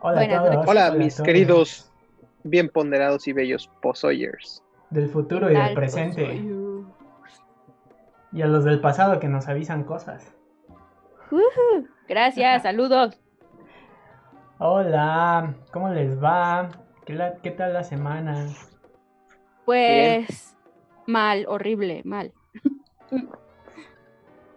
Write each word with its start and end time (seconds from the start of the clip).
Hola, 0.00 0.14
Buenas 0.20 0.40
a 0.46 0.50
todos. 0.50 0.68
Hola, 0.68 0.86
a 0.86 0.90
mis 0.92 1.16
todos. 1.16 1.26
queridos, 1.26 1.92
bien 2.44 2.68
ponderados 2.68 3.28
y 3.28 3.32
bellos 3.32 3.70
pozoyers. 3.82 4.62
Del 4.90 5.08
futuro 5.08 5.50
y 5.50 5.54
del 5.54 5.74
presente. 5.74 6.42
Y 8.32 8.42
a 8.42 8.46
los 8.46 8.64
del 8.64 8.80
pasado 8.80 9.20
que 9.20 9.28
nos 9.28 9.48
avisan 9.48 9.84
cosas. 9.84 10.32
Gracias, 12.08 12.62
saludos. 12.62 13.20
Hola, 14.58 15.54
¿cómo 15.72 15.88
les 15.90 16.22
va? 16.22 16.70
¿Qué, 17.04 17.14
la- 17.14 17.36
qué 17.36 17.50
tal 17.50 17.72
la 17.72 17.82
semana? 17.84 18.46
Pues 19.64 20.56
mal, 21.06 21.44
horrible, 21.48 22.02
mal. 22.04 22.32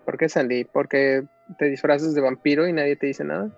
¿Por 0.06 0.18
qué, 0.18 0.28
Sandy? 0.30 0.66
¿Porque 0.66 1.24
te 1.58 1.66
disfrazas 1.66 2.14
de 2.14 2.22
vampiro 2.22 2.68
y 2.68 2.74
nadie 2.74 2.96
te 2.96 3.08
dice 3.08 3.24
nada? 3.24 3.50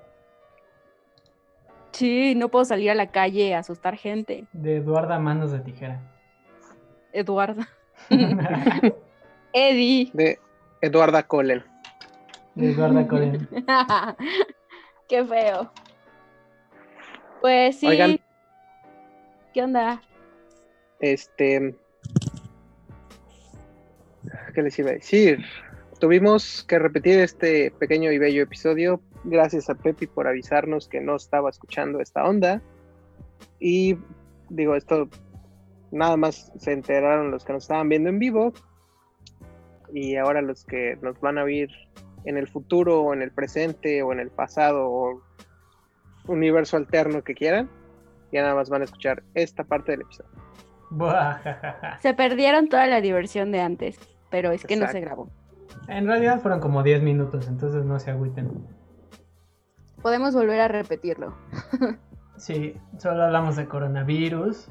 Sí, 1.95 2.35
no 2.35 2.49
puedo 2.49 2.65
salir 2.65 2.91
a 2.91 2.95
la 2.95 3.07
calle 3.07 3.55
a 3.55 3.59
asustar 3.59 3.95
gente. 3.95 4.43
De 4.51 4.77
Eduarda 4.77 5.17
Manos 5.17 5.53
de 5.53 5.59
Tijera. 5.59 6.01
Eduardo. 7.13 7.61
Eddie. 9.53 10.11
De 10.13 10.37
Eduarda 10.81 11.23
Colen. 11.23 11.63
De 12.55 12.71
Eduarda 12.71 13.07
Colen. 13.07 13.47
Qué 15.07 15.23
feo. 15.23 15.71
Pues 17.39 17.79
sí. 17.79 17.87
Oigan. 17.87 18.19
¿Qué 19.53 19.63
onda? 19.63 20.01
Este. 20.99 21.75
¿Qué 24.53 24.61
les 24.61 24.77
iba 24.77 24.89
a 24.89 24.95
decir? 24.95 25.45
Tuvimos 26.01 26.65
que 26.67 26.77
repetir 26.77 27.21
este 27.21 27.71
pequeño 27.71 28.11
y 28.11 28.17
bello 28.17 28.43
episodio. 28.43 28.99
Gracias 29.25 29.69
a 29.69 29.75
Pepi 29.75 30.07
por 30.07 30.27
avisarnos 30.27 30.87
que 30.87 31.01
no 31.01 31.15
estaba 31.15 31.49
escuchando 31.49 31.99
esta 31.99 32.23
onda. 32.23 32.61
Y 33.59 33.97
digo, 34.49 34.75
esto 34.75 35.09
nada 35.91 36.15
más 36.15 36.51
se 36.57 36.73
enteraron 36.73 37.31
los 37.31 37.43
que 37.43 37.53
nos 37.53 37.63
estaban 37.63 37.89
viendo 37.89 38.09
en 38.09 38.19
vivo. 38.19 38.53
Y 39.93 40.15
ahora 40.15 40.41
los 40.41 40.63
que 40.65 40.97
nos 41.01 41.19
van 41.19 41.37
a 41.37 41.43
ver 41.43 41.69
en 42.25 42.37
el 42.37 42.47
futuro, 42.47 43.01
o 43.01 43.13
en 43.13 43.21
el 43.21 43.31
presente, 43.31 44.01
o 44.03 44.11
en 44.11 44.19
el 44.19 44.29
pasado, 44.29 44.89
o 44.89 45.21
universo 46.27 46.77
alterno 46.77 47.23
que 47.23 47.33
quieran, 47.33 47.69
ya 48.31 48.41
nada 48.41 48.55
más 48.55 48.69
van 48.69 48.81
a 48.81 48.85
escuchar 48.85 49.23
esta 49.33 49.63
parte 49.63 49.91
del 49.91 50.01
episodio. 50.01 50.31
Se 52.01 52.13
perdieron 52.13 52.69
toda 52.69 52.87
la 52.87 53.01
diversión 53.01 53.51
de 53.51 53.61
antes, 53.61 53.99
pero 54.29 54.51
es 54.51 54.65
que 54.65 54.75
no 54.75 54.87
se 54.87 54.99
grabó. 54.99 55.29
En 55.87 56.07
realidad 56.07 56.39
fueron 56.39 56.59
como 56.59 56.83
10 56.83 57.03
minutos, 57.03 57.47
entonces 57.47 57.85
no 57.85 57.99
se 57.99 58.11
agüiten. 58.11 58.49
Podemos 60.05 60.35
volver 60.35 60.61
a 60.61 60.67
repetirlo. 60.67 61.33
Sí, 62.37 62.75
solo 62.99 63.23
hablamos 63.23 63.55
de 63.55 63.67
coronavirus, 63.67 64.67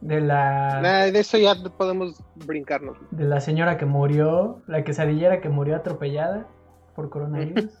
de 0.00 0.20
la, 0.20 0.80
Nada, 0.80 1.10
de 1.10 1.18
eso 1.18 1.36
ya 1.36 1.56
podemos 1.76 2.22
brincarnos. 2.36 2.96
de 3.10 3.24
la 3.24 3.40
señora 3.40 3.76
que 3.76 3.86
murió, 3.86 4.62
la 4.68 4.84
quesadillera 4.84 5.40
que 5.40 5.48
murió 5.48 5.74
atropellada 5.74 6.46
por 6.94 7.10
coronavirus. 7.10 7.72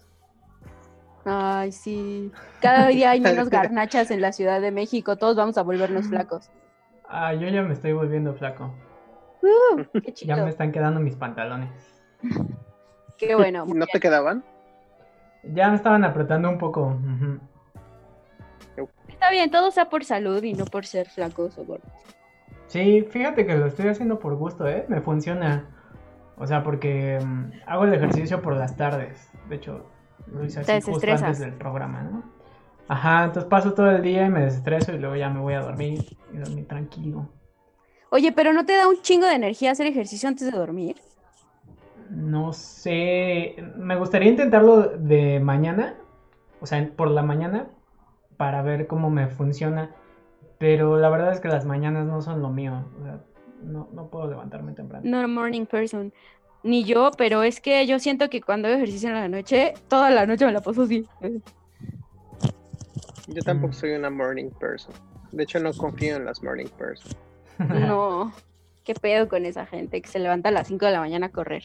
Ay, 1.24 1.70
sí. 1.70 2.32
Cada 2.60 2.88
día 2.88 3.10
hay 3.12 3.20
menos 3.20 3.48
garnachas 3.50 4.10
en 4.10 4.20
la 4.20 4.32
Ciudad 4.32 4.60
de 4.60 4.72
México. 4.72 5.14
Todos 5.14 5.36
vamos 5.36 5.56
a 5.56 5.62
volvernos 5.62 6.08
flacos. 6.08 6.50
Ah, 7.08 7.32
yo 7.32 7.46
ya 7.48 7.62
me 7.62 7.74
estoy 7.74 7.92
volviendo 7.92 8.34
flaco. 8.34 8.74
Uh, 9.42 9.84
qué 10.00 10.08
Ya 10.08 10.14
chido. 10.14 10.44
me 10.44 10.50
están 10.50 10.72
quedando 10.72 10.98
mis 10.98 11.14
pantalones. 11.14 11.70
Qué 13.18 13.36
bueno. 13.36 13.66
¿No 13.66 13.86
te 13.86 14.00
quedaban? 14.00 14.42
Ya 15.42 15.70
me 15.70 15.76
estaban 15.76 16.04
apretando 16.04 16.48
un 16.50 16.58
poco. 16.58 16.86
ujú. 16.86 17.38
Está 19.08 19.30
bien, 19.30 19.50
todo 19.50 19.70
sea 19.72 19.90
por 19.90 20.04
salud 20.04 20.42
y 20.44 20.54
no 20.54 20.64
por 20.64 20.86
ser 20.86 21.08
flacos 21.08 21.58
o 21.58 21.64
gordos. 21.64 21.90
Sí, 22.68 23.04
fíjate 23.10 23.46
que 23.46 23.56
lo 23.56 23.66
estoy 23.66 23.88
haciendo 23.88 24.18
por 24.18 24.36
gusto, 24.36 24.68
¿eh? 24.68 24.84
Me 24.88 25.00
funciona. 25.00 25.64
O 26.36 26.46
sea, 26.46 26.62
porque 26.62 27.18
mm, 27.20 27.50
hago 27.66 27.84
el 27.84 27.94
ejercicio 27.94 28.40
por 28.40 28.54
las 28.56 28.76
tardes. 28.76 29.28
De 29.48 29.56
hecho, 29.56 29.86
lo 30.32 30.44
hice 30.44 30.60
así 30.60 30.80
justo 30.80 31.10
antes 31.10 31.40
del 31.40 31.54
programa, 31.54 32.02
¿no? 32.02 32.22
Ajá, 32.86 33.24
entonces 33.24 33.50
paso 33.50 33.74
todo 33.74 33.90
el 33.90 34.02
día 34.02 34.24
y 34.26 34.30
me 34.30 34.44
desestreso 34.44 34.92
y 34.92 34.98
luego 34.98 35.16
ya 35.16 35.28
me 35.30 35.40
voy 35.40 35.54
a 35.54 35.60
dormir 35.60 36.16
y 36.32 36.36
dormir 36.36 36.66
tranquilo. 36.68 37.28
Oye, 38.10 38.32
pero 38.32 38.52
¿no 38.52 38.64
te 38.64 38.76
da 38.76 38.88
un 38.88 39.02
chingo 39.02 39.26
de 39.26 39.34
energía 39.34 39.72
hacer 39.72 39.86
ejercicio 39.86 40.28
antes 40.28 40.50
de 40.50 40.56
dormir? 40.56 40.96
No 42.18 42.52
sé, 42.52 43.54
me 43.76 43.94
gustaría 43.96 44.28
intentarlo 44.28 44.82
de 44.98 45.38
mañana, 45.38 45.94
o 46.60 46.66
sea, 46.66 46.84
por 46.96 47.10
la 47.12 47.22
mañana, 47.22 47.68
para 48.36 48.62
ver 48.62 48.88
cómo 48.88 49.08
me 49.08 49.28
funciona. 49.28 49.94
Pero 50.58 50.96
la 50.98 51.08
verdad 51.10 51.32
es 51.32 51.38
que 51.38 51.46
las 51.46 51.64
mañanas 51.64 52.06
no 52.06 52.20
son 52.20 52.42
lo 52.42 52.50
mío. 52.50 52.84
O 53.00 53.04
sea, 53.04 53.20
no, 53.62 53.88
no 53.92 54.08
puedo 54.08 54.28
levantarme 54.28 54.72
temprano. 54.72 55.04
No 55.08 55.28
morning 55.28 55.64
person. 55.66 56.12
Ni 56.64 56.82
yo, 56.82 57.12
pero 57.16 57.44
es 57.44 57.60
que 57.60 57.86
yo 57.86 58.00
siento 58.00 58.28
que 58.28 58.40
cuando 58.42 58.66
hago 58.66 58.76
ejercicio 58.78 59.10
en 59.10 59.14
la 59.14 59.28
noche, 59.28 59.74
toda 59.86 60.10
la 60.10 60.26
noche 60.26 60.44
me 60.44 60.50
la 60.52 60.60
paso 60.60 60.82
así. 60.82 61.06
Yo 63.28 63.42
tampoco 63.44 63.70
Mm. 63.70 63.76
soy 63.76 63.90
una 63.92 64.10
morning 64.10 64.50
person. 64.58 64.92
De 65.30 65.44
hecho, 65.44 65.60
no 65.60 65.72
confío 65.72 66.16
en 66.16 66.24
las 66.24 66.42
morning 66.42 66.66
person. 66.76 67.12
No. 67.68 68.32
¿Qué 68.84 68.94
pedo 68.94 69.28
con 69.28 69.44
esa 69.44 69.66
gente 69.66 70.00
que 70.00 70.08
se 70.08 70.18
levanta 70.18 70.48
a 70.48 70.52
las 70.52 70.66
5 70.66 70.86
de 70.86 70.92
la 70.92 71.00
mañana 71.00 71.26
a 71.26 71.28
correr? 71.30 71.62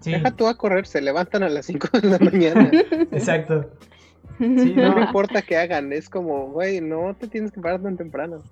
Sí, 0.00 0.12
Deja 0.12 0.30
tú 0.30 0.46
a 0.46 0.56
correr, 0.56 0.86
se 0.86 1.00
levantan 1.00 1.42
a 1.42 1.48
las 1.48 1.66
5 1.66 1.88
de 2.00 2.08
la 2.08 2.18
mañana. 2.18 2.70
exacto. 3.12 3.70
Sí, 4.38 4.72
No 4.76 4.94
me 4.94 5.00
no. 5.00 5.06
importa 5.06 5.42
que 5.42 5.56
hagan, 5.56 5.92
es 5.92 6.08
como, 6.08 6.50
güey, 6.50 6.80
no 6.80 7.14
te 7.18 7.26
tienes 7.26 7.50
que 7.52 7.60
parar 7.60 7.82
tan 7.82 7.96
temprano. 7.96 8.42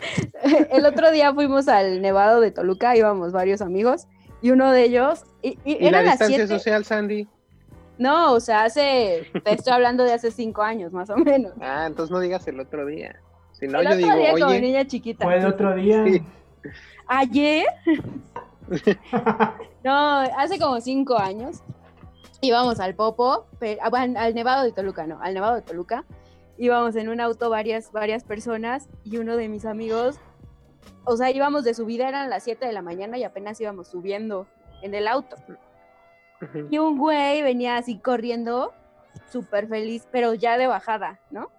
El 0.70 0.84
otro 0.86 1.10
día 1.10 1.32
fuimos 1.34 1.68
al 1.68 2.00
Nevado 2.02 2.40
de 2.40 2.50
Toluca, 2.50 2.96
íbamos 2.96 3.32
varios 3.32 3.60
amigos, 3.60 4.06
y 4.42 4.50
uno 4.50 4.72
de 4.72 4.84
ellos, 4.84 5.24
y, 5.42 5.58
y 5.64 5.86
¿Y 5.86 5.90
la 5.90 6.02
distancia 6.02 6.46
7. 6.46 6.48
social, 6.48 6.84
Sandy? 6.84 7.28
No, 7.98 8.32
o 8.32 8.40
sea, 8.40 8.64
hace, 8.64 9.30
te 9.44 9.52
estoy 9.52 9.74
hablando 9.74 10.04
de 10.04 10.14
hace 10.14 10.30
cinco 10.30 10.62
años, 10.62 10.90
más 10.90 11.10
o 11.10 11.16
menos. 11.18 11.52
Ah, 11.60 11.84
entonces 11.86 12.10
no 12.10 12.18
digas 12.18 12.48
el 12.48 12.58
otro 12.58 12.86
día. 12.86 13.16
Si 13.52 13.66
no, 13.66 13.78
el 13.80 13.84
yo 13.84 13.90
otro 13.90 13.98
digo, 14.06 14.16
día 14.16 14.32
como 14.32 14.46
oye, 14.46 14.60
niña 14.62 14.86
chiquita. 14.86 15.24
Fue 15.26 15.36
el 15.36 15.44
otro 15.44 15.74
día. 15.74 16.02
Sí. 16.06 16.22
Ayer, 17.06 17.66
no, 19.84 20.20
hace 20.36 20.58
como 20.58 20.80
cinco 20.80 21.18
años, 21.18 21.62
íbamos 22.40 22.80
al 22.80 22.94
Popo, 22.94 23.46
pero, 23.58 23.80
ah, 23.82 23.90
al 23.92 24.34
Nevado 24.34 24.64
de 24.64 24.72
Toluca, 24.72 25.06
no, 25.06 25.20
al 25.20 25.34
Nevado 25.34 25.56
de 25.56 25.62
Toluca. 25.62 26.04
Íbamos 26.58 26.96
en 26.96 27.08
un 27.08 27.20
auto 27.20 27.48
varias, 27.48 27.90
varias 27.90 28.24
personas 28.24 28.88
y 29.04 29.16
uno 29.16 29.36
de 29.36 29.48
mis 29.48 29.64
amigos, 29.64 30.18
o 31.04 31.16
sea, 31.16 31.30
íbamos 31.30 31.64
de 31.64 31.72
subida, 31.72 32.08
eran 32.08 32.28
las 32.28 32.44
7 32.44 32.66
de 32.66 32.72
la 32.72 32.82
mañana 32.82 33.16
y 33.16 33.24
apenas 33.24 33.60
íbamos 33.60 33.88
subiendo 33.88 34.46
en 34.82 34.94
el 34.94 35.08
auto. 35.08 35.36
Y 36.70 36.78
un 36.78 36.98
güey 36.98 37.42
venía 37.42 37.76
así 37.76 37.98
corriendo, 37.98 38.72
súper 39.30 39.68
feliz, 39.68 40.06
pero 40.10 40.34
ya 40.34 40.58
de 40.58 40.66
bajada, 40.66 41.18
¿no? 41.30 41.50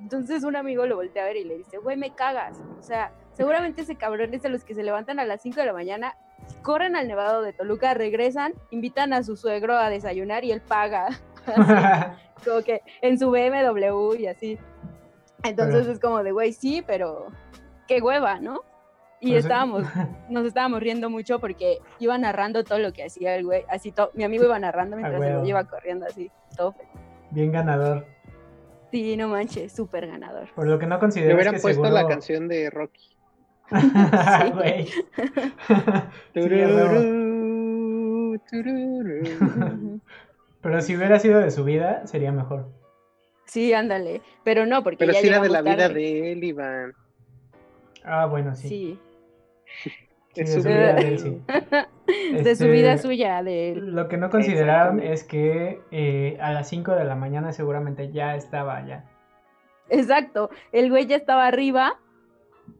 Entonces 0.00 0.44
un 0.44 0.56
amigo 0.56 0.86
lo 0.86 0.96
voltea 0.96 1.22
a 1.22 1.26
ver 1.26 1.36
y 1.36 1.44
le 1.44 1.58
dice, 1.58 1.78
güey, 1.78 1.96
me 1.96 2.14
cagas. 2.14 2.58
O 2.78 2.82
sea, 2.82 3.12
seguramente 3.32 3.82
ese 3.82 3.96
cabrón 3.96 4.34
es 4.34 4.42
de 4.42 4.50
los 4.50 4.64
que 4.64 4.74
se 4.74 4.82
levantan 4.82 5.18
a 5.18 5.24
las 5.24 5.40
5 5.42 5.60
de 5.60 5.66
la 5.66 5.72
mañana, 5.72 6.16
corren 6.62 6.96
al 6.96 7.08
Nevado 7.08 7.42
de 7.42 7.52
Toluca, 7.52 7.94
regresan, 7.94 8.54
invitan 8.70 9.12
a 9.12 9.22
su 9.22 9.36
suegro 9.36 9.76
a 9.76 9.88
desayunar 9.90 10.44
y 10.44 10.52
él 10.52 10.60
paga. 10.60 11.08
Así, 11.46 12.44
como 12.44 12.62
que 12.62 12.80
en 13.02 13.18
su 13.18 13.30
BMW 13.30 14.14
y 14.18 14.26
así. 14.26 14.58
Entonces 15.44 15.82
Pero- 15.82 15.92
es 15.92 16.00
como 16.00 16.22
de, 16.22 16.32
güey, 16.32 16.52
sí, 16.52 16.82
pero 16.86 17.28
qué 17.86 18.00
hueva, 18.00 18.40
¿no? 18.40 18.62
Y 19.20 19.30
Pues, 19.32 19.44
estábamos, 19.44 19.84
nos 20.28 20.44
estábamos 20.44 20.80
riendo 20.80 21.08
mucho 21.08 21.38
porque 21.38 21.78
iba 21.98 22.18
narrando 22.18 22.64
todo 22.64 22.78
lo 22.78 22.92
que 22.92 23.04
hacía 23.04 23.34
el 23.36 23.44
güey, 23.44 23.64
así 23.68 23.90
todo, 23.92 24.10
mi 24.14 24.24
amigo 24.24 24.44
iba 24.44 24.58
narrando 24.58 24.96
mientras 24.96 25.22
el 25.22 25.36
güey 25.38 25.48
iba 25.48 25.64
corriendo 25.64 26.04
así, 26.06 26.30
todo 26.56 26.72
feliz. 26.72 26.90
Bien 27.30 27.50
ganador. 27.52 28.06
Sí, 28.90 29.16
no 29.16 29.28
manches, 29.28 29.72
súper 29.72 30.06
ganador. 30.06 30.48
Por 30.54 30.66
lo 30.68 30.78
que 30.78 30.86
no 30.86 30.96
Me 30.96 31.00
considero 31.00 31.34
hubieran 31.34 31.54
que 31.54 31.60
puesto 31.60 31.82
seguro... 31.84 32.02
la 32.02 32.06
canción 32.08 32.48
de 32.48 32.70
Rocky. 32.70 33.15
Güey. 34.54 34.88
Pero 40.62 40.80
si 40.80 40.96
hubiera 40.96 41.18
sido 41.18 41.40
de 41.40 41.50
su 41.50 41.64
vida, 41.64 42.06
sería 42.06 42.32
mejor. 42.32 42.68
Sí, 43.46 43.72
ándale, 43.72 44.22
pero 44.42 44.66
no, 44.66 44.82
porque 44.82 44.98
Pero 44.98 45.12
ya 45.12 45.20
si 45.20 45.28
era 45.28 45.40
de 45.40 45.48
la 45.48 45.62
vida 45.62 45.88
de 45.88 46.32
él, 46.32 46.42
Iván. 46.42 46.94
Ah, 48.04 48.26
bueno, 48.26 48.54
sí. 48.56 48.98
Sí, 50.34 50.42
de 50.42 50.46
su 50.46 50.62
vida. 50.62 50.68
vida 50.68 50.92
de 50.94 51.08
él, 51.08 51.18
sí. 51.18 51.42
de 52.42 52.56
su 52.56 52.64
vida 52.66 52.92
Este, 52.94 53.08
suya, 53.08 53.42
de 53.42 53.72
él. 53.72 53.94
Lo 53.94 54.08
que 54.08 54.16
no 54.16 54.30
consideraron 54.30 55.00
es 55.00 55.24
que 55.24 55.80
eh, 55.92 56.36
a 56.40 56.52
las 56.52 56.68
5 56.68 56.92
de 56.92 57.04
la 57.04 57.14
mañana 57.14 57.52
seguramente 57.52 58.10
ya 58.10 58.34
estaba 58.34 58.76
allá. 58.76 59.04
Exacto, 59.88 60.50
el 60.72 60.90
güey 60.90 61.06
ya 61.06 61.16
estaba 61.16 61.46
arriba, 61.46 61.98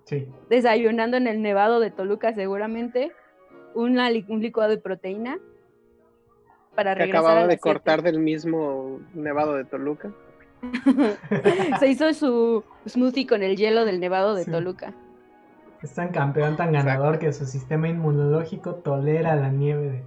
Sí. 0.05 0.29
desayunando 0.49 1.17
en 1.17 1.27
el 1.27 1.43
Nevado 1.43 1.81
de 1.81 1.91
Toluca 1.91 2.33
seguramente, 2.35 3.13
una 3.75 4.09
li- 4.11 4.25
un 4.29 4.41
licuado 4.41 4.71
de 4.71 4.79
proteína 4.79 5.39
para 6.75 6.95
Que 6.95 7.01
regresar 7.01 7.17
a 7.17 7.21
acababa 7.29 7.47
de 7.47 7.55
siete. 7.55 7.61
cortar 7.61 8.03
del 8.03 8.19
mismo 8.21 9.01
nevado 9.15 9.55
de 9.55 9.65
Toluca. 9.65 10.13
Se 11.81 11.89
hizo 11.89 12.13
su 12.15 12.65
smoothie 12.89 13.27
con 13.27 13.43
el 13.43 13.57
hielo 13.57 13.85
del 13.85 14.01
nevado 14.01 14.35
de 14.35 14.45
Sí. 14.45 14.51
Toluca. 14.51 14.95
Es 15.83 15.95
tan 15.95 16.09
campeón, 16.09 16.57
tan 16.57 16.73
ganador 16.73 17.19
que 17.19 17.33
su 17.33 17.45
sistema 17.47 17.89
inmunológico 17.89 18.77
tolera 18.77 19.37
la 19.37 19.51
nieve 19.51 20.05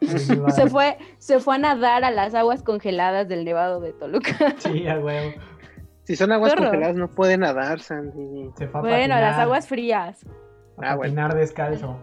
de. 0.00 0.06
Se 0.52 0.68
fue, 0.70 0.96
se 1.18 1.40
fue 1.40 1.56
a 1.56 1.58
nadar 1.58 2.04
a 2.04 2.10
las 2.10 2.34
aguas 2.34 2.62
congeladas 2.62 3.28
del 3.28 3.44
nevado 3.44 3.80
de 3.80 3.92
Toluca. 3.92 4.32
Sí, 4.58 4.86
a 4.86 4.98
huevo. 4.98 5.32
Si 6.10 6.16
son 6.16 6.32
aguas 6.32 6.54
horror. 6.54 6.64
congeladas, 6.70 6.96
no 6.96 7.06
puede 7.08 7.38
nadar, 7.38 7.78
Sandy. 7.78 8.50
Se 8.58 8.66
fue 8.66 8.80
a 8.80 8.82
Bueno, 8.82 9.14
las 9.14 9.38
aguas 9.38 9.68
frías. 9.68 10.26
a 10.26 10.28
Ah, 10.92 10.96
bueno. 10.96 11.14
patinar 11.14 11.36
descalzo. 11.36 12.00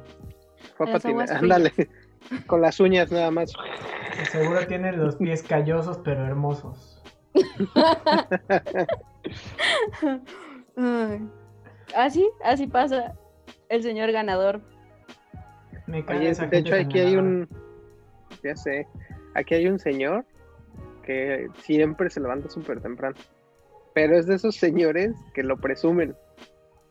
Fue 0.78 0.88
a 0.88 0.92
Las 0.94 1.04
patinar. 1.04 1.30
aguas 1.30 1.44
Ándale. 1.44 1.74
Con 2.48 2.62
las 2.62 2.80
uñas 2.80 3.12
nada 3.12 3.32
más. 3.32 3.52
Seguro 4.32 4.66
tiene 4.66 4.94
los 4.94 5.18
pies 5.18 5.44
callosos 5.44 6.00
pero 6.06 6.26
hermosos. 6.26 7.04
Así, 11.96 12.30
así 12.44 12.68
pasa 12.68 13.14
el 13.70 13.84
señor 13.84 14.12
ganador. 14.12 14.62
Me 15.86 16.04
Oye, 16.08 16.30
esa 16.30 16.48
de 16.48 16.58
hecho 16.60 16.76
aquí 16.76 17.00
hay 17.00 17.16
un, 17.16 17.48
ya 18.44 18.56
sé, 18.56 18.88
aquí 19.36 19.56
hay 19.56 19.68
un 19.68 19.80
señor 19.80 20.26
que 21.04 21.48
siempre 21.60 22.10
se 22.10 22.20
levanta 22.20 22.50
súper 22.50 22.82
temprano, 22.82 23.16
pero 23.98 24.16
es 24.16 24.28
de 24.28 24.36
esos 24.36 24.56
señores 24.56 25.16
que 25.34 25.42
lo 25.42 25.58
presumen 25.58 26.14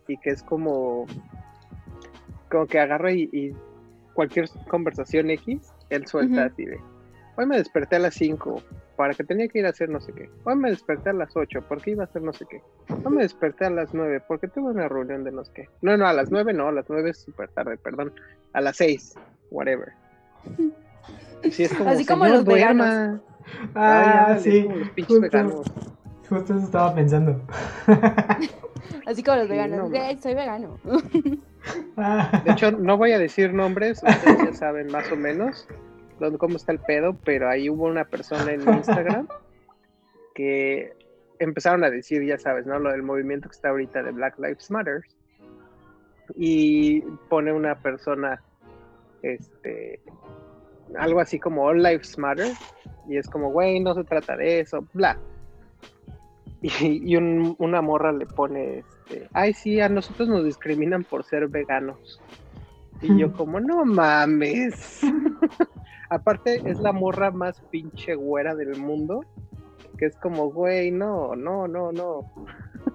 y 0.09 0.17
que 0.19 0.31
es 0.31 0.43
como, 0.43 1.07
como 2.51 2.67
que 2.67 2.81
agarra 2.81 3.13
y, 3.13 3.31
y 3.33 3.53
cualquier 4.13 4.49
conversación 4.69 5.31
X, 5.31 5.73
él 5.91 6.05
suelta 6.09 6.41
Ujú. 6.41 6.53
así 6.53 6.65
de, 6.65 6.81
hoy 7.37 7.47
me 7.47 7.59
desperté 7.59 7.95
a 7.95 8.01
las 8.01 8.15
5 8.15 8.61
para 8.97 9.15
que 9.15 9.23
tenía 9.23 9.47
que 9.47 9.61
ir 9.61 9.67
a 9.67 9.69
hacer 9.69 9.89
no 9.89 10.01
sé 10.01 10.13
qué, 10.15 10.29
hoy 10.43 10.57
me 10.57 10.69
desperté 10.71 11.11
a 11.11 11.13
las 11.13 11.31
8 11.37 11.61
porque 11.69 11.93
iba 11.93 12.03
a 12.03 12.07
hacer 12.07 12.23
no 12.23 12.33
sé 12.33 12.45
qué, 12.51 12.61
hoy 12.89 13.13
me 13.15 13.23
desperté 13.23 13.67
a 13.67 13.71
las 13.71 13.95
9 13.95 14.21
porque 14.27 14.49
tuve 14.49 14.73
una 14.73 14.89
reunión 14.89 15.23
de 15.23 15.31
no 15.31 15.45
sé 15.45 15.53
qué, 15.55 15.69
no, 15.83 15.97
no, 15.97 16.09
a 16.09 16.13
las 16.13 16.33
9 16.33 16.53
no, 16.55 16.67
a 16.67 16.73
las 16.73 16.87
9 16.89 17.11
es 17.11 17.19
súper 17.19 17.49
tarde, 17.51 17.77
perdón, 17.77 18.13
a 18.53 18.61
las 18.61 18.79
6, 18.79 19.17
whatever. 19.53 19.93
Y 21.45 21.53
sí, 21.53 21.63
es 21.63 21.73
como, 21.75 21.93
Así 21.93 22.05
como 22.05 22.25
"Señor, 22.25 22.39
los 22.39 22.45
veganos". 22.47 22.89
duerma". 22.89 23.21
Ay, 23.77 23.77
Ah, 23.77 24.27
ándale, 24.31 24.39
es 24.41 24.43
sí. 24.43 24.63
como 24.65 24.77
los 24.79 24.89
pinches 24.91 25.21
Justo, 26.29 26.55
eso 26.55 26.65
estaba 26.65 26.95
pensando. 26.95 27.41
Así 29.07 29.23
como 29.23 29.39
los 29.39 29.49
veganos. 29.49 29.91
no, 29.91 30.21
soy 30.21 30.35
vegano. 30.35 30.79
Ah, 31.97 32.43
De 32.45 32.53
hecho, 32.53 32.73
no 32.73 32.97
voy 32.97 33.13
a 33.13 33.19
decir 33.19 33.53
nombres, 33.53 34.03
ustedes 34.03 34.39
ya 34.39 34.53
saben 34.53 34.89
más 34.89 35.11
o 35.11 35.17
menos 35.17 35.67
dónde, 36.19 36.39
cómo 36.39 36.57
está 36.57 36.73
el 36.73 36.79
pedo, 36.81 37.17
pero 37.25 37.49
ahí 37.49 37.69
hubo 37.69 37.85
una 37.85 38.05
persona 38.05 38.53
en 38.53 38.61
Instagram 38.61 39.29
que 40.35 40.93
empezaron 41.39 41.85
a 41.85 41.91
decir, 41.91 42.25
ya 42.25 42.39
sabes, 42.39 42.67
¿no? 42.67 42.79
Lo 42.79 42.91
del 42.91 43.03
movimiento 43.03 43.49
que 43.49 43.55
está 43.55 43.71
ahorita 43.71 44.03
de 44.03 44.13
Black 44.13 44.39
Lives 44.39 44.71
Matter. 44.71 45.03
Y 46.35 47.03
pone 47.29 47.53
una 47.53 47.77
persona, 47.77 48.43
este, 49.23 50.01
algo 50.99 51.21
así 51.21 51.39
como 51.39 51.65
All 51.65 51.83
Lives 51.83 52.19
Matter. 52.19 52.53
Y 53.09 53.17
es 53.17 53.29
como, 53.29 53.51
güey, 53.51 53.81
no 53.81 53.95
se 53.95 54.05
trata 54.05 54.37
de 54.37 54.61
eso, 54.61 54.87
bla. 54.93 55.19
Y, 56.81 57.13
y 57.13 57.17
un- 57.17 57.55
una 57.59 57.83
morra 57.83 58.13
le 58.13 58.27
pone, 58.27 58.79
este, 58.79 59.29
ay, 59.35 59.53
sí, 59.53 59.81
a 59.81 59.89
nosotros 59.89 60.29
nos 60.29 60.45
discriminan 60.45 61.05
por 61.05 61.23
ser 61.25 61.49
veganos. 61.49 62.21
Y 63.03 63.19
yo 63.19 63.33
como, 63.35 63.61
no 63.61 63.85
mames. 63.85 65.01
Aparte, 66.11 66.63
es 66.65 66.79
la 66.81 66.93
morra 66.93 67.31
más 67.31 67.61
pinche 67.71 68.15
güera 68.15 68.55
del 68.55 68.77
mundo. 68.79 69.25
Que 69.99 70.07
es 70.07 70.17
como, 70.17 70.51
güey, 70.51 70.91
no, 70.91 71.37
no, 71.37 71.69
no, 71.69 71.93
no. 71.93 72.21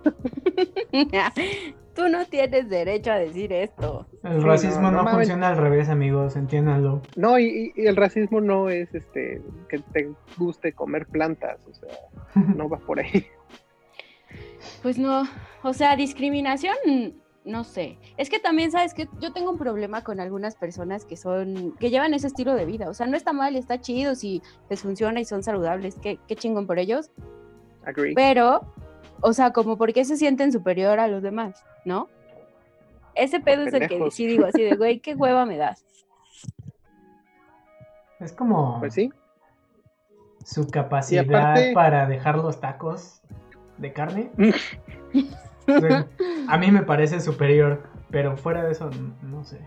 Tú 1.93 2.07
no 2.07 2.25
tienes 2.25 2.69
derecho 2.69 3.11
a 3.11 3.17
decir 3.17 3.51
esto. 3.51 4.07
el 4.23 4.39
Sí, 4.41 4.47
racismo 4.47 4.83
no, 4.83 4.91
no, 4.91 4.97
no 4.97 5.03
mames. 5.03 5.27
funciona 5.27 5.49
al 5.49 5.57
revés, 5.57 5.89
amigos, 5.89 6.35
entiéndanlo. 6.35 7.01
No, 7.15 7.37
y, 7.37 7.73
y 7.75 7.85
el 7.85 7.95
racismo 7.97 8.39
no 8.39 8.69
es 8.69 8.93
este 8.95 9.41
que 9.67 9.79
te 9.93 10.09
guste 10.37 10.71
comer 10.73 11.05
plantas, 11.07 11.59
o 11.67 11.73
sea, 11.73 11.89
no 12.55 12.69
va 12.69 12.77
por 12.79 12.99
ahí. 12.99 13.25
Pues 14.81 14.97
no, 14.97 15.23
o 15.63 15.73
sea, 15.73 15.95
discriminación, 15.95 16.75
no 17.43 17.63
sé. 17.63 17.97
Es 18.17 18.29
que 18.29 18.39
también, 18.39 18.71
¿sabes 18.71 18.93
que 18.93 19.07
Yo 19.19 19.33
tengo 19.33 19.51
un 19.51 19.57
problema 19.57 20.03
con 20.03 20.19
algunas 20.19 20.55
personas 20.55 21.05
que 21.05 21.17
son, 21.17 21.75
que 21.79 21.89
llevan 21.89 22.13
ese 22.13 22.27
estilo 22.27 22.53
de 22.53 22.65
vida. 22.65 22.89
O 22.89 22.93
sea, 22.93 23.07
no 23.07 23.17
está 23.17 23.33
mal, 23.33 23.55
está 23.55 23.81
chido 23.81 24.15
si 24.15 24.41
les 24.69 24.81
funciona 24.81 25.19
y 25.19 25.25
son 25.25 25.43
saludables, 25.43 25.95
qué, 26.01 26.19
qué 26.27 26.35
chingón 26.35 26.67
por 26.67 26.79
ellos. 26.79 27.09
Agree. 27.85 28.13
Pero, 28.15 28.61
o 29.21 29.33
sea, 29.33 29.51
como 29.53 29.77
por 29.77 29.91
qué 29.93 30.05
se 30.05 30.17
sienten 30.17 30.51
superior 30.51 30.99
a 30.99 31.07
los 31.07 31.23
demás, 31.23 31.63
¿no? 31.85 32.07
Ese 33.15 33.39
pedo 33.39 33.63
es 33.63 33.73
el 33.73 33.87
que 33.87 34.09
sí 34.11 34.25
digo 34.27 34.45
así 34.45 34.61
de, 34.63 34.75
güey, 34.75 34.99
qué 34.99 35.15
hueva 35.15 35.45
me 35.45 35.57
das. 35.57 35.83
Es 38.19 38.31
como 38.33 38.79
Pues 38.79 38.93
sí, 38.93 39.11
su 40.45 40.67
capacidad 40.67 41.25
aparte- 41.25 41.73
para 41.73 42.05
dejar 42.05 42.37
los 42.37 42.59
tacos 42.61 43.21
de 43.81 43.91
carne. 43.93 44.31
A 46.47 46.57
mí 46.57 46.71
me 46.71 46.81
parece 46.83 47.19
superior, 47.19 47.83
pero 48.09 48.35
fuera 48.35 48.63
de 48.63 48.71
eso, 48.71 48.89
no 49.21 49.43
sé. 49.43 49.59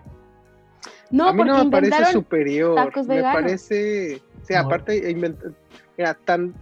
No, 1.10 1.28
a 1.28 1.32
mí 1.32 1.38
porque 1.38 1.52
no 1.52 1.64
me 1.64 1.70
parece 1.70 1.86
inventaron 1.94 2.12
superior. 2.12 2.74
tacos 2.74 3.06
me 3.06 3.22
parece, 3.22 4.20
sí, 4.42 4.52
No. 4.52 4.58
aparte, 4.60 5.14
invent- 5.14 5.54
mira, 5.96 6.14
tan, 6.14 6.54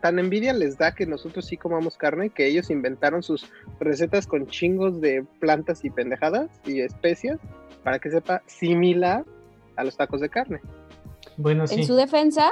tan 0.00 0.18
envidia 0.18 0.52
les 0.52 0.76
da 0.76 0.92
que 0.92 1.06
nosotros 1.06 1.46
sí 1.46 1.56
comamos 1.56 1.96
carne 1.96 2.30
que 2.30 2.46
ellos 2.46 2.70
inventaron 2.70 3.22
sus 3.22 3.48
recetas 3.78 4.26
con 4.26 4.46
chingos 4.46 5.00
de 5.00 5.24
plantas 5.38 5.84
y 5.84 5.90
pendejadas 5.90 6.48
y 6.66 6.80
especias 6.80 7.38
para 7.84 7.98
que 7.98 8.10
sepa 8.10 8.42
similar 8.46 9.24
a 9.76 9.84
los 9.84 9.96
tacos 9.96 10.20
de 10.20 10.28
carne. 10.28 10.60
Bueno, 11.36 11.66
sí. 11.66 11.80
en 11.80 11.86
su 11.86 11.94
defensa, 11.94 12.50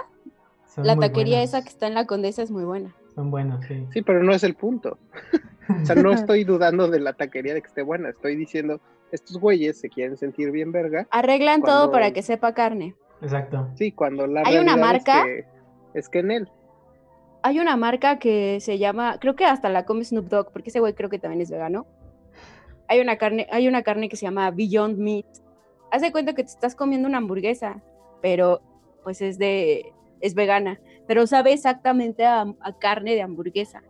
son 0.73 0.87
la 0.87 0.97
taquería 0.97 1.43
esa 1.43 1.62
que 1.62 1.69
está 1.69 1.87
en 1.88 1.94
la 1.94 2.06
Condesa 2.06 2.43
es 2.43 2.50
muy 2.50 2.64
buena. 2.64 2.94
Son 3.15 3.31
buenos, 3.31 3.65
sí. 3.67 3.87
Sí, 3.93 4.03
pero 4.03 4.23
no 4.23 4.33
es 4.33 4.45
el 4.45 4.55
punto. 4.55 4.99
O 5.83 5.85
sea, 5.87 5.95
no 5.97 6.12
estoy 6.12 6.45
dudando 6.45 6.89
de 6.89 7.01
la 7.01 7.12
taquería 7.12 7.55
de 7.55 7.62
que 7.62 7.69
esté 7.69 7.83
buena. 7.83 8.11
Estoy 8.11 8.37
diciendo, 8.37 8.81
estos 9.12 9.39
güeyes 9.39 9.79
se 9.81 9.89
quieren 9.89 10.17
sentir 10.17 10.51
bien 10.51 10.73
verga. 10.73 11.07
Arreglan 11.11 11.62
todo 11.62 11.91
para 11.91 12.12
que 12.12 12.23
sepa 12.23 12.55
carne. 12.55 12.95
Exacto. 13.23 13.69
Sí, 13.75 13.93
cuando 13.93 14.27
la 14.27 14.43
Hay 14.45 14.57
una 14.59 14.77
realidad 14.77 14.97
es 14.97 15.07
marca- 15.07 15.25
que- 15.25 15.45
Es 15.95 16.09
que, 16.09 16.19
en 16.21 16.31
él. 16.31 16.49
Hay 17.43 17.59
una 17.59 17.77
marca 17.77 18.19
que 18.19 18.59
se 18.61 18.79
llama, 18.79 19.19
creo 19.21 19.35
que 19.35 19.45
hasta 19.47 19.69
la 19.71 19.85
come 19.87 20.05
Snoop 20.05 20.29
Dogg, 20.29 20.53
porque 20.53 20.71
ese 20.71 20.79
güey 20.81 20.95
creo 20.95 21.09
que 21.11 21.19
también 21.19 21.41
es 21.41 21.50
vegano. 21.50 21.87
Hay 22.87 23.00
una 23.00 23.17
carne, 23.17 23.47
hay 23.50 23.67
una 23.69 23.83
carne 23.83 24.09
que 24.09 24.17
se 24.17 24.26
llama 24.26 24.50
Beyond 24.50 24.99
Meat. 24.99 25.26
Haz 25.90 26.02
de 26.02 26.12
cuenta 26.12 26.35
que 26.35 26.43
te 26.45 26.50
estás 26.50 26.75
comiendo 26.75 27.09
una 27.09 27.19
hamburguesa, 27.19 27.83
pero 28.23 28.61
pues 29.02 29.21
es 29.23 29.38
de, 29.38 29.93
es 30.21 30.35
vegana, 30.35 30.79
pero 31.11 31.26
sabe 31.26 31.52
exactamente 31.52 32.25
a, 32.25 32.43
a 32.61 32.73
carne 32.79 33.17
de 33.17 33.23
hamburguesa. 33.23 33.83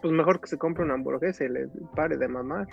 Pues 0.00 0.12
mejor 0.12 0.40
que 0.40 0.46
se 0.46 0.56
compre 0.56 0.84
una 0.84 0.94
hamburguesa 0.94 1.42
y 1.42 1.48
le 1.48 1.66
pare 1.96 2.16
de 2.16 2.28
mamar. 2.28 2.68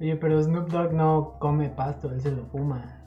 Oye, 0.00 0.14
pero 0.14 0.40
Snoop 0.40 0.68
Dogg 0.68 0.92
no 0.92 1.34
come 1.40 1.70
pasto, 1.70 2.12
él 2.12 2.20
se 2.20 2.30
lo 2.30 2.46
fuma. 2.46 3.04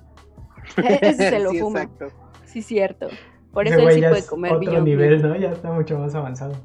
Ese 1.01 1.29
se 1.29 1.39
lo 1.39 1.51
Sí, 1.51 1.59
fuma. 1.59 1.83
exacto. 1.83 2.07
Sí, 2.43 2.61
cierto. 2.61 3.07
Por 3.53 3.67
Ese 3.67 3.75
eso 3.75 3.79
él 3.79 3.85
güey 3.85 3.95
sí 3.95 4.01
puede 4.01 4.19
es 4.19 4.29
comer 4.29 4.53
otro 4.55 4.81
nivel. 4.81 5.21
¿no? 5.21 5.37
Ya 5.37 5.51
está 5.53 5.71
mucho 5.71 5.97
más 5.97 6.13
avanzado. 6.13 6.55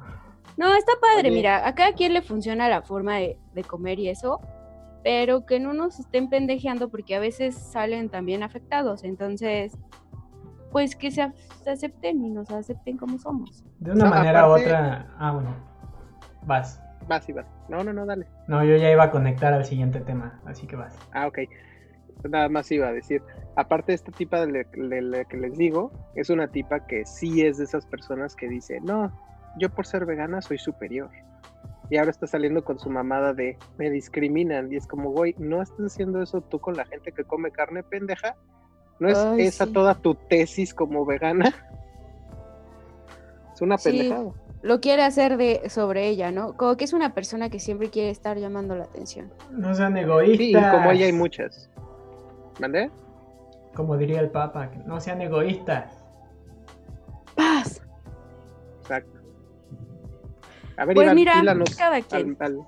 No, 0.57 0.75
está 0.75 0.95
padre, 1.01 1.29
Oye. 1.29 1.37
mira, 1.37 1.65
a 1.65 1.77
cada 1.77 1.93
quien 1.93 2.13
le 2.13 2.23
funciona 2.23 2.69
la 2.69 2.83
forma 2.83 3.19
de, 3.19 3.39
de 3.55 3.63
comer 3.63 4.01
y 4.01 4.09
eso, 4.09 4.41
pero 5.05 5.47
que 5.47 5.61
no 5.61 5.75
nos 5.75 6.01
estén 6.01 6.29
pendejeando 6.29 6.89
porque 6.89 7.15
a 7.15 7.21
veces 7.21 7.55
salen 7.55 8.09
también 8.09 8.43
afectados, 8.43 9.05
entonces, 9.05 9.79
pues 10.77 10.95
que 10.95 11.11
se, 11.11 11.23
acepten 11.67 12.23
y 12.23 12.29
nos 12.29 12.51
acepten 12.51 12.99
como 12.99 13.19
somos. 13.19 13.65
De 13.79 13.93
una 13.93 14.05
No, 14.05 14.11
manera 14.11 14.47
u 14.47 14.53
otra. 14.53 15.07
Ah, 15.19 15.33
bueno. 15.33 15.57
Vas. 16.43 16.83
Vas 17.09 17.27
y 17.31 17.33
vas. 17.33 17.47
No, 17.71 17.83
no, 17.83 17.95
no, 17.95 18.05
dale. 18.05 18.27
No, 18.47 18.63
yo 18.63 18.77
ya 18.77 18.93
iba 18.93 19.05
a 19.05 19.11
conectar 19.11 19.55
al 19.55 19.65
siguiente 19.65 20.01
tema, 20.01 20.39
así 20.45 20.67
que 20.67 20.77
vas. 20.77 20.95
Ah, 21.15 21.29
ok. 21.29 21.39
Nada 22.29 22.51
más 22.51 22.71
iba 22.71 22.89
a 22.89 22.93
decir. 22.93 23.23
Aparte, 23.57 23.95
esta 23.95 24.13
tipa 24.13 24.45
de 24.45 24.67
la 25.01 25.25
que 25.25 25.37
les 25.39 25.57
digo, 25.57 25.93
es 26.15 26.29
una 26.29 26.49
tipa 26.49 26.87
que 26.87 27.07
sí 27.07 27.41
es 27.41 27.57
de 27.57 27.65
esas 27.65 27.87
personas 27.87 28.37
que 28.37 28.47
dice, 28.47 28.79
no, 28.83 29.11
yo 29.59 29.71
por 29.71 29.87
ser 29.87 30.05
vegana 30.05 30.43
soy 30.43 30.59
superior. 30.59 31.09
Y 31.89 31.97
ahora 31.97 32.11
está 32.11 32.27
saliendo 32.27 32.65
con 32.65 32.79
su 32.79 32.91
mamada 32.91 33.33
de, 33.33 33.57
me 33.79 33.89
discriminan. 33.89 34.71
Y 34.71 34.77
es 34.77 34.87
como, 34.87 35.11
güey, 35.11 35.35
¿no 35.39 35.63
estás 35.63 35.87
haciendo 35.87 36.21
eso 36.21 36.43
tú 36.43 36.59
con 36.59 36.77
la 36.77 36.85
gente 36.85 37.13
que 37.13 37.25
come 37.25 37.51
carne 37.51 37.83
pendeja? 37.83 38.37
¿No 38.99 39.09
es 39.09 39.19
Ay, 39.19 39.43
esa 39.43 39.67
sí. 39.67 39.73
toda 39.73 39.95
tu 39.95 40.15
tesis 40.15 40.73
como 40.73 41.05
vegana? 41.05 41.53
Es 43.55 43.61
una 43.63 43.79
Sí. 43.79 43.91
pendejada. 43.91 44.31
Lo 44.63 44.81
quiere 44.81 45.03
hacer 45.03 45.37
de 45.37 45.69
sobre 45.69 46.09
ella, 46.09 46.31
¿no? 46.33 46.57
Como 46.57 46.77
que 46.77 46.85
es 46.85 46.93
una 46.93 47.15
persona 47.15 47.51
que 47.51 47.61
siempre 47.61 47.91
quiere 47.91 48.11
estar 48.11 48.37
llamando 48.39 48.75
la 48.75 48.85
atención. 48.85 49.31
No 49.51 49.75
sean 49.75 49.97
egoístas. 49.97 50.39
Sí, 50.39 50.51
y 50.51 50.71
como 50.71 50.91
ella 50.91 51.07
hay 51.07 51.13
muchas. 51.13 51.71
¿Mandé? 52.59 52.91
Como 53.75 53.97
diría 53.97 54.21
el 54.21 54.31
Papa, 54.31 54.71
que 54.71 54.79
no 54.79 55.01
sean 55.01 55.21
egoístas. 55.21 55.93
¡Paz! 57.35 57.83
Exacto. 58.81 59.19
A 60.79 60.85
ver, 60.87 60.95
Pues 60.95 61.05
Iván, 61.05 61.15
mira, 61.17 61.33
cada 61.77 61.97
al- 61.97 62.05
quien. 62.05 62.37
al- 62.41 62.61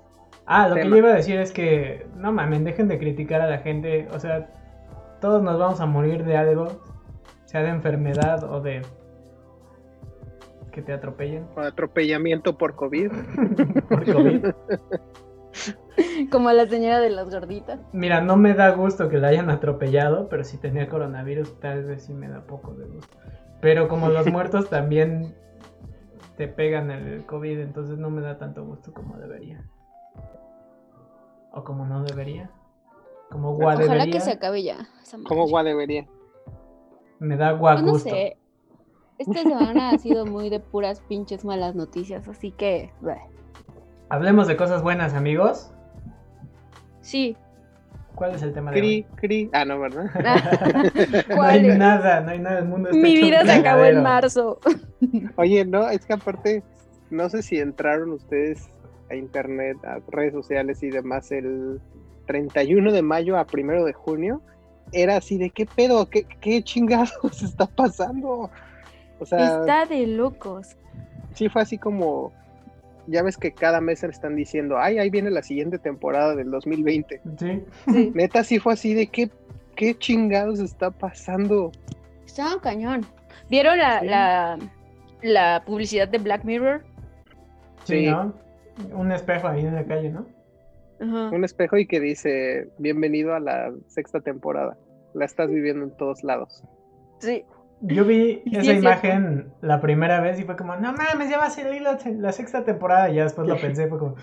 Ah, 0.45 0.67
lo 0.67 0.75
que 0.75 0.89
yo 0.89 0.95
iba 0.97 1.09
a 1.09 1.13
decir 1.15 1.39
es 1.39 1.51
que, 1.51 2.07
no 2.15 2.31
mames, 2.31 2.63
dejen 2.63 2.87
de 2.87 2.97
criticar 2.97 3.41
a 3.41 3.47
la 3.47 3.59
gente. 3.59 4.07
O 4.13 4.19
sea, 4.19 4.47
todos 5.19 5.43
nos 5.43 5.57
vamos 5.59 5.79
a 5.81 5.85
morir 5.85 6.23
de 6.25 6.37
algo, 6.37 6.67
sea 7.45 7.63
de 7.63 7.69
enfermedad 7.69 8.43
o 8.43 8.61
de 8.61 8.81
que 10.71 10.81
te 10.81 10.93
atropellen 10.93 11.47
atropellamiento 11.55 12.57
por 12.57 12.75
COVID. 12.75 13.11
por 13.89 14.05
COVID. 14.05 14.45
Como 16.31 16.51
la 16.51 16.67
señora 16.67 16.99
de 16.99 17.09
las 17.09 17.29
gorditas. 17.29 17.79
Mira, 17.91 18.21
no 18.21 18.37
me 18.37 18.53
da 18.53 18.69
gusto 18.71 19.09
que 19.09 19.17
la 19.17 19.29
hayan 19.29 19.49
atropellado, 19.49 20.29
pero 20.29 20.43
si 20.43 20.57
tenía 20.57 20.87
coronavirus, 20.87 21.59
tal 21.59 21.83
vez 21.83 22.03
sí 22.03 22.13
me 22.13 22.29
da 22.29 22.41
poco 22.41 22.73
de 22.73 22.85
gusto. 22.85 23.17
Pero 23.61 23.87
como 23.87 24.09
los 24.09 24.27
muertos 24.31 24.69
también 24.69 25.35
te 26.37 26.47
pegan 26.47 26.91
el 26.91 27.25
COVID, 27.25 27.59
entonces 27.59 27.97
no 27.97 28.09
me 28.09 28.21
da 28.21 28.37
tanto 28.37 28.63
gusto 28.63 28.93
como 28.93 29.17
debería. 29.17 29.65
O 31.51 31.63
como 31.63 31.85
no 31.85 32.03
debería. 32.03 32.51
Como 33.31 33.53
gua 33.55 33.73
Ojalá 33.75 33.93
debería. 33.93 34.13
que 34.13 34.19
se 34.21 34.31
acabe 34.31 34.63
ya. 34.63 34.87
esa 35.01 35.17
madre. 35.17 35.27
¿Cómo 35.29 35.47
gua 35.47 35.63
debería? 35.63 36.07
Me 37.19 37.35
da 37.37 37.51
gua 37.51 37.73
Pues 37.73 37.83
no 37.85 37.91
gusto. 37.93 38.09
sé. 38.09 38.37
Esta 39.17 39.41
semana 39.43 39.89
ha 39.91 39.97
sido 39.97 40.25
muy 40.25 40.49
de 40.49 40.59
puras 40.61 41.01
pinches 41.01 41.43
malas 41.43 41.75
noticias, 41.75 42.27
así 42.27 42.51
que. 42.51 42.91
bleh. 43.01 43.19
Hablemos 44.09 44.47
de 44.47 44.55
cosas 44.57 44.81
buenas, 44.81 45.13
amigos. 45.13 45.71
Sí. 47.01 47.35
¿Cuál 48.15 48.35
es 48.35 48.41
el 48.41 48.53
tema 48.53 48.71
de 48.71 48.79
Cri, 48.79 48.87
hoy? 48.95 49.05
cri. 49.17 49.49
Ah, 49.53 49.65
no, 49.65 49.79
¿verdad? 49.79 50.05
No 51.29 51.35
¿Cuál 51.35 51.49
hay 51.51 51.67
es? 51.67 51.77
nada, 51.77 52.21
no 52.21 52.31
hay 52.31 52.39
nada. 52.39 52.59
El 52.59 52.65
mundo 52.65 52.89
está 52.89 53.01
Mi 53.01 53.15
un 53.17 53.21
vida 53.21 53.45
se 53.45 53.51
acabó 53.51 53.83
en 53.85 54.01
marzo. 54.03 54.59
Oye, 55.37 55.63
no, 55.65 55.87
es 55.89 56.05
que 56.05 56.13
aparte, 56.13 56.63
no 57.11 57.29
sé 57.29 57.41
si 57.43 57.59
entraron 57.59 58.11
ustedes 58.11 58.69
a 59.09 59.15
internet, 59.15 59.77
a 59.85 59.99
redes 60.09 60.33
sociales 60.33 60.81
y 60.83 60.89
demás 60.89 61.31
el 61.31 61.79
31 62.33 62.91
de 62.91 63.01
mayo 63.01 63.37
a 63.39 63.45
primero 63.45 63.83
de 63.85 63.93
junio. 63.93 64.39
Era 64.91 65.17
así 65.17 65.39
de 65.39 65.49
qué 65.49 65.65
pedo, 65.65 66.07
qué, 66.11 66.25
qué 66.39 66.61
chingados 66.61 67.11
está 67.43 67.65
pasando. 67.65 68.51
O 69.19 69.25
sea, 69.25 69.59
Está 69.61 69.85
de 69.87 70.05
locos. 70.05 70.75
sí 71.33 71.49
fue 71.49 71.63
así 71.63 71.79
como, 71.79 72.31
ya 73.07 73.23
ves 73.23 73.35
que 73.35 73.51
cada 73.51 73.81
mes 73.81 74.03
le 74.03 74.09
están 74.09 74.35
diciendo, 74.35 74.77
ay, 74.77 74.99
ahí 74.99 75.09
viene 75.09 75.31
la 75.31 75.41
siguiente 75.41 75.79
temporada 75.79 76.35
del 76.35 76.51
2020. 76.51 77.19
Sí. 77.39 77.63
Sí. 77.91 78.11
Neta, 78.15 78.43
sí 78.43 78.59
fue 78.59 78.73
así 78.73 78.93
de 78.93 79.07
qué, 79.07 79.31
qué 79.75 79.97
chingados 79.97 80.59
está 80.59 80.91
pasando. 80.91 81.71
Estaba 82.27 82.61
cañón. 82.61 83.05
¿Vieron 83.49 83.79
la, 83.79 83.99
Sí. 84.01 84.05
la, 84.07 84.59
la 85.23 85.63
publicidad 85.65 86.07
de 86.07 86.19
Black 86.19 86.43
Mirror? 86.45 86.83
Sí, 87.85 88.01
Sí. 88.01 88.05
¿no? 88.05 88.33
Un 88.93 89.11
espejo 89.11 89.47
ahí 89.47 89.65
en 89.65 89.73
la 89.75 89.83
calle, 89.83 90.09
¿no? 90.11 90.25
Ajá. 91.01 91.29
Un 91.31 91.43
espejo 91.43 91.77
y 91.77 91.87
que 91.87 91.99
dice, 91.99 92.69
bienvenido 92.77 93.33
a 93.33 93.39
la 93.39 93.71
sexta 93.87 94.19
temporada. 94.21 94.77
La 95.13 95.25
estás 95.25 95.49
viviendo 95.49 95.85
en 95.85 95.95
todos 95.97 96.23
lados. 96.23 96.63
Sí. 97.19 97.43
Yo 97.81 98.03
vi 98.03 98.41
Sí, 98.45 98.57
esa 98.57 98.71
es 98.73 98.77
imagen 98.79 99.53
la 99.61 99.79
primera 99.79 100.19
vez 100.19 100.39
y 100.39 100.43
fue 100.43 100.57
como, 100.57 100.75
no 100.75 100.91
mames, 100.93 101.29
ya 101.29 101.37
va 101.37 101.45
a 101.45 101.49
salir 101.49 101.81
la, 101.81 101.97
la 102.17 102.31
sexta 102.33 102.63
temporada. 102.65 103.09
Y 103.09 103.15
ya 103.15 103.23
después 103.23 103.47
lo 103.47 103.55
pensé, 103.61 103.87
fue 103.87 103.97
como, 103.97 104.15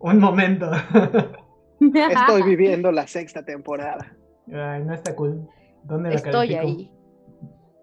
un 0.00 0.18
momento. 0.18 0.70
Estoy 1.80 2.42
viviendo 2.44 2.90
la 2.92 3.06
sexta 3.06 3.44
temporada. 3.44 4.16
Ay, 4.52 4.82
no 4.84 4.94
está 4.94 5.14
cool. 5.14 5.46
¿Dónde 5.84 6.10
la 6.10 6.14
Estoy 6.16 6.54
califico? 6.54 6.62
ahí. 6.62 6.92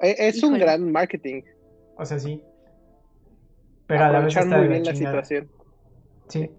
E- 0.01 0.27
Es 0.29 0.41
un 0.43 0.57
gran 0.57 0.91
marketing. 0.91 1.43
O 1.97 2.05
sea, 2.05 2.17
sí. 2.17 2.41
Pero 3.87 4.05
a 4.05 4.09
la 4.09 4.19
vez 4.21 4.35
está 4.35 4.45
muy 4.57 4.65
la 4.67 4.71
bien 4.71 4.83
la 4.85 4.95
situación. 4.95 5.51
Sí. 6.29 6.49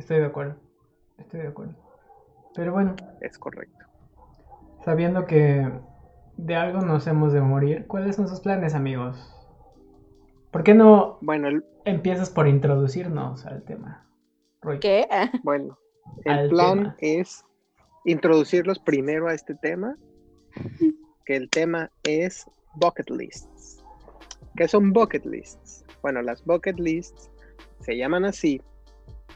Estoy 0.00 0.18
de 0.18 0.26
acuerdo. 0.26 0.54
Estoy 1.18 1.40
de 1.40 1.48
acuerdo. 1.48 1.74
Pero 2.54 2.72
bueno, 2.72 2.96
Es 3.20 3.38
correcto. 3.38 3.84
sabiendo 4.84 5.26
que 5.26 5.70
de 6.38 6.56
algo 6.56 6.80
nos 6.80 7.06
hemos 7.06 7.32
de 7.34 7.40
morir, 7.42 7.86
¿cuáles 7.86 8.16
son 8.16 8.26
sus 8.28 8.40
planes, 8.40 8.74
amigos? 8.74 9.36
¿Por 10.50 10.64
qué 10.64 10.72
no 10.74 11.18
Bueno, 11.20 11.48
el, 11.48 11.64
empiezas 11.84 12.30
por 12.30 12.48
introducirnos 12.48 13.44
al 13.44 13.62
tema? 13.62 14.06
Roy? 14.62 14.80
¿Qué? 14.80 15.06
bueno, 15.42 15.78
el 16.24 16.32
Al 16.32 16.48
plan 16.48 16.78
tema. 16.78 16.96
es 17.00 17.44
introducirlos 18.06 18.78
primero 18.78 19.28
a 19.28 19.34
este 19.34 19.54
tema, 19.54 19.96
que 21.26 21.36
el 21.36 21.50
tema 21.50 21.90
es 22.04 22.46
bucket 22.76 23.10
lists. 23.10 23.84
¿Qué 24.56 24.66
son 24.66 24.92
bucket 24.94 25.24
lists? 25.26 25.84
Bueno, 26.02 26.22
las 26.22 26.42
bucket 26.44 26.78
lists 26.80 27.30
se 27.80 27.96
llaman 27.98 28.24
así. 28.24 28.60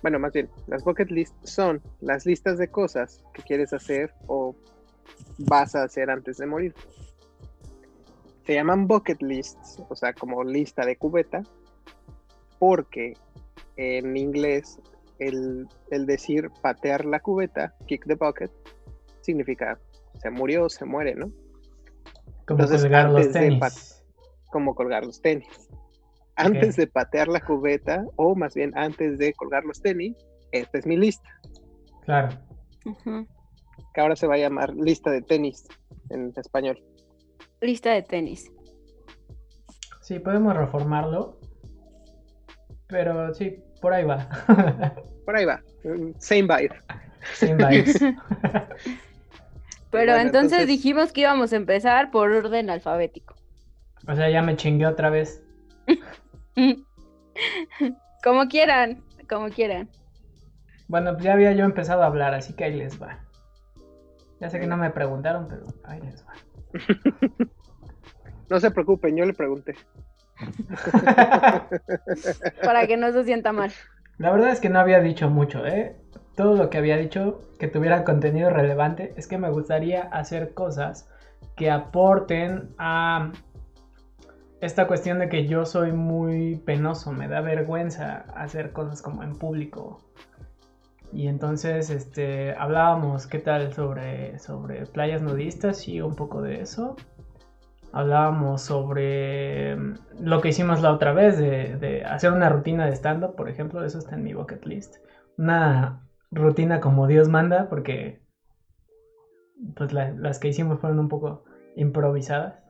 Bueno, 0.04 0.18
más 0.18 0.34
bien, 0.34 0.50
las 0.66 0.84
bucket 0.84 1.10
lists 1.10 1.50
son 1.50 1.80
las 2.02 2.26
listas 2.26 2.58
de 2.58 2.68
cosas 2.68 3.24
que 3.32 3.40
quieres 3.42 3.72
hacer 3.72 4.12
o 4.26 4.54
vas 5.38 5.74
a 5.74 5.82
hacer 5.82 6.10
antes 6.10 6.36
de 6.36 6.44
morir. 6.44 6.74
Se 8.44 8.52
llaman 8.52 8.86
bucket 8.86 9.22
lists, 9.22 9.82
o 9.88 9.96
sea, 9.96 10.12
como 10.12 10.44
lista 10.44 10.84
de 10.84 10.96
cubeta, 10.96 11.42
porque 12.58 13.14
en 13.76 14.14
inglés 14.18 14.78
el, 15.20 15.66
el 15.90 16.04
decir 16.04 16.50
patear 16.60 17.06
la 17.06 17.20
cubeta, 17.20 17.74
kick 17.86 18.04
the 18.06 18.16
bucket, 18.16 18.50
significa 19.22 19.78
se 20.20 20.28
murió 20.28 20.66
o 20.66 20.68
se 20.68 20.84
muere, 20.84 21.14
¿no? 21.14 21.32
Como 22.46 22.60
entonces, 22.60 22.82
colgar 22.82 23.08
los 23.08 23.32
de 23.32 23.58
Como 24.50 24.74
colgar 24.74 25.06
los 25.06 25.22
tenis. 25.22 25.48
Antes 26.36 26.76
de 26.76 26.86
patear 26.86 27.28
la 27.28 27.40
cubeta, 27.40 28.04
o 28.16 28.34
más 28.34 28.54
bien 28.54 28.72
antes 28.76 29.18
de 29.18 29.32
colgar 29.34 29.64
los 29.64 29.80
tenis, 29.80 30.16
esta 30.52 30.78
es 30.78 30.86
mi 30.86 30.96
lista, 30.96 31.28
Claro. 32.04 32.28
Que 33.94 34.00
ahora 34.00 34.14
se 34.16 34.26
va 34.26 34.34
a 34.34 34.38
llamar 34.38 34.74
lista 34.74 35.10
de 35.10 35.22
tenis 35.22 35.66
en 36.10 36.32
español. 36.36 36.82
Lista 37.60 37.92
de 37.92 38.02
tenis. 38.02 38.50
Sí, 40.02 40.18
podemos 40.18 40.54
reformarlo. 40.54 41.38
Pero 42.88 43.32
sí, 43.32 43.56
por 43.80 43.92
ahí 43.94 44.04
va. 44.04 44.28
Por 45.24 45.34
ahí 45.36 45.46
va, 45.46 45.62
mm, 45.84 46.10
same 46.18 46.42
vibe. 46.42 46.78
Sin 47.32 47.56
vibes. 47.56 47.98
Pero 49.90 50.12
Bueno, 50.12 50.16
entonces, 50.16 50.52
entonces- 50.58 50.66
dijimos 50.66 51.12
que 51.12 51.22
íbamos 51.22 51.52
a 51.54 51.56
empezar 51.56 52.10
por 52.10 52.30
orden 52.30 52.68
alfabético. 52.68 53.34
O 54.06 54.14
sea, 54.14 54.28
ya 54.28 54.42
me 54.42 54.54
chingué 54.56 54.86
otra 54.86 55.08
vez. 55.08 55.42
como 58.24 58.48
quieran, 58.48 59.02
como 59.28 59.48
quieran. 59.48 59.88
Bueno, 60.88 61.12
pues 61.12 61.24
ya 61.24 61.32
había 61.32 61.52
yo 61.52 61.64
empezado 61.64 62.02
a 62.02 62.06
hablar, 62.06 62.34
así 62.34 62.54
que 62.54 62.64
ahí 62.64 62.74
les 62.74 63.00
va. 63.00 63.20
Ya 64.40 64.50
sé 64.50 64.60
que 64.60 64.66
no 64.66 64.76
me 64.76 64.90
preguntaron, 64.90 65.46
pero 65.48 65.64
ahí 65.84 66.00
les 66.00 66.24
va. 66.26 66.32
No 68.50 68.60
se 68.60 68.70
preocupen, 68.70 69.16
yo 69.16 69.24
le 69.24 69.32
pregunté. 69.32 69.74
Para 72.64 72.86
que 72.86 72.96
no 72.96 73.12
se 73.12 73.24
sienta 73.24 73.52
mal. 73.52 73.72
La 74.18 74.30
verdad 74.30 74.50
es 74.50 74.60
que 74.60 74.68
no 74.68 74.78
había 74.78 75.00
dicho 75.00 75.30
mucho, 75.30 75.66
¿eh? 75.66 75.96
Todo 76.36 76.54
lo 76.54 76.70
que 76.70 76.78
había 76.78 76.96
dicho 76.96 77.40
que 77.58 77.68
tuviera 77.68 78.04
contenido 78.04 78.50
relevante 78.50 79.14
es 79.16 79.26
que 79.26 79.38
me 79.38 79.50
gustaría 79.50 80.02
hacer 80.02 80.54
cosas 80.54 81.08
que 81.56 81.70
aporten 81.70 82.74
a 82.78 83.32
esta 84.64 84.86
cuestión 84.86 85.18
de 85.18 85.28
que 85.28 85.46
yo 85.46 85.66
soy 85.66 85.92
muy 85.92 86.56
penoso, 86.64 87.12
me 87.12 87.28
da 87.28 87.40
vergüenza 87.42 88.24
hacer 88.34 88.72
cosas 88.72 89.02
como 89.02 89.22
en 89.22 89.34
público. 89.34 89.98
Y 91.12 91.28
entonces, 91.28 91.90
este, 91.90 92.54
hablábamos, 92.56 93.26
¿qué 93.26 93.38
tal? 93.38 93.72
Sobre, 93.74 94.38
sobre 94.38 94.86
playas 94.86 95.20
nudistas 95.22 95.86
y 95.86 96.00
un 96.00 96.14
poco 96.14 96.40
de 96.40 96.62
eso. 96.62 96.96
Hablábamos 97.92 98.62
sobre 98.62 99.76
mm, 99.76 99.94
lo 100.20 100.40
que 100.40 100.48
hicimos 100.48 100.80
la 100.80 100.90
otra 100.92 101.12
vez, 101.12 101.36
de, 101.36 101.76
de 101.76 102.02
hacer 102.04 102.32
una 102.32 102.48
rutina 102.48 102.86
de 102.86 102.92
stand-up, 102.92 103.34
por 103.36 103.48
ejemplo, 103.50 103.84
eso 103.84 103.98
está 103.98 104.14
en 104.16 104.24
mi 104.24 104.32
bucket 104.32 104.64
list. 104.64 104.96
Una 105.36 106.00
rutina 106.30 106.80
como 106.80 107.06
Dios 107.06 107.28
manda, 107.28 107.68
porque 107.68 108.18
pues 109.76 109.92
la- 109.92 110.10
las 110.10 110.38
que 110.38 110.48
hicimos 110.48 110.80
fueron 110.80 110.98
un 110.98 111.08
poco 111.08 111.44
improvisadas. 111.76 112.63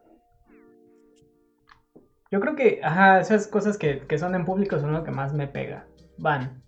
Yo 2.35 2.41
creo 2.41 2.57
que, 2.57 2.81
ajá, 2.83 3.21
esas 3.21 3.47
cosas 3.47 3.79
que, 3.79 4.01
que 4.09 4.19
son 4.19 4.35
en 4.35 4.45
público 4.45 4.81
son 4.81 4.93
lo 4.93 5.05
que 5.05 5.13
más 5.13 5.33
me 5.33 5.47
pega. 5.47 5.87
Van. 6.19 6.61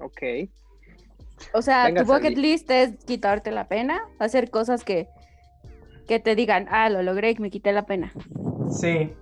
Ok. 0.00 0.50
O 1.52 1.62
sea, 1.62 1.84
Venga, 1.84 2.02
tu 2.02 2.08
bucket 2.12 2.36
list 2.36 2.68
es 2.72 2.96
quitarte 3.04 3.52
la 3.52 3.68
pena, 3.68 4.00
hacer 4.18 4.50
cosas 4.50 4.82
que, 4.82 5.06
que 6.08 6.18
te 6.18 6.34
digan, 6.34 6.66
ah, 6.70 6.90
lo 6.90 7.04
logré 7.04 7.30
y 7.30 7.38
me 7.38 7.50
quité 7.50 7.70
la 7.70 7.86
pena. 7.86 8.12
Sí, 8.68 9.12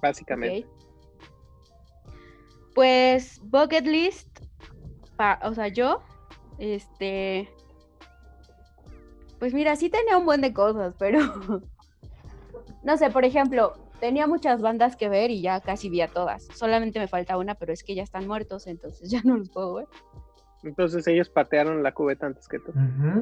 Básicamente. 0.00 0.66
Pues 2.74 3.38
bucket 3.42 3.86
list, 3.86 4.28
pa- 5.18 5.40
o 5.42 5.52
sea, 5.52 5.68
yo, 5.68 6.02
este, 6.56 7.50
pues 9.38 9.52
mira, 9.52 9.76
sí 9.76 9.90
tenía 9.90 10.16
un 10.16 10.24
buen 10.24 10.40
de 10.40 10.54
cosas, 10.54 10.94
pero, 10.98 11.18
no 12.82 12.96
sé, 12.96 13.10
por 13.10 13.24
ejemplo, 13.24 13.72
tenía 14.00 14.26
muchas 14.26 14.60
bandas 14.60 14.96
que 14.96 15.08
ver 15.08 15.30
y 15.30 15.42
ya 15.42 15.60
casi 15.60 15.88
vi 15.88 16.00
a 16.00 16.08
todas. 16.08 16.44
Solamente 16.56 16.98
me 16.98 17.08
falta 17.08 17.36
una, 17.38 17.54
pero 17.54 17.72
es 17.72 17.82
que 17.84 17.94
ya 17.94 18.02
están 18.02 18.26
muertos, 18.26 18.66
entonces 18.66 19.10
ya 19.12 19.22
no 19.24 19.36
los 19.36 19.50
puedo 19.50 19.74
ver. 19.74 19.86
Entonces 20.62 21.06
ellos 21.08 21.28
patearon 21.28 21.82
la 21.82 21.92
cubeta 21.92 22.26
antes 22.26 22.46
que 22.48 22.58
tú. 22.58 22.72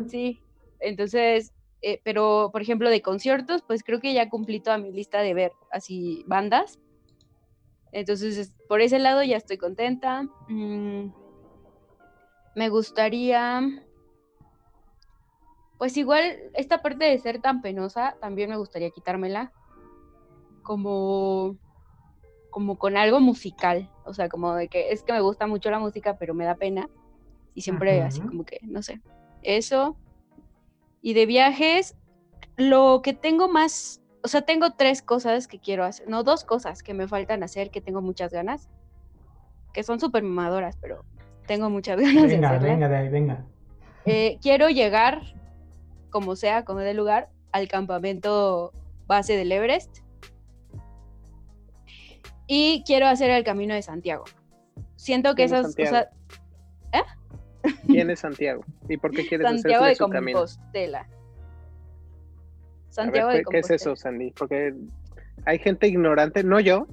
Sí, 0.08 0.42
entonces, 0.78 1.52
eh, 1.82 2.00
pero 2.04 2.50
por 2.52 2.60
ejemplo 2.62 2.90
de 2.90 3.00
conciertos, 3.02 3.62
pues 3.66 3.82
creo 3.82 4.00
que 4.00 4.12
ya 4.14 4.28
cumplí 4.28 4.60
toda 4.60 4.78
mi 4.78 4.92
lista 4.92 5.22
de 5.22 5.34
ver 5.34 5.52
así 5.70 6.24
bandas. 6.26 6.78
Entonces, 7.92 8.36
es- 8.36 8.52
por 8.68 8.80
ese 8.82 8.98
lado 8.98 9.22
ya 9.22 9.36
estoy 9.36 9.56
contenta. 9.58 10.22
Mm, 10.48 11.08
me 12.54 12.68
gustaría, 12.68 13.60
pues 15.80 15.96
igual, 15.96 16.36
esta 16.52 16.82
parte 16.82 17.06
de 17.06 17.18
ser 17.18 17.40
tan 17.40 17.62
penosa, 17.62 18.14
también 18.20 18.50
me 18.50 18.58
gustaría 18.58 18.90
quitármela. 18.90 19.50
Como, 20.62 21.56
como 22.50 22.76
con 22.76 22.98
algo 22.98 23.18
musical. 23.18 23.90
O 24.04 24.12
sea, 24.12 24.28
como 24.28 24.54
de 24.54 24.68
que 24.68 24.92
es 24.92 25.02
que 25.02 25.14
me 25.14 25.22
gusta 25.22 25.46
mucho 25.46 25.70
la 25.70 25.78
música, 25.78 26.18
pero 26.18 26.34
me 26.34 26.44
da 26.44 26.56
pena. 26.56 26.90
Y 27.54 27.62
siempre 27.62 28.02
así 28.02 28.20
como 28.20 28.44
que, 28.44 28.58
no 28.60 28.82
sé. 28.82 29.00
Eso. 29.40 29.96
Y 31.00 31.14
de 31.14 31.24
viajes, 31.24 31.96
lo 32.58 33.00
que 33.02 33.14
tengo 33.14 33.48
más, 33.48 34.02
o 34.22 34.28
sea, 34.28 34.42
tengo 34.42 34.72
tres 34.76 35.00
cosas 35.00 35.48
que 35.48 35.60
quiero 35.60 35.84
hacer, 35.84 36.06
no, 36.10 36.24
dos 36.24 36.44
cosas 36.44 36.82
que 36.82 36.92
me 36.92 37.08
faltan 37.08 37.42
hacer, 37.42 37.70
que 37.70 37.80
tengo 37.80 38.02
muchas 38.02 38.32
ganas, 38.34 38.68
que 39.72 39.82
son 39.82 39.98
súper 39.98 40.24
mamadoras, 40.24 40.76
pero 40.76 41.06
tengo 41.46 41.70
muchas 41.70 41.96
ganas 42.00 42.24
de 42.24 42.34
Venga, 42.34 42.48
hacerlas. 42.50 42.70
venga 42.70 42.88
de 42.90 42.96
ahí, 42.96 43.08
venga. 43.08 43.46
Eh, 44.04 44.38
quiero 44.42 44.68
llegar, 44.68 45.22
como 46.10 46.36
sea, 46.36 46.64
como 46.64 46.80
de 46.80 46.94
lugar, 46.94 47.28
al 47.52 47.68
campamento 47.68 48.72
base 49.06 49.36
del 49.36 49.52
Everest. 49.52 49.98
Y 52.46 52.82
quiero 52.86 53.06
hacer 53.06 53.30
el 53.30 53.44
camino 53.44 53.74
de 53.74 53.82
Santiago. 53.82 54.24
Siento 54.96 55.34
que 55.34 55.46
¿Quién 55.46 55.46
es 55.46 55.52
esas, 55.52 55.66
Santiago? 55.66 55.90
sea, 56.92 57.06
¿Quién 57.86 58.10
es 58.10 58.20
Santiago? 58.20 58.64
¿Y 58.88 58.96
por 58.96 59.12
qué 59.12 59.26
quieres 59.26 59.46
Santiago 59.46 59.84
hacer 59.84 59.96
de 59.96 60.04
su 60.04 60.08
camino? 60.08 60.38
Compostela. 60.38 61.06
Ver, 61.06 61.20
Santiago 62.88 63.30
¿qué, 63.30 63.36
de 63.38 63.44
qué 63.50 63.58
es 63.58 63.70
eso, 63.70 63.94
Sandy? 63.94 64.32
Porque 64.32 64.74
hay 65.44 65.58
gente 65.58 65.86
ignorante, 65.86 66.42
no 66.42 66.58
yo, 66.60 66.86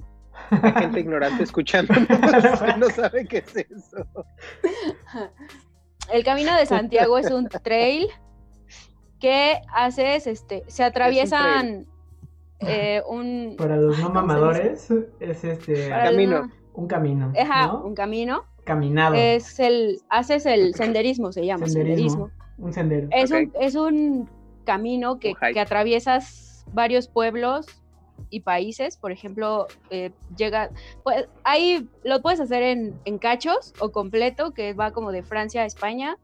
hay 0.50 0.72
gente 0.72 1.00
ignorante 1.00 1.42
escuchando 1.42 1.92
no 2.78 2.90
sabe 2.90 3.26
qué 3.26 3.38
es 3.38 3.56
eso. 3.56 4.06
El 6.12 6.24
camino 6.24 6.56
de 6.56 6.66
Santiago 6.66 7.18
es 7.18 7.30
un 7.30 7.48
trail 7.48 8.08
que 9.20 9.60
haces, 9.74 10.26
este, 10.26 10.64
se 10.66 10.84
atraviesan 10.84 11.86
eh, 12.60 13.02
un, 13.08 13.54
Para 13.58 13.76
los 13.76 13.98
no 13.98 14.08
¿cómo 14.08 14.20
se 14.20 14.26
mamadores, 14.26 14.90
es 15.20 15.44
este 15.44 15.88
Camino. 15.88 16.42
no- 16.46 16.52
un 16.74 16.86
camino. 16.86 17.32
Ajá, 17.38 17.66
¿no? 17.68 17.84
un 17.84 17.94
camino. 17.94 18.44
Caminado. 18.64 19.14
Es 19.16 19.58
el, 19.58 20.00
haces 20.10 20.46
el 20.46 20.74
senderismo, 20.74 21.32
se 21.32 21.44
llama 21.44 21.66
senderismo. 21.66 22.28
senderismo. 22.28 22.30
Un 22.58 22.72
sendero. 22.72 23.08
Es, 23.10 23.30
un, 23.32 23.52
es 23.60 23.74
un 23.74 24.28
camino 24.64 25.18
que, 25.18 25.30
Un 25.30 25.52
que 25.54 25.60
atraviesas 25.60 26.64
varios 26.72 27.08
pueblos 27.08 27.66
y 28.30 28.40
países. 28.40 28.96
Por 28.96 29.10
ejemplo, 29.10 29.66
eh, 29.90 30.12
llega, 30.36 30.70
pues, 31.02 31.26
ahí 31.44 31.88
lo 32.04 32.20
puedes 32.20 32.40
hacer 32.40 32.62
en, 32.62 32.94
en 33.06 33.18
cachos 33.18 33.72
o 33.80 33.90
completo, 33.90 34.52
que 34.52 34.74
va 34.74 34.92
como 34.92 35.10
de 35.10 35.22
Francia 35.22 35.62
a 35.62 35.64
España, 35.64 36.16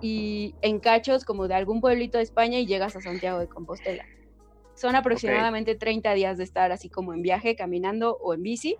y 0.00 0.54
en 0.62 0.80
cachos 0.80 1.24
como 1.24 1.48
de 1.48 1.54
algún 1.54 1.80
pueblito 1.80 2.18
de 2.18 2.24
España 2.24 2.58
y 2.58 2.66
llegas 2.66 2.96
a 2.96 3.00
Santiago 3.00 3.38
de 3.38 3.48
Compostela. 3.48 4.04
Son 4.74 4.94
aproximadamente 4.94 5.74
30 5.74 6.12
días 6.14 6.36
de 6.36 6.44
estar 6.44 6.70
así 6.70 6.90
como 6.90 7.14
en 7.14 7.22
viaje, 7.22 7.56
caminando 7.56 8.18
o 8.20 8.34
en 8.34 8.42
bici. 8.42 8.76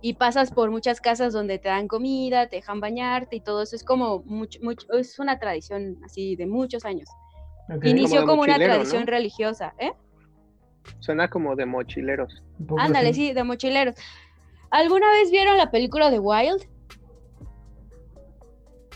Y 0.00 0.14
pasas 0.14 0.52
por 0.52 0.70
muchas 0.70 1.00
casas 1.00 1.32
donde 1.32 1.58
te 1.58 1.68
dan 1.68 1.88
comida, 1.88 2.48
te 2.48 2.56
dejan 2.56 2.80
bañarte 2.80 3.36
y 3.36 3.40
todo 3.40 3.62
eso. 3.62 3.76
Es 3.76 3.84
como 3.84 4.22
mucho, 4.24 4.58
mucho, 4.62 4.86
es 4.92 5.18
una 5.18 5.38
tradición 5.38 5.98
así 6.04 6.36
de 6.36 6.46
muchos 6.46 6.84
años. 6.84 7.08
Ok. 7.72 7.84
Inició 7.84 8.26
como 8.26 8.42
una 8.42 8.56
tradición 8.56 9.04
¿no? 9.04 9.10
religiosa, 9.10 9.74
¿eh? 9.78 9.92
Suena 11.00 11.28
como 11.28 11.54
de 11.54 11.66
mochileros. 11.66 12.42
Ándale, 12.78 13.10
así. 13.10 13.28
sí, 13.28 13.32
de 13.32 13.44
mochileros. 13.44 13.94
¿Alguna 14.70 15.10
vez 15.10 15.30
vieron 15.30 15.56
la 15.56 15.70
película 15.70 16.10
de 16.10 16.18
Wild? 16.18 16.68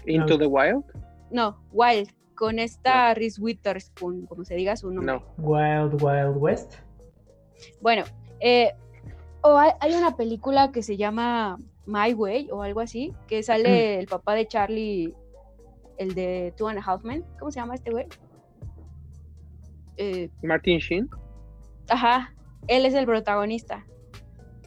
Into 0.07 0.35
No. 0.35 0.39
the 0.39 0.47
Wild? 0.47 0.85
No, 1.31 1.57
Wild, 1.73 2.11
con 2.35 2.59
esta 2.59 3.15
Reese 3.15 3.41
Witherspoon, 3.41 4.27
como 4.27 4.45
se 4.45 4.55
diga 4.55 4.77
su 4.77 4.91
nombre. 4.91 5.15
No. 5.15 5.23
Wild 5.39 6.03
Wild 6.03 6.37
West. 6.37 6.75
Bueno, 7.81 8.05
eh, 8.41 8.73
o 9.43 9.57
hay, 9.57 9.71
hay 9.81 9.95
una 9.95 10.17
película 10.17 10.73
que 10.73 10.83
se 10.83 10.97
llama 10.97 11.59
My 11.87 12.13
Way 12.15 12.49
o 12.51 12.63
algo 12.63 12.81
así, 12.81 13.13
que 13.29 13.43
sale 13.43 13.99
el 13.99 14.07
papá 14.07 14.35
de 14.35 14.47
Charlie, 14.47 15.15
el 15.99 16.15
de 16.15 16.53
Two 16.57 16.69
and 16.69 16.79
a 16.79 16.83
Half 16.83 17.05
Men. 17.05 17.25
¿Cómo 17.39 17.51
se 17.51 17.61
llama 17.61 17.75
este 17.75 17.91
güey? 17.91 18.07
Eh, 19.97 20.31
Martin 20.43 20.79
Sheen. 20.79 21.09
ajá, 21.89 22.35
él 22.67 22.87
es 22.87 22.95
el 22.95 23.05
protagonista. 23.07 23.87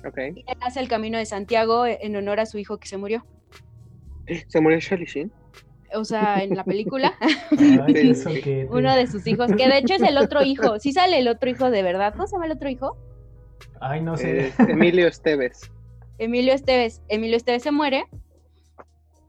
Ok. 0.08 0.17
Y 0.36 0.39
él 0.48 0.58
hace 0.62 0.80
el 0.80 0.88
camino 0.88 1.17
de 1.17 1.26
Santiago 1.26 1.86
en 1.86 2.15
honor 2.15 2.39
a 2.39 2.45
su 2.45 2.58
hijo 2.58 2.78
que 2.78 2.88
se 2.88 2.98
murió. 2.98 3.26
¿Se 4.48 4.62
murió 4.62 4.80
Charlie 4.80 5.06
Sheen? 5.06 5.32
O 5.94 6.04
sea, 6.04 6.44
en 6.44 6.56
la 6.56 6.64
película, 6.64 7.14
Ay, 7.58 8.68
uno 8.70 8.96
de 8.96 9.08
sus 9.08 9.26
hijos, 9.28 9.52
que 9.56 9.68
de 9.68 9.78
hecho 9.78 9.94
es 9.96 10.02
el 10.02 10.18
otro 10.18 10.44
hijo. 10.44 10.80
Sí 10.80 10.92
sale 10.92 11.20
el 11.20 11.28
otro 11.28 11.50
hijo 11.50 11.70
de 11.70 11.84
verdad. 11.84 12.14
¿Cómo 12.14 12.28
se 12.28 12.34
llama 12.34 12.48
el 12.48 12.52
otro 12.54 12.70
hijo? 12.70 12.98
Ay, 13.80 14.02
no 14.02 14.18
sé. 14.18 14.48
Eh, 14.48 14.54
Emilio 14.68 15.08
Esteves. 15.08 15.72
Emilio 16.18 16.54
Esteves. 16.54 17.02
Emilio 17.08 17.38
Esteves 17.38 17.64
se 17.64 17.72
muere 17.72 18.06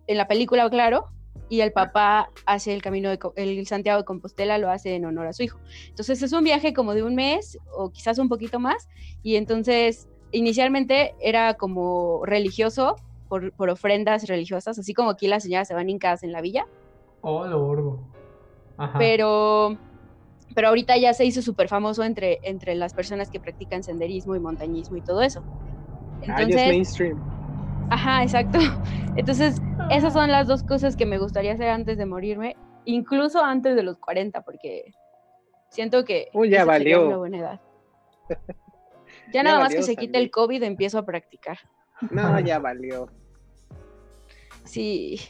en 0.06 0.16
la 0.16 0.26
película, 0.26 0.68
claro, 0.70 1.08
y 1.48 1.60
el 1.60 1.72
papá 1.72 2.30
hace 2.44 2.74
el 2.74 2.82
camino 2.82 3.10
de 3.10 3.18
el 3.36 3.66
Santiago 3.66 4.00
de 4.00 4.04
Compostela 4.04 4.58
lo 4.58 4.70
hace 4.70 4.94
en 4.94 5.04
honor 5.04 5.26
a 5.26 5.32
su 5.32 5.42
hijo. 5.42 5.58
Entonces 5.88 6.22
es 6.22 6.32
un 6.32 6.44
viaje 6.44 6.72
como 6.72 6.94
de 6.94 7.02
un 7.02 7.14
mes 7.14 7.58
o 7.72 7.90
quizás 7.90 8.18
un 8.18 8.28
poquito 8.28 8.58
más 8.58 8.88
y 9.22 9.36
entonces 9.36 10.08
inicialmente 10.32 11.14
era 11.20 11.54
como 11.54 12.24
religioso 12.24 12.96
por, 13.28 13.52
por 13.52 13.70
ofrendas 13.70 14.26
religiosas, 14.28 14.78
así 14.78 14.94
como 14.94 15.10
aquí 15.10 15.26
las 15.28 15.42
señoras 15.44 15.68
se 15.68 15.74
van 15.74 15.88
hincadas 15.90 16.22
en 16.22 16.32
la 16.32 16.40
villa, 16.40 16.66
Oh, 17.22 17.46
lo 17.46 17.66
orgo. 17.66 17.98
Ajá. 18.78 18.98
pero 18.98 19.76
pero 20.54 20.68
ahorita 20.68 20.96
ya 20.96 21.12
se 21.12 21.24
hizo 21.24 21.42
súper 21.42 21.68
famoso 21.68 22.04
entre, 22.04 22.38
entre 22.44 22.74
las 22.76 22.94
personas 22.94 23.30
que 23.30 23.40
practican 23.40 23.82
senderismo 23.82 24.36
y 24.36 24.40
montañismo 24.40 24.96
y 24.96 25.02
todo 25.02 25.20
eso. 25.22 25.42
Ah, 25.44 26.24
ya 26.26 26.32
es 26.34 26.38
Entonces, 26.38 26.68
mainstream. 26.68 27.20
Ajá, 27.90 28.22
exacto. 28.22 28.58
Entonces, 29.16 29.60
esas 29.90 30.12
son 30.12 30.30
las 30.30 30.46
dos 30.46 30.62
cosas 30.62 30.96
que 30.96 31.04
me 31.04 31.18
gustaría 31.18 31.52
hacer 31.52 31.68
antes 31.68 31.98
de 31.98 32.06
morirme, 32.06 32.56
incluso 32.84 33.42
antes 33.44 33.74
de 33.76 33.82
los 33.82 33.98
40, 33.98 34.42
porque 34.42 34.94
siento 35.70 36.04
que 36.04 36.28
Uy, 36.32 36.48
ya 36.48 36.64
valió. 36.64 37.06
una 37.06 37.16
buena 37.16 37.38
edad. 37.38 37.60
Ya, 39.28 39.32
Ya 39.32 39.42
nada 39.42 39.58
más 39.60 39.74
que 39.74 39.82
se 39.82 39.96
quite 39.96 40.12
Sandy. 40.12 40.18
el 40.18 40.30
COVID 40.30 40.62
empiezo 40.62 40.98
a 40.98 41.04
practicar. 41.04 41.58
No, 42.10 42.38
ya 42.40 42.58
valió. 42.58 43.08
Sí. 44.64 45.20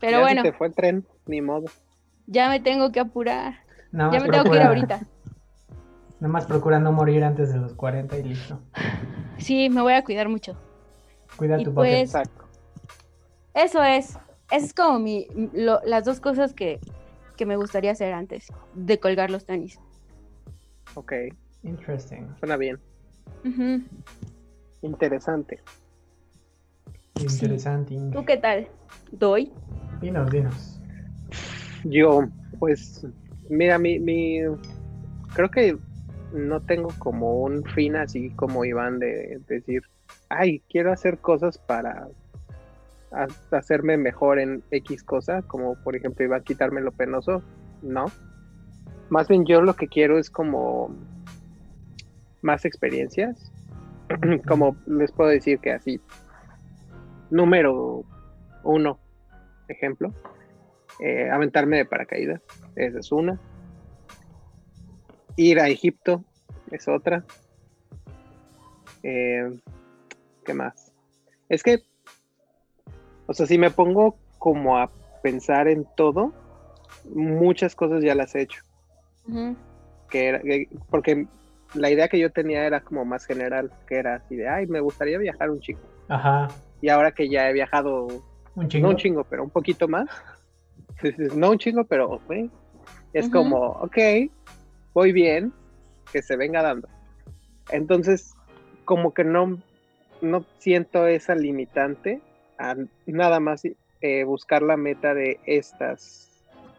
Pero 0.00 0.12
Ya 0.12 0.16
se 0.18 0.22
bueno, 0.22 0.42
te 0.42 0.52
fue 0.52 0.66
el 0.68 0.74
tren, 0.74 1.06
ni 1.26 1.40
modo. 1.40 1.66
ya 2.26 2.48
me 2.48 2.60
tengo 2.60 2.90
que 2.92 3.00
apurar. 3.00 3.54
Nada 3.92 4.10
Ya 4.12 4.18
más 4.20 4.28
me 4.28 4.32
tengo 4.32 4.50
que 4.50 4.56
ir 4.56 4.62
ahorita. 4.62 5.00
Nada 6.20 6.32
más 6.32 6.46
procura 6.46 6.78
no 6.78 6.92
morir 6.92 7.24
antes 7.24 7.52
de 7.52 7.58
los 7.58 7.74
40 7.74 8.16
y 8.16 8.22
listo. 8.22 8.60
Sí, 9.38 9.68
me 9.70 9.82
voy 9.82 9.92
a 9.94 10.04
cuidar 10.04 10.28
mucho. 10.28 10.56
Cuida 11.36 11.60
Y 11.60 11.64
tu 11.64 11.74
pues-. 11.74 12.02
Exacto. 12.08 12.44
Eso 13.54 13.82
es. 13.82 14.10
Eso 14.50 14.66
es 14.66 14.74
como 14.74 14.98
mi, 14.98 15.26
lo- 15.52 15.80
las 15.84 16.04
dos 16.04 16.20
cosas 16.20 16.52
que, 16.54 16.78
que 17.36 17.46
me 17.46 17.56
gustaría 17.56 17.90
hacer 17.92 18.12
antes 18.12 18.46
de 18.74 19.00
colgar 19.00 19.30
los 19.30 19.46
tenis. 19.46 19.80
Ok, 20.94 21.12
Interesting. 21.62 22.28
suena 22.38 22.56
bien. 22.56 22.78
Ujú. 23.44 23.82
Interesante. 24.82 25.60
Interesante. 27.20 27.96
¿Tú 28.12 28.24
qué 28.24 28.36
tal? 28.36 28.68
¿Doy? 29.10 29.52
Dinos, 30.00 30.30
dinos. 30.30 30.80
Yo, 31.84 32.28
pues, 32.58 33.06
mira, 33.48 33.78
mi, 33.78 33.98
mi, 33.98 34.40
creo 35.34 35.50
que 35.50 35.76
no 36.32 36.60
tengo 36.60 36.88
como 36.98 37.42
un 37.42 37.64
fin 37.64 37.96
así 37.96 38.30
como 38.30 38.64
Iván 38.64 38.98
de 38.98 39.40
decir, 39.48 39.82
ay, 40.28 40.62
quiero 40.68 40.92
hacer 40.92 41.18
cosas 41.18 41.58
para 41.58 42.08
ha- 43.12 43.56
hacerme 43.56 43.96
mejor 43.96 44.38
en 44.38 44.62
X 44.70 45.02
cosa, 45.02 45.42
como 45.42 45.74
por 45.76 45.96
ejemplo 45.96 46.24
Iván 46.24 46.42
quitarme 46.42 46.80
lo 46.80 46.92
penoso, 46.92 47.42
no. 47.82 48.06
Más 49.10 49.28
bien 49.28 49.44
yo 49.44 49.60
lo 49.60 49.74
que 49.74 49.88
quiero 49.88 50.18
es 50.18 50.30
como 50.30 50.90
más 52.40 52.64
experiencias, 52.64 53.52
como 54.48 54.76
les 54.86 55.12
puedo 55.12 55.30
decir 55.30 55.58
que 55.58 55.72
así, 55.72 56.00
número 57.32 58.04
uno, 58.62 58.98
ejemplo, 59.68 60.12
eh, 61.00 61.30
aventarme 61.30 61.78
de 61.78 61.84
paracaídas, 61.86 62.40
esa 62.76 62.98
es 62.98 63.10
una. 63.10 63.38
Ir 65.36 65.58
a 65.60 65.68
Egipto 65.68 66.24
es 66.70 66.86
otra. 66.88 67.24
Eh, 69.02 69.58
¿Qué 70.44 70.54
más? 70.54 70.92
Es 71.48 71.62
que, 71.62 71.82
o 73.26 73.34
sea, 73.34 73.46
si 73.46 73.58
me 73.58 73.70
pongo 73.70 74.16
como 74.38 74.78
a 74.78 74.90
pensar 75.22 75.68
en 75.68 75.86
todo, 75.96 76.32
muchas 77.14 77.74
cosas 77.74 78.02
ya 78.04 78.14
las 78.14 78.34
he 78.34 78.42
hecho. 78.42 78.62
Que 80.10 80.26
era, 80.28 80.40
que- 80.40 80.68
porque 80.90 81.26
la 81.74 81.90
idea 81.90 82.08
que 82.08 82.18
yo 82.18 82.30
tenía 82.30 82.66
era 82.66 82.80
como 82.80 83.04
más 83.04 83.24
general, 83.24 83.72
que 83.86 83.96
era 83.96 84.16
así 84.16 84.36
de, 84.36 84.48
ay, 84.48 84.66
me 84.66 84.80
gustaría 84.80 85.16
viajar 85.18 85.50
un 85.50 85.60
chingo. 85.60 85.80
Ajá. 86.08 86.48
Y 86.82 86.90
ahora 86.90 87.12
que 87.12 87.30
ya 87.30 87.48
he 87.48 87.52
viajado, 87.54 88.08
Un 88.54 88.68
chingo. 88.68 88.86
no 88.86 88.90
un 88.90 88.96
chingo, 88.98 89.24
pero 89.24 89.44
un 89.44 89.50
poquito 89.50 89.88
más, 89.88 90.08
dices, 91.02 91.34
no 91.34 91.50
un 91.52 91.58
chingo, 91.58 91.84
pero 91.84 92.20
es 93.14 93.30
como, 93.30 93.56
ok, 93.56 93.96
voy 94.92 95.12
bien, 95.12 95.52
que 96.12 96.20
se 96.22 96.36
venga 96.36 96.60
dando. 96.60 96.88
Entonces, 97.70 98.34
como 98.84 99.14
que 99.14 99.24
no, 99.24 99.58
no 100.20 100.44
siento 100.58 101.06
esa 101.06 101.34
limitante 101.34 102.20
a 102.58 102.76
nada 103.06 103.40
más 103.40 103.62
eh, 104.00 104.24
buscar 104.24 104.62
la 104.62 104.76
meta 104.76 105.14
de 105.14 105.38
estas, 105.46 106.28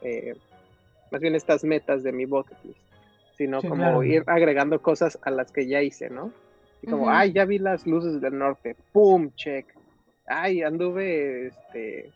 eh, 0.01 0.35
más 1.11 1.21
bien 1.21 1.35
estas 1.35 1.63
metas 1.63 2.03
de 2.03 2.11
mi 2.11 2.25
bucket 2.25 2.57
list, 2.63 2.79
sino 3.37 3.61
Sí, 3.61 3.67
como 3.69 3.83
claro. 3.83 4.03
ir 4.03 4.23
agregando 4.27 4.81
cosas 4.81 5.17
a 5.23 5.31
las 5.31 5.51
que 5.51 5.65
ya 5.67 5.81
hice, 5.81 6.09
¿no? 6.09 6.31
Y 6.81 6.87
como, 6.87 7.09
ay, 7.09 7.31
ya 7.31 7.45
vi 7.45 7.59
las 7.59 7.87
luces 7.87 8.19
del 8.19 8.37
norte, 8.37 8.75
¡pum! 8.91 9.31
Check. 9.35 9.65
Ay, 10.25 10.61
anduve 10.63 11.47
este, 11.47 12.11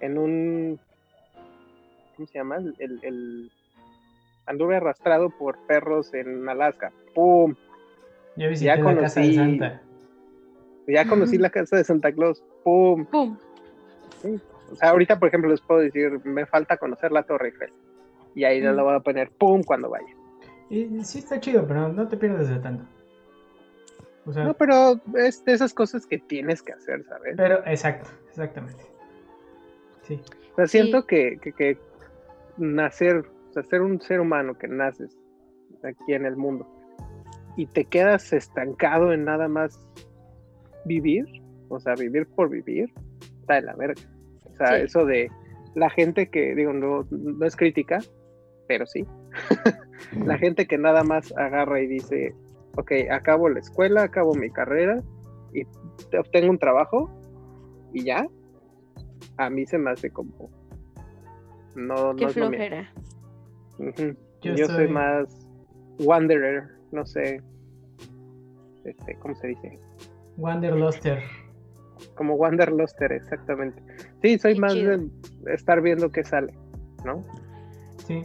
en 0.00 0.18
un, 0.18 0.78
¿cómo 2.16 2.26
se 2.28 2.38
llama? 2.38 2.56
El, 2.56 2.98
el- 3.02 3.50
anduve 4.46 4.76
arrastrado 4.76 5.30
por 5.30 5.58
perros 5.66 6.12
en 6.14 6.48
Alaska, 6.48 6.92
¡pum! 7.14 7.54
Ya 8.36 8.48
visité 8.48 8.66
ya 8.66 8.76
la 8.76 9.00
casa 9.00 9.20
de 9.20 9.26
conocí- 9.28 9.34
Santa. 9.34 9.82
Ya 10.88 11.08
conocí 11.08 11.38
la 11.38 11.50
casa 11.50 11.76
de 11.76 11.84
Santa 11.84 12.12
Claus, 12.12 12.42
¡pum! 12.64 13.04
Pum. 13.06 13.36
O 14.72 14.74
sea, 14.76 14.90
ahorita, 14.90 15.18
por 15.18 15.28
ejemplo, 15.28 15.50
les 15.50 15.60
puedo 15.60 15.80
decir, 15.80 16.20
me 16.24 16.44
falta 16.46 16.76
conocer 16.76 17.12
la 17.12 17.22
Torre 17.22 17.48
Eiffel. 17.48 17.72
Y 18.34 18.44
ahí 18.44 18.60
ya 18.60 18.72
Mm. 18.72 18.76
lo 18.76 18.84
voy 18.84 18.94
a 18.96 19.00
poner 19.00 19.30
¡pum! 19.30 19.62
cuando 19.62 19.88
vaya. 19.90 20.08
Y 20.68 21.02
sí 21.04 21.20
está 21.20 21.38
chido, 21.40 21.66
pero 21.66 21.88
no 21.92 22.06
te 22.08 22.16
pierdes 22.16 22.48
de 22.48 22.58
tanto. 22.58 22.84
O 24.26 24.32
sea, 24.32 24.44
No, 24.44 24.54
pero 24.54 25.00
es 25.16 25.44
de 25.44 25.52
esas 25.52 25.72
cosas 25.72 26.06
que 26.06 26.18
tienes 26.18 26.62
que 26.62 26.72
hacer, 26.72 27.04
¿sabes? 27.04 27.34
pero 27.36 27.64
exacto, 27.66 28.10
exactamente. 28.28 28.84
Sí. 30.02 30.20
O 30.52 30.56
sea, 30.56 30.66
siento 30.66 31.06
que, 31.06 31.38
que, 31.40 31.52
que 31.52 31.78
nacer, 32.56 33.24
o 33.50 33.52
sea, 33.52 33.62
ser 33.64 33.82
un 33.82 34.00
ser 34.00 34.20
humano 34.20 34.56
que 34.58 34.68
naces 34.68 35.16
aquí 35.82 36.14
en 36.14 36.26
el 36.26 36.36
mundo 36.36 36.66
y 37.56 37.66
te 37.66 37.84
quedas 37.84 38.32
estancado 38.32 39.12
en 39.12 39.24
nada 39.24 39.48
más 39.48 39.80
vivir, 40.84 41.24
o 41.68 41.78
sea, 41.80 41.94
vivir 41.94 42.26
por 42.26 42.50
vivir, 42.50 42.92
está 43.40 43.54
de 43.54 43.62
la 43.62 43.74
verga. 43.74 44.00
O 44.44 44.54
sea, 44.56 44.78
Sí. 44.78 44.84
eso 44.84 45.04
de 45.04 45.30
la 45.74 45.90
gente 45.90 46.28
que, 46.28 46.54
digo, 46.54 46.72
no, 46.72 47.06
no 47.10 47.46
es 47.46 47.56
crítica, 47.56 47.98
pero 48.68 48.86
sí. 48.86 49.04
la 50.24 50.38
gente 50.38 50.66
que 50.66 50.78
nada 50.78 51.02
más 51.04 51.32
agarra 51.36 51.80
y 51.80 51.86
dice, 51.86 52.34
ok, 52.76 52.92
acabo 53.10 53.48
la 53.48 53.60
escuela, 53.60 54.02
acabo 54.04 54.34
mi 54.34 54.50
carrera 54.50 55.02
y 55.52 55.64
te- 56.10 56.18
obtengo 56.18 56.50
un 56.50 56.58
trabajo 56.58 57.10
y 57.92 58.04
ya, 58.04 58.26
a 59.38 59.50
mí 59.50 59.66
se 59.66 59.78
me 59.78 59.90
hace 59.90 60.10
como... 60.10 60.50
No, 61.74 62.14
Qué 62.16 62.24
no 62.24 62.30
es 62.30 62.36
lo 62.36 62.50
mío. 62.50 62.58
flojera. 62.58 62.92
Yo 64.42 64.54
Yo, 64.54 64.66
soy 64.66 64.76
soy- 64.86 64.88
más 64.88 65.46
wanderer, 65.98 66.64
no 66.92 67.04
sé, 67.06 67.42
este, 68.84 69.14
¿cómo 69.18 69.34
se 69.36 69.48
dice? 69.48 69.78
Wanderluster. 70.38 71.22
Como 72.14 72.34
wanderluster, 72.34 73.12
exactamente. 73.12 73.82
Sí, 74.22 74.38
soy 74.38 74.54
Qué 74.54 74.60
más 74.60 74.72
chido. 74.74 74.96
de 74.98 75.54
estar 75.54 75.80
viendo 75.80 76.10
qué 76.10 76.24
sale, 76.24 76.52
¿no? 77.04 77.22
Sí. 78.06 78.22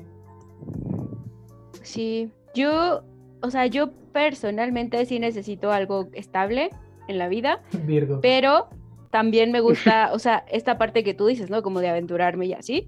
Sí, 1.82 2.32
yo, 2.54 3.04
o 3.42 3.52
sea, 3.52 3.66
yo 3.68 3.92
personalmente 4.14 5.06
sí 5.06 5.20
necesito 5.20 5.72
algo 5.72 6.10
estable 6.14 6.70
en 7.08 7.18
la 7.18 7.28
vida, 7.28 7.62
Virgo. 7.86 8.20
pero 8.22 8.70
también 9.10 9.52
me 9.52 9.60
gusta, 9.60 10.12
o 10.14 10.20
sea, 10.20 10.46
esta 10.52 10.78
parte 10.78 11.04
que 11.04 11.14
tú 11.14 11.28
dices, 11.28 11.50
¿no? 11.50 11.62
Como 11.62 11.80
de 11.80 11.90
aventurarme 11.90 12.46
y 12.46 12.54
así, 12.54 12.88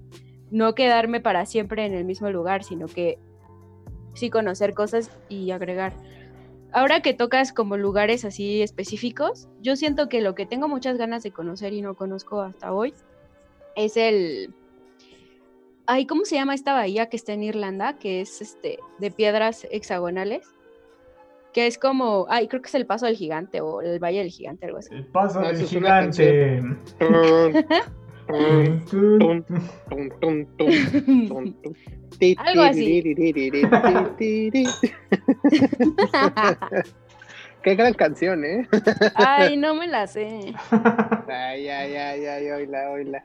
no 0.50 0.74
quedarme 0.74 1.20
para 1.20 1.46
siempre 1.46 1.84
en 1.84 1.94
el 1.94 2.04
mismo 2.04 2.30
lugar, 2.30 2.64
sino 2.64 2.86
que 2.86 3.18
sí 4.14 4.30
conocer 4.30 4.74
cosas 4.74 5.10
y 5.28 5.50
agregar. 5.50 5.92
Ahora 6.72 7.00
que 7.02 7.14
tocas 7.14 7.52
como 7.52 7.76
lugares 7.76 8.24
así 8.24 8.62
específicos, 8.62 9.48
yo 9.60 9.76
siento 9.76 10.08
que 10.08 10.20
lo 10.20 10.34
que 10.34 10.46
tengo 10.46 10.66
muchas 10.66 10.98
ganas 10.98 11.22
de 11.22 11.30
conocer 11.30 11.72
y 11.72 11.82
no 11.82 11.94
conozco 11.94 12.40
hasta 12.40 12.72
hoy 12.72 12.94
es 13.76 13.96
el... 13.96 14.54
Ay, 15.86 16.06
¿cómo 16.06 16.24
se 16.24 16.36
llama 16.36 16.54
esta 16.54 16.72
bahía 16.72 17.08
que 17.10 17.16
está 17.16 17.34
en 17.34 17.42
Irlanda? 17.42 17.98
Que 17.98 18.20
es 18.22 18.40
este 18.40 18.78
de 18.98 19.10
piedras 19.10 19.66
hexagonales. 19.70 20.46
Que 21.52 21.66
es 21.66 21.78
como, 21.78 22.26
ay, 22.30 22.48
creo 22.48 22.62
que 22.62 22.68
es 22.68 22.74
el 22.74 22.86
paso 22.86 23.06
del 23.06 23.16
gigante 23.16 23.60
o 23.60 23.80
el 23.80 23.98
valle 24.02 24.18
del 24.18 24.30
gigante, 24.30 24.66
algo 24.66 24.78
así. 24.78 24.94
El 24.94 25.06
paso 25.06 25.40
No, 25.40 25.48
del 25.48 25.64
gigante. 25.66 26.62
Algo 32.38 32.62
así. 32.62 33.02
Qué 37.62 37.74
gran 37.76 37.94
canción, 37.94 38.44
¿eh? 38.44 38.68
ay, 39.14 39.56
no 39.56 39.74
me 39.74 39.86
la 39.86 40.06
sé. 40.06 40.54
Ay, 41.28 41.68
ay, 41.68 41.94
ay, 41.94 42.26
ay, 42.26 42.50
oíla, 42.50 42.90
oíla. 42.90 43.24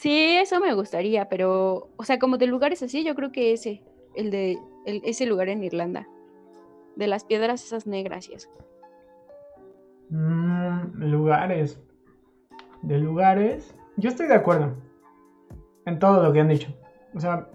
Sí, 0.00 0.36
eso 0.38 0.60
me 0.60 0.72
gustaría, 0.72 1.28
pero, 1.28 1.90
o 1.96 2.04
sea, 2.04 2.18
como 2.18 2.38
de 2.38 2.46
lugares 2.46 2.82
así, 2.82 3.04
yo 3.04 3.14
creo 3.14 3.32
que 3.32 3.52
ese, 3.52 3.82
el 4.14 4.30
de 4.30 4.58
el- 4.86 5.02
ese 5.04 5.26
lugar 5.26 5.50
en 5.50 5.62
Irlanda, 5.62 6.08
de 6.96 7.06
las 7.06 7.24
piedras 7.24 7.62
esas 7.62 7.86
negras 7.86 8.28
y 8.30 8.32
eso. 8.34 8.48
Mm, 10.08 11.02
lugares. 11.04 11.78
De 12.80 12.96
lugares. 12.96 13.74
Yo 13.98 14.08
estoy 14.08 14.26
de 14.26 14.34
acuerdo. 14.34 14.72
En 15.84 15.98
todo 15.98 16.22
lo 16.22 16.32
que 16.32 16.40
han 16.40 16.48
dicho. 16.48 16.74
O 17.14 17.20
sea, 17.20 17.50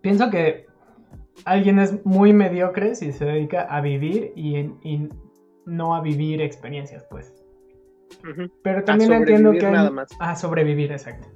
pienso 0.00 0.30
que 0.30 0.66
alguien 1.44 1.80
es 1.80 2.04
muy 2.06 2.32
mediocre 2.32 2.94
si 2.94 3.10
se 3.10 3.24
dedica 3.24 3.62
a 3.62 3.80
vivir 3.80 4.32
y, 4.36 4.54
en- 4.54 4.78
y 4.84 5.08
no 5.66 5.96
a 5.96 6.00
vivir 6.02 6.40
experiencias, 6.40 7.04
pues. 7.10 7.34
Pero 8.62 8.84
también 8.84 9.12
entiendo 9.12 9.50
que 9.52 9.66
hay... 9.66 9.72
nada 9.72 9.90
más. 9.90 10.08
A 10.20 10.36
sobrevivir, 10.36 10.92
exacto. 10.92 11.26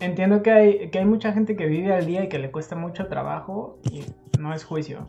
Entiendo 0.00 0.42
que 0.42 0.50
hay, 0.50 0.90
que 0.90 0.98
hay 0.98 1.04
mucha 1.04 1.32
gente 1.32 1.56
que 1.56 1.66
vive 1.66 1.92
al 1.92 2.06
día 2.06 2.24
y 2.24 2.28
que 2.28 2.38
le 2.38 2.50
cuesta 2.50 2.74
mucho 2.74 3.06
trabajo 3.06 3.78
y 3.90 4.04
no 4.38 4.54
es 4.54 4.64
juicio. 4.64 5.06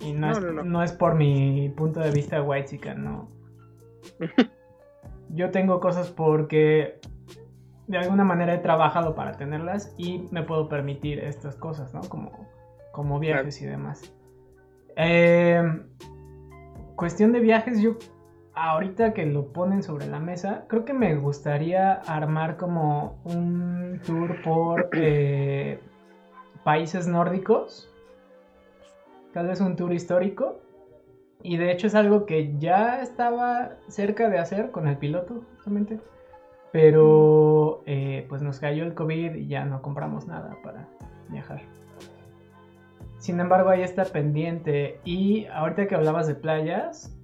Y 0.00 0.12
no, 0.12 0.28
No, 0.28 0.32
es, 0.32 0.64
no, 0.64 0.82
es 0.82 0.92
por 0.92 1.14
mi 1.14 1.68
punto 1.76 2.00
de 2.00 2.10
vista 2.10 2.42
white 2.42 2.94
no. 2.96 3.28
Yo 5.28 5.50
tengo 5.50 5.80
cosas 5.80 6.08
porque 6.08 6.98
de 7.86 7.98
alguna 7.98 8.24
manera 8.24 8.54
he 8.54 8.58
trabajado 8.58 9.14
para 9.14 9.36
tenerlas 9.36 9.94
y 9.98 10.26
me 10.30 10.42
puedo 10.42 10.68
permitir 10.68 11.18
estas 11.18 11.56
cosas, 11.56 11.92
¿no? 11.92 12.00
Como, 12.00 12.48
como 12.92 13.18
viajes 13.18 13.60
y 13.60 13.66
demás. 13.66 14.12
Eh, 14.96 15.62
cuestión 16.96 17.32
de 17.32 17.40
viajes, 17.40 17.80
yo 17.80 17.96
ahorita 18.60 19.14
que 19.14 19.24
lo 19.24 19.52
ponen 19.52 19.82
sobre 19.82 20.06
la 20.06 20.20
mesa, 20.20 20.64
creo 20.68 20.84
que 20.84 20.92
me 20.92 21.14
gustaría 21.16 21.94
armar 21.94 22.56
como 22.56 23.20
un 23.24 24.00
tour 24.04 24.42
por 24.42 24.90
eh, 24.94 25.80
países 26.62 27.06
nórdicos. 27.06 27.90
Tal 29.32 29.46
vez 29.46 29.60
un 29.60 29.76
tour 29.76 29.92
histórico. 29.92 30.60
Y 31.42 31.56
de 31.56 31.72
hecho 31.72 31.86
es 31.86 31.94
algo 31.94 32.26
que 32.26 32.58
ya 32.58 33.00
estaba 33.00 33.76
cerca 33.88 34.28
de 34.28 34.38
hacer 34.38 34.70
con 34.70 34.86
el 34.86 34.98
piloto, 34.98 35.42
justamente. 35.54 35.98
Pero 36.70 37.82
eh, 37.86 38.26
pues 38.28 38.42
nos 38.42 38.60
cayó 38.60 38.84
el 38.84 38.94
COVID 38.94 39.36
y 39.36 39.48
ya 39.48 39.64
no 39.64 39.80
compramos 39.80 40.26
nada 40.26 40.56
para 40.62 40.86
viajar. 41.28 41.62
Sin 43.16 43.40
embargo, 43.40 43.70
ahí 43.70 43.82
está 43.82 44.04
pendiente. 44.04 45.00
Y 45.04 45.46
ahorita 45.46 45.86
que 45.86 45.94
hablabas 45.94 46.26
de 46.26 46.34
playas, 46.34 47.16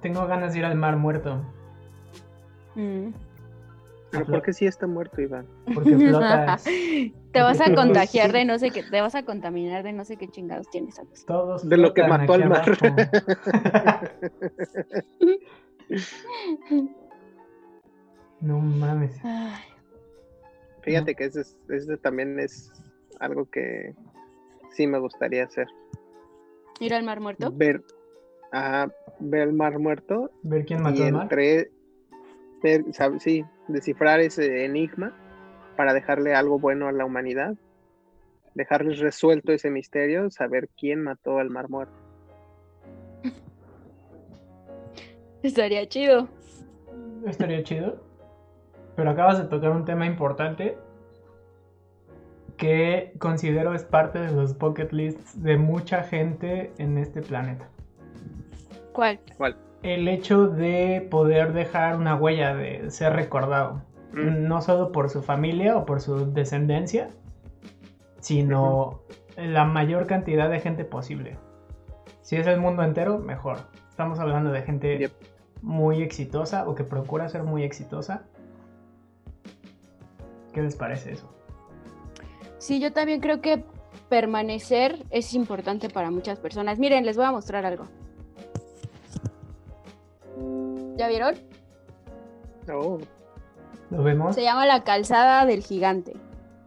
tengo 0.00 0.26
ganas 0.26 0.52
de 0.52 0.60
ir 0.60 0.64
al 0.64 0.76
mar 0.76 0.96
muerto. 0.96 1.42
Mm. 2.74 3.08
Pero 4.12 4.26
¿por 4.26 4.42
qué 4.42 4.52
sí 4.52 4.66
está 4.66 4.86
muerto, 4.88 5.20
Iván? 5.20 5.46
Porque 5.72 5.96
flotas. 5.96 6.64
Te 6.64 7.42
vas 7.42 7.60
a 7.60 7.72
contagiar 7.74 8.32
de 8.32 8.44
no 8.44 8.58
sé 8.58 8.70
qué, 8.72 8.82
te 8.82 9.00
vas 9.00 9.14
a 9.14 9.22
contaminar 9.24 9.84
de 9.84 9.92
no 9.92 10.04
sé 10.04 10.16
qué 10.16 10.26
chingados 10.28 10.68
tienes. 10.70 10.98
Alex. 10.98 11.24
Todos 11.26 11.68
De 11.68 11.76
lo 11.76 11.94
que 11.94 12.02
mató 12.08 12.32
al 12.34 12.48
mar. 12.48 12.64
no 18.40 18.58
mames. 18.58 19.18
Ay, 19.24 19.62
Fíjate 20.82 21.14
que 21.14 21.24
ese, 21.26 21.42
es- 21.42 21.56
ese 21.68 21.96
también 21.98 22.40
es 22.40 22.72
algo 23.20 23.44
que 23.46 23.94
sí 24.70 24.86
me 24.86 24.98
gustaría 24.98 25.44
hacer. 25.44 25.68
¿Ir 26.80 26.94
al 26.94 27.02
mar 27.04 27.20
muerto? 27.20 27.52
Ver, 27.52 27.82
a 28.52 28.88
ver 29.18 29.48
el 29.48 29.52
mar 29.52 29.78
muerto 29.78 30.30
Ver 30.42 30.64
quién 30.64 30.80
y 30.80 30.82
mató 30.82 31.04
al 31.04 31.12
mar. 31.12 31.22
entre, 31.24 31.70
sí, 33.18 33.44
descifrar 33.68 34.20
ese 34.20 34.64
enigma 34.64 35.14
para 35.76 35.94
dejarle 35.94 36.34
algo 36.34 36.58
bueno 36.58 36.88
a 36.88 36.92
la 36.92 37.04
humanidad, 37.04 37.54
dejarles 38.54 38.98
resuelto 38.98 39.52
ese 39.52 39.70
misterio, 39.70 40.30
saber 40.30 40.68
quién 40.76 41.02
mató 41.02 41.38
al 41.38 41.50
mar 41.50 41.70
muerto. 41.70 41.94
Estaría 45.42 45.88
chido. 45.88 46.28
Estaría 47.26 47.62
chido. 47.62 48.02
Pero 48.96 49.10
acabas 49.10 49.38
de 49.38 49.44
tocar 49.44 49.70
un 49.70 49.84
tema 49.84 50.06
importante 50.06 50.76
que 52.58 53.14
considero 53.18 53.72
es 53.72 53.84
parte 53.84 54.18
de 54.18 54.32
los 54.32 54.58
bucket 54.58 54.92
lists 54.92 55.42
de 55.42 55.56
mucha 55.56 56.02
gente 56.02 56.72
en 56.76 56.98
este 56.98 57.22
planeta. 57.22 57.70
¿Cuál? 59.00 59.18
¿Cuál? 59.38 59.56
El 59.82 60.08
hecho 60.08 60.46
de 60.48 61.08
poder 61.10 61.54
dejar 61.54 61.96
una 61.96 62.16
huella, 62.16 62.54
de 62.54 62.90
ser 62.90 63.14
recordado. 63.14 63.80
Mm, 64.12 64.46
No 64.46 64.60
solo 64.60 64.92
por 64.92 65.08
su 65.08 65.22
familia 65.22 65.74
o 65.78 65.86
por 65.86 66.02
su 66.02 66.30
descendencia, 66.34 67.08
sino 68.18 69.00
la 69.38 69.64
mayor 69.64 70.06
cantidad 70.06 70.50
de 70.50 70.60
gente 70.60 70.84
posible. 70.84 71.38
Si 72.20 72.36
es 72.36 72.46
el 72.46 72.60
mundo 72.60 72.82
entero, 72.82 73.18
mejor. 73.18 73.56
Estamos 73.88 74.18
hablando 74.20 74.52
de 74.52 74.60
gente 74.60 74.98
Yep. 74.98 75.12
muy 75.62 76.02
exitosa 76.02 76.68
o 76.68 76.74
que 76.74 76.84
procura 76.84 77.26
ser 77.30 77.42
muy 77.44 77.62
exitosa. 77.62 78.24
¿Qué 80.52 80.60
les 80.60 80.76
parece 80.76 81.12
eso? 81.12 81.32
Sí, 82.58 82.80
yo 82.80 82.92
también 82.92 83.20
creo 83.22 83.40
que 83.40 83.64
permanecer 84.10 85.06
es 85.08 85.32
importante 85.32 85.88
para 85.88 86.10
muchas 86.10 86.38
personas. 86.38 86.78
Miren, 86.78 87.06
les 87.06 87.16
voy 87.16 87.24
a 87.24 87.32
mostrar 87.32 87.64
algo. 87.64 87.86
¿Ya 91.00 91.08
vieron? 91.08 91.34
oh, 92.70 92.98
¿Lo 93.88 94.02
vemos? 94.02 94.34
Se 94.34 94.42
llama 94.42 94.66
la 94.66 94.84
calzada 94.84 95.46
del 95.46 95.62
gigante. 95.62 96.12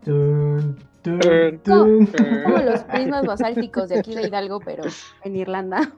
Tun. 0.04 0.76
Como 1.04 2.58
los 2.58 2.82
prismas 2.86 3.28
basálticos 3.28 3.89
de 3.89 4.00
aquí 4.00 4.15
de 4.15 4.24
Hidalgo, 4.24 4.60
pero 4.60 4.86
en 5.24 5.36
Irlanda. 5.36 5.91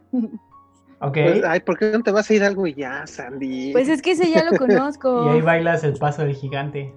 Ok. 0.99 1.13
pues, 1.13 1.43
ay, 1.45 1.61
¿por 1.61 1.77
qué 1.79 1.91
no 1.93 2.03
te 2.03 2.11
vas 2.11 2.29
a 2.29 2.33
ir 2.33 2.43
algo 2.43 2.67
y 2.67 2.73
ya, 2.73 3.07
Sandy? 3.07 3.71
Pues 3.71 3.87
es 3.87 4.01
que 4.01 4.11
ese 4.11 4.29
ya 4.29 4.43
lo 4.43 4.51
conozco. 4.57 5.27
Y 5.27 5.35
ahí 5.35 5.41
bailas 5.41 5.85
el 5.85 5.93
paso 5.97 6.23
del 6.23 6.35
gigante. 6.35 6.93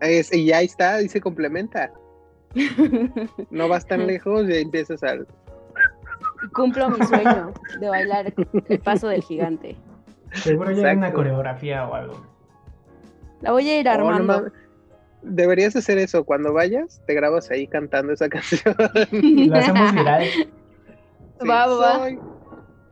Es- 0.00 0.32
y 0.32 0.52
ahí 0.52 0.66
está, 0.66 1.02
y 1.02 1.08
se 1.08 1.20
complementa. 1.20 1.90
No 3.50 3.66
vas 3.66 3.84
tan 3.88 4.06
lejos 4.06 4.48
y 4.48 4.54
empiezas 4.58 5.02
al... 5.02 5.26
Cumplo 6.54 6.90
mi 6.90 7.04
sueño 7.06 7.52
de 7.80 7.88
bailar 7.88 8.32
el 8.68 8.78
paso 8.78 9.08
del 9.08 9.22
gigante. 9.24 9.76
Seguro 10.32 10.70
ya 10.70 10.88
hay 10.88 10.96
una 10.96 11.12
coreografía 11.12 11.86
o 11.88 11.94
algo. 11.94 12.26
La 13.40 13.52
voy 13.52 13.68
a 13.68 13.80
ir 13.80 13.88
Oh, 13.88 13.96
no 13.98 14.08
armando. 14.10 14.52
Deberías 15.22 15.74
hacer 15.76 15.98
eso. 15.98 16.24
Cuando 16.24 16.52
vayas, 16.52 17.02
te 17.06 17.14
grabas 17.14 17.50
ahí 17.50 17.66
cantando 17.66 18.12
esa 18.12 18.28
canción. 18.30 18.74
Lo 19.12 19.56
hacemos 19.56 19.92
viral. 19.94 20.24
Sí, 21.40 21.48
Va, 21.48 21.66
va. 21.66 21.98
Soy 21.98 22.18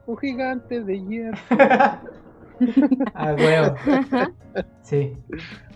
un 0.07 0.17
gigante 0.19 0.83
de 0.83 1.05
hierro. 1.05 1.39
A 3.15 3.33
huevo. 3.35 3.75
Sí. 4.83 5.17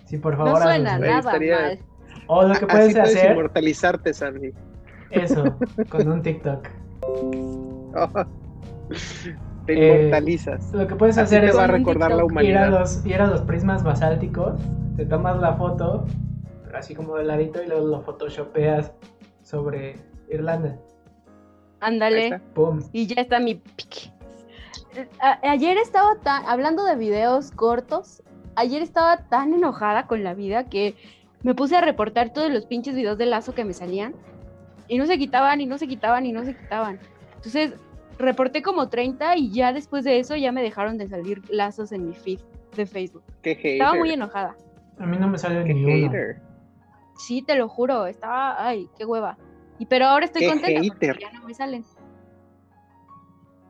Sí, 0.05 0.17
por 0.17 0.37
no 0.37 0.45
favor. 0.45 0.61
suena 0.63 0.93
hazlo. 0.95 1.05
Ahí 1.05 1.09
nada 1.11 1.19
estaría- 1.19 1.61
mal. 1.61 1.79
O 2.27 2.41
lo 2.43 2.53
que 2.53 2.53
Así 2.53 2.65
puedes 2.65 2.93
puedes 2.93 3.15
hacer, 3.17 3.31
inmortalizarte, 3.31 4.13
Sandy. 4.13 4.53
eso, 5.11 5.57
con 5.89 6.07
un 6.11 6.21
TikTok. 6.21 6.67
Oh, 7.95 8.25
te 9.65 9.73
Eh, 9.73 9.97
inmortalizas. 9.99 10.71
Lo 10.73 10.87
que 10.87 10.95
puedes 10.95 11.17
Así 11.17 11.35
hacer 11.35 11.49
es 11.49 11.57
va 11.57 11.63
a 11.65 11.67
recordar 11.67 12.11
la 12.11 12.23
TikTok, 12.23 12.41
ir 12.43 12.57
a, 12.57 12.61
humanidad. 12.61 12.79
los, 12.81 13.05
ir 13.05 13.21
a 13.21 13.27
los 13.27 13.41
prismas 13.41 13.83
basálticos, 13.83 14.53
te 14.97 15.05
tomas 15.05 15.39
la 15.39 15.53
foto, 15.53 16.05
pero 16.65 16.77
así 16.77 16.93
como 16.95 17.15
de 17.15 17.23
ladito, 17.23 17.63
y 17.63 17.67
luego 17.67 17.87
lo 17.87 18.01
photoshopeas 18.01 18.91
sobre 19.41 19.95
Irlanda. 20.29 20.77
Ándale. 21.79 22.41
Y 22.91 23.07
ya 23.07 23.21
está 23.21 23.39
mi 23.39 23.55
pique. 23.55 24.11
A- 25.21 25.39
ayer 25.51 25.77
estaba 25.77 26.15
tan, 26.23 26.45
hablando 26.45 26.85
de 26.85 26.95
videos 26.95 27.51
cortos, 27.51 28.21
ayer 28.55 28.81
estaba 28.81 29.17
tan 29.29 29.53
enojada 29.53 30.07
con 30.07 30.23
la 30.23 30.33
vida 30.33 30.65
que 30.65 30.95
me 31.41 31.55
puse 31.55 31.75
a 31.75 31.81
reportar 31.81 32.31
todos 32.31 32.51
los 32.51 32.65
pinches 32.65 32.95
videos 32.95 33.17
de 33.17 33.25
lazo 33.25 33.53
que 33.55 33.65
me 33.65 33.73
salían 33.73 34.13
y 34.87 34.97
no 34.97 35.05
se 35.07 35.17
quitaban 35.17 35.59
y 35.61 35.65
no 35.65 35.77
se 35.77 35.87
quitaban 35.87 36.25
y 36.25 36.31
no 36.31 36.45
se 36.45 36.55
quitaban. 36.55 36.99
Entonces 37.35 37.73
reporté 38.17 38.61
como 38.61 38.89
30 38.89 39.37
y 39.37 39.51
ya 39.51 39.73
después 39.73 40.03
de 40.03 40.19
eso 40.19 40.35
ya 40.35 40.51
me 40.51 40.61
dejaron 40.61 40.97
de 40.97 41.07
salir 41.07 41.41
lazos 41.49 41.91
en 41.91 42.07
mi 42.07 42.13
feed 42.13 42.39
de 42.75 42.85
Facebook. 42.85 43.23
Qué 43.41 43.55
hater. 43.55 43.71
Estaba 43.73 43.95
muy 43.95 44.11
enojada. 44.11 44.55
A 44.99 45.05
mí 45.05 45.17
no 45.17 45.27
me 45.27 45.37
sale 45.37 45.63
Qué 45.63 45.73
ni 45.73 45.83
uno. 45.85 46.07
hater. 46.11 46.41
Sí, 47.17 47.41
te 47.41 47.55
lo 47.55 47.67
juro, 47.67 48.05
estaba, 48.07 48.65
ay, 48.65 48.89
qué 48.97 49.05
hueva. 49.05 49.37
Y 49.79 49.85
pero 49.85 50.05
ahora 50.05 50.25
estoy 50.25 50.41
Qué 50.43 50.49
contenta 50.49 50.81
porque 50.81 51.07
hater. 51.07 51.19
ya 51.19 51.31
no 51.39 51.45
me 51.45 51.53
salen. 51.53 51.83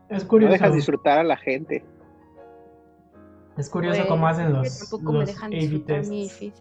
Es 0.09 0.23
No 0.23 0.29
curioso. 0.29 0.53
dejas 0.53 0.73
disfrutar 0.73 1.19
a 1.19 1.23
la 1.23 1.37
gente. 1.37 1.83
Es 3.57 3.69
curioso 3.69 3.99
Pues, 3.99 4.09
cómo 4.09 4.27
hacen 4.27 4.47
que 4.47 4.53
los, 4.53 4.79
tampoco 4.89 5.11
me 5.13 5.19
los 5.19 5.27
dejan 5.27 5.53
A-B 5.53 5.67
mi 5.69 5.79
tests. 5.79 6.37
feed. 6.39 6.53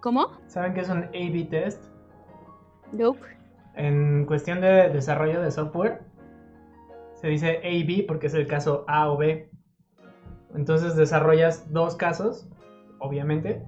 ¿Cómo? 0.00 0.28
¿Saben 0.46 0.74
qué 0.74 0.80
es 0.80 0.88
un 0.88 1.04
A-B 1.04 1.46
test? 1.50 1.82
Nope. 2.92 3.20
En 3.74 4.24
cuestión 4.26 4.60
de 4.60 4.88
desarrollo 4.90 5.40
de 5.42 5.50
software, 5.50 6.02
se 7.22 7.28
dice 7.28 7.58
A-B 7.64 8.04
porque 8.06 8.26
es 8.26 8.34
el 8.34 8.46
caso 8.46 8.84
A 8.88 9.08
o 9.08 9.16
B. 9.16 9.48
Entonces 10.54 10.96
desarrollas 10.96 11.72
dos 11.72 11.96
casos, 11.96 12.46
obviamente, 12.98 13.62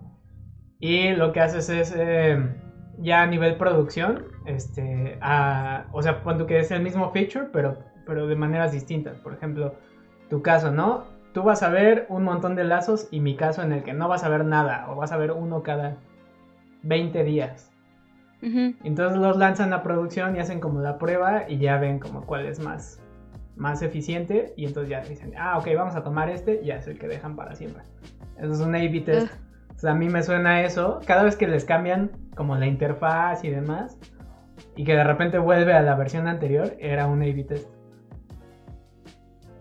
y 0.81 1.13
lo 1.13 1.33
que 1.33 1.41
haces 1.41 1.69
es 1.71 1.95
eh, 1.97 2.37
ya 2.99 3.23
a 3.23 3.27
nivel 3.27 3.57
producción, 3.57 4.25
este, 4.45 5.17
a- 5.23 5.87
o 5.93 6.03
sea, 6.03 6.21
cuando 6.23 6.47
que 6.47 6.59
es 6.59 6.71
el 6.73 6.83
mismo 6.83 7.11
feature, 7.11 7.47
pero, 7.53 7.79
pero 8.05 8.27
de 8.27 8.35
maneras 8.37 8.73
distintas. 8.73 9.19
Por 9.21 9.33
ejemplo, 9.33 9.75
tu 10.29 10.43
caso, 10.43 10.71
¿no? 10.71 11.05
Tú 11.33 11.43
vas 11.45 11.63
a 11.63 11.69
ver 11.71 12.07
un 12.09 12.25
montón 12.25 12.55
de 12.57 12.65
lazos 12.65 13.09
y 13.11 13.21
mi 13.21 13.35
caso 13.35 13.63
en 13.63 13.73
el 13.73 13.83
que 13.83 13.93
no 13.95 14.09
vas 14.09 14.25
a 14.25 14.29
ver 14.29 14.45
nada, 14.45 14.91
o 14.91 14.97
vas 14.97 15.13
a 15.13 15.17
ver 15.17 15.31
uno 15.33 15.63
cada 15.63 15.97
20 16.83 17.25
días. 17.25 17.71
Entonces 18.85 19.17
los 19.19 19.37
lanzan 19.39 19.73
a 19.73 19.83
producción 19.83 20.37
y 20.37 20.41
hacen 20.41 20.61
como 20.61 20.81
la 20.81 20.99
prueba 20.99 21.49
y 21.49 21.57
ya 21.59 21.79
ven 21.79 21.99
como 21.99 22.27
cuál 22.27 22.45
es 22.47 22.59
más, 22.61 23.01
más 23.57 23.83
eficiente 23.83 24.53
y 24.57 24.67
entonces 24.67 24.91
ya 24.91 25.01
dicen, 25.01 25.33
ah, 25.39 25.59
ok, 25.59 25.69
vamos 25.77 25.95
a 25.95 26.03
tomar 26.03 26.29
este 26.29 26.61
y 26.63 26.67
ya 26.67 26.77
es 26.77 26.87
el 26.87 26.99
que 26.99 27.07
dejan 27.09 27.37
para 27.37 27.55
siempre. 27.55 27.83
Eso 28.39 28.53
es 28.53 28.61
un 28.61 28.75
A-B 28.75 29.01
test. 29.01 29.33
A 29.85 29.95
mí 29.95 30.09
me 30.09 30.23
suena 30.23 30.63
eso. 30.63 31.01
Cada 31.07 31.23
vez 31.25 31.37
que 31.37 31.47
les 31.47 31.65
cambian 31.65 32.11
como 32.37 32.57
la 32.57 32.67
interfaz 32.67 33.45
y 33.45 33.51
demás 33.51 33.99
y 34.77 34.85
que 34.85 34.95
de 34.95 35.05
repente 35.05 35.39
vuelve 35.39 35.73
a 35.73 35.83
la 35.83 35.95
versión 35.95 36.27
anterior, 36.27 36.75
era 36.79 37.07
un 37.07 37.23
A-B 37.23 37.45
test. 37.45 37.69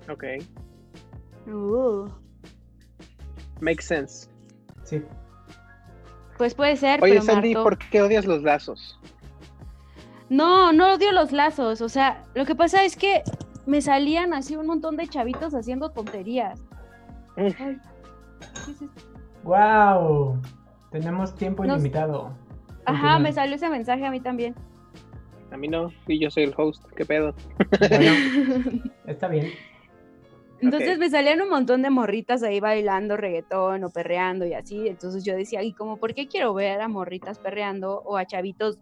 Ok. 0.09 0.23
Uh, 1.47 2.07
Makes 3.59 3.83
sense. 3.83 4.29
Sí. 4.83 5.01
Pues 6.37 6.55
puede 6.55 6.75
ser, 6.75 7.01
Oye, 7.01 7.13
pero 7.13 7.25
Sandy. 7.25 7.53
¿por 7.53 7.77
qué 7.77 8.01
odias 8.01 8.25
los 8.25 8.43
lazos? 8.43 8.99
No, 10.29 10.73
no 10.73 10.93
odio 10.93 11.11
los 11.11 11.31
lazos. 11.31 11.81
O 11.81 11.89
sea, 11.89 12.23
lo 12.33 12.45
que 12.45 12.55
pasa 12.55 12.83
es 12.83 12.95
que 12.95 13.23
me 13.65 13.81
salían 13.81 14.33
así 14.33 14.55
un 14.55 14.67
montón 14.67 14.97
de 14.97 15.07
chavitos 15.07 15.53
haciendo 15.53 15.89
tonterías. 15.91 16.59
Ay, 17.35 17.53
¿qué 17.53 17.71
es 17.71 18.81
esto? 18.81 19.03
¡Wow! 19.43 20.41
Tenemos 20.91 21.35
tiempo 21.35 21.65
Nos- 21.65 21.77
ilimitado. 21.77 22.31
Ajá, 22.85 23.17
me 23.19 23.31
salió 23.31 23.55
ese 23.55 23.69
mensaje 23.69 24.05
a 24.05 24.11
mí 24.11 24.19
también. 24.19 24.55
A 25.51 25.57
mí 25.57 25.67
no, 25.67 25.91
y 26.07 26.19
yo 26.19 26.29
soy 26.29 26.43
el 26.43 26.53
host, 26.57 26.83
¿qué 26.95 27.05
pedo? 27.05 27.33
Bueno, 27.89 28.11
está 29.07 29.27
bien. 29.27 29.51
Entonces 30.59 30.97
me 30.97 31.09
salían 31.09 31.41
un 31.41 31.49
montón 31.49 31.81
de 31.81 31.89
morritas 31.89 32.41
ahí 32.41 32.59
bailando 32.59 33.17
reggaetón 33.17 33.83
o 33.83 33.89
perreando 33.89 34.45
y 34.45 34.53
así. 34.53 34.87
Entonces 34.87 35.23
yo 35.23 35.35
decía, 35.35 35.61
¿y 35.61 35.73
como 35.73 35.97
por 35.97 36.13
qué 36.13 36.27
quiero 36.27 36.53
ver 36.53 36.81
a 36.81 36.87
morritas 36.87 37.37
perreando 37.37 38.01
o 38.05 38.17
a 38.17 38.25
chavitos 38.25 38.79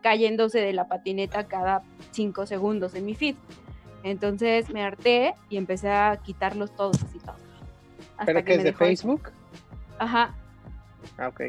cayéndose 0.00 0.60
de 0.60 0.72
la 0.72 0.86
patineta 0.88 1.48
cada 1.48 1.82
cinco 2.12 2.46
segundos 2.46 2.94
en 2.94 3.04
mi 3.04 3.14
feed? 3.14 3.34
Entonces 4.02 4.70
me 4.70 4.82
harté 4.84 5.34
y 5.48 5.56
empecé 5.56 5.90
a 5.90 6.16
quitarlos 6.22 6.74
todos 6.74 7.02
así 7.02 7.18
todos. 7.18 7.40
Hasta 8.12 8.26
¿Pero 8.26 8.38
que 8.40 8.44
qué 8.44 8.52
es 8.52 8.58
me 8.58 8.64
de. 8.64 8.72
Facebook? 8.72 9.30
Ajá, 9.98 10.34
Ah, 11.18 11.28
ok. 11.28 11.42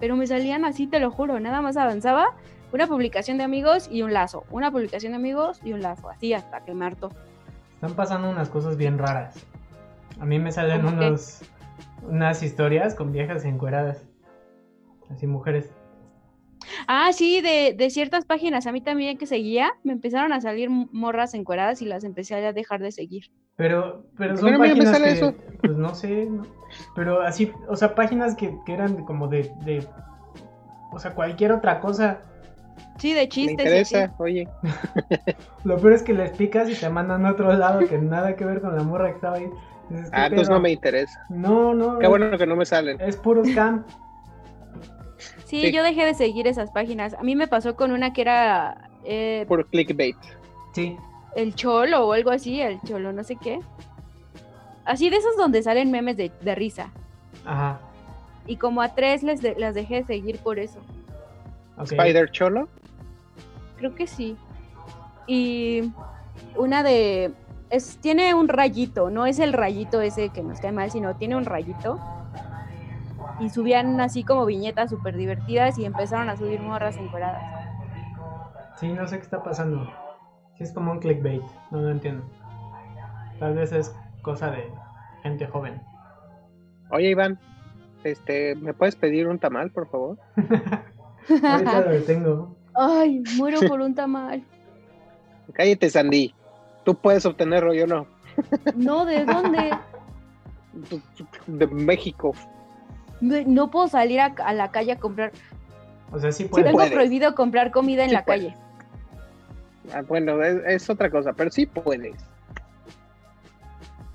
pero 0.00 0.16
me 0.16 0.26
salían 0.26 0.64
así, 0.64 0.86
te 0.86 1.00
lo 1.00 1.10
juro, 1.10 1.40
nada 1.40 1.60
más 1.60 1.76
avanzaba 1.76 2.34
una 2.72 2.86
publicación 2.86 3.38
de 3.38 3.44
amigos 3.44 3.88
y 3.90 4.02
un 4.02 4.12
lazo, 4.12 4.44
una 4.50 4.70
publicación 4.70 5.12
de 5.12 5.16
amigos 5.16 5.60
y 5.64 5.72
un 5.72 5.82
lazo, 5.82 6.08
así 6.08 6.32
hasta 6.32 6.64
que 6.64 6.72
me 6.74 6.86
hartó. 6.86 7.10
Están 7.74 7.94
pasando 7.94 8.30
unas 8.30 8.48
cosas 8.48 8.76
bien 8.76 8.98
raras. 8.98 9.34
A 10.20 10.24
mí 10.24 10.38
me 10.38 10.52
salen 10.52 10.84
unos, 10.86 11.40
unas 12.02 12.42
historias 12.42 12.94
con 12.94 13.12
viejas 13.12 13.44
encueradas. 13.44 14.06
Así 15.10 15.26
mujeres. 15.26 15.70
Ah, 16.86 17.12
sí, 17.12 17.40
de, 17.40 17.74
de 17.76 17.90
ciertas 17.90 18.24
páginas. 18.24 18.66
A 18.66 18.72
mí 18.72 18.80
también 18.80 19.18
que 19.18 19.26
seguía, 19.26 19.72
me 19.84 19.92
empezaron 19.92 20.32
a 20.32 20.40
salir 20.40 20.70
morras 20.70 21.34
encueradas 21.34 21.82
y 21.82 21.86
las 21.86 22.04
empecé 22.04 22.34
a 22.34 22.52
dejar 22.52 22.80
de 22.80 22.92
seguir. 22.92 23.30
Pero, 23.56 24.04
pero 24.16 24.34
¿Por 24.34 24.40
son 24.40 24.52
me 24.52 24.68
páginas 24.68 24.96
sale 24.96 25.06
que, 25.06 25.12
eso? 25.12 25.34
pues 25.60 25.76
no 25.76 25.94
sé, 25.94 26.26
¿no? 26.26 26.46
pero 26.94 27.22
así, 27.22 27.52
o 27.68 27.76
sea, 27.76 27.94
páginas 27.94 28.34
que, 28.34 28.56
que 28.64 28.72
eran 28.72 29.04
como 29.04 29.28
de, 29.28 29.52
de, 29.64 29.86
o 30.90 30.98
sea, 30.98 31.14
cualquier 31.14 31.52
otra 31.52 31.80
cosa. 31.80 32.20
Sí, 32.98 33.12
de 33.12 33.20
Me 33.20 33.28
chistes. 33.28 33.58
así. 33.58 33.94
interesa, 33.94 34.14
oye. 34.18 34.48
Lo 35.64 35.78
peor 35.78 35.92
es 35.92 36.02
que 36.02 36.12
les 36.12 36.30
picas 36.32 36.68
y 36.68 36.74
te 36.74 36.88
mandan 36.88 37.24
a 37.26 37.32
otro 37.32 37.52
lado 37.52 37.80
que 37.80 37.98
nada 37.98 38.36
que 38.36 38.44
ver 38.44 38.60
con 38.60 38.74
la 38.76 38.82
morra 38.82 39.08
que 39.08 39.14
estaba 39.16 39.36
ahí. 39.36 39.48
Dices, 39.88 40.10
¿qué 40.10 40.16
Ah, 40.16 40.22
entonces 40.26 40.48
pedo? 40.48 40.56
no 40.56 40.62
me 40.62 40.70
interesa. 40.70 41.20
No, 41.28 41.74
no, 41.74 41.98
Qué 41.98 42.06
bueno 42.06 42.36
que 42.36 42.46
no 42.46 42.56
me 42.56 42.64
salen. 42.66 43.00
es 43.00 43.16
puro 43.16 43.44
scam. 43.44 43.84
Sí, 45.52 45.60
Sí. 45.60 45.70
yo 45.72 45.82
dejé 45.82 46.06
de 46.06 46.14
seguir 46.14 46.46
esas 46.46 46.70
páginas. 46.70 47.12
A 47.12 47.22
mí 47.22 47.36
me 47.36 47.46
pasó 47.46 47.76
con 47.76 47.92
una 47.92 48.14
que 48.14 48.22
era 48.22 48.88
eh, 49.04 49.44
Por 49.46 49.66
clickbait. 49.66 50.16
Sí, 50.72 50.96
el 51.36 51.54
cholo 51.54 52.06
o 52.06 52.14
algo 52.14 52.30
así, 52.30 52.62
el 52.62 52.80
cholo, 52.88 53.12
no 53.12 53.22
sé 53.22 53.36
qué. 53.36 53.60
Así 54.86 55.10
de 55.10 55.16
esos 55.18 55.36
donde 55.36 55.62
salen 55.62 55.90
memes 55.90 56.16
de, 56.16 56.32
de 56.40 56.54
risa. 56.54 56.90
ajá. 57.44 57.78
Y 58.46 58.56
como 58.56 58.80
a 58.80 58.94
tres 58.94 59.22
les 59.22 59.42
de- 59.42 59.54
las 59.58 59.74
dejé 59.74 59.96
de 59.96 60.04
seguir 60.04 60.38
por 60.38 60.58
eso. 60.58 60.78
ok. 61.76 61.92
Spider 61.92 62.30
Cholo. 62.30 62.68
Creo 63.76 63.94
que 63.94 64.06
sí. 64.06 64.34
Y 65.26 65.92
una 66.56 66.82
de... 66.82 67.30
Es, 67.68 67.98
tiene 67.98 68.32
un 68.34 68.48
rayito, 68.48 69.10
no 69.10 69.26
es 69.26 69.38
el 69.38 69.52
rayito 69.52 70.00
ese 70.00 70.30
que 70.30 70.42
nos 70.42 70.60
cae 70.60 70.72
mal, 70.72 70.90
sino 70.90 71.14
tiene 71.16 71.36
un 71.36 71.44
rayito. 71.44 72.00
Y 73.42 73.50
subían 73.50 74.00
así 74.00 74.22
como 74.22 74.46
viñetas 74.46 74.90
súper 74.90 75.16
divertidas 75.16 75.76
y 75.78 75.84
empezaron 75.84 76.28
a 76.28 76.36
subir 76.36 76.60
morras 76.60 76.96
encueradas. 76.96 77.42
Sí, 78.78 78.92
no 78.92 79.06
sé 79.08 79.16
qué 79.16 79.24
está 79.24 79.42
pasando. 79.42 79.84
Sí, 80.56 80.64
es 80.64 80.72
como 80.72 80.92
un 80.92 81.00
clickbait, 81.00 81.42
no 81.72 81.80
lo 81.80 81.90
entiendo. 81.90 82.24
Tal 83.40 83.54
vez 83.54 83.72
es 83.72 83.92
cosa 84.22 84.52
de 84.52 84.70
gente 85.24 85.46
joven. 85.46 85.82
Oye, 86.90 87.10
Iván, 87.10 87.38
este, 88.04 88.54
¿me 88.54 88.74
puedes 88.74 88.94
pedir 88.94 89.26
un 89.26 89.38
tamal, 89.40 89.70
por 89.70 89.88
favor? 89.90 90.18
Ahorita 91.42 91.80
lo 91.80 91.90
detengo. 91.90 92.56
Ay, 92.74 93.22
muero 93.36 93.60
por 93.66 93.80
un 93.80 93.94
tamal. 93.94 94.44
Cállate, 95.52 95.90
Sandy. 95.90 96.34
Tú 96.84 96.94
puedes 96.94 97.26
obtenerlo, 97.26 97.74
yo 97.74 97.86
no. 97.86 98.06
No, 98.76 99.04
¿de 99.04 99.24
dónde? 99.24 99.70
De 101.46 101.66
México. 101.66 102.34
No 103.22 103.70
puedo 103.70 103.88
salir 103.88 104.20
a, 104.20 104.26
a 104.44 104.52
la 104.52 104.70
calle 104.70 104.92
a 104.92 104.98
comprar. 104.98 105.32
O 106.10 106.18
sea, 106.18 106.30
sí 106.32 106.42
Sí, 106.44 106.48
puede. 106.50 106.64
tengo 106.64 106.78
puedes. 106.78 106.92
prohibido 106.92 107.34
comprar 107.34 107.70
comida 107.70 108.02
en 108.02 108.10
Sí 108.10 108.14
la 108.16 108.24
puedes. 108.24 108.42
calle. 108.52 108.56
Ah, 109.94 110.02
bueno, 110.02 110.42
es, 110.42 110.60
es 110.66 110.90
otra 110.90 111.08
cosa, 111.10 111.32
pero 111.32 111.50
sí 111.50 111.66
puedes. 111.66 112.16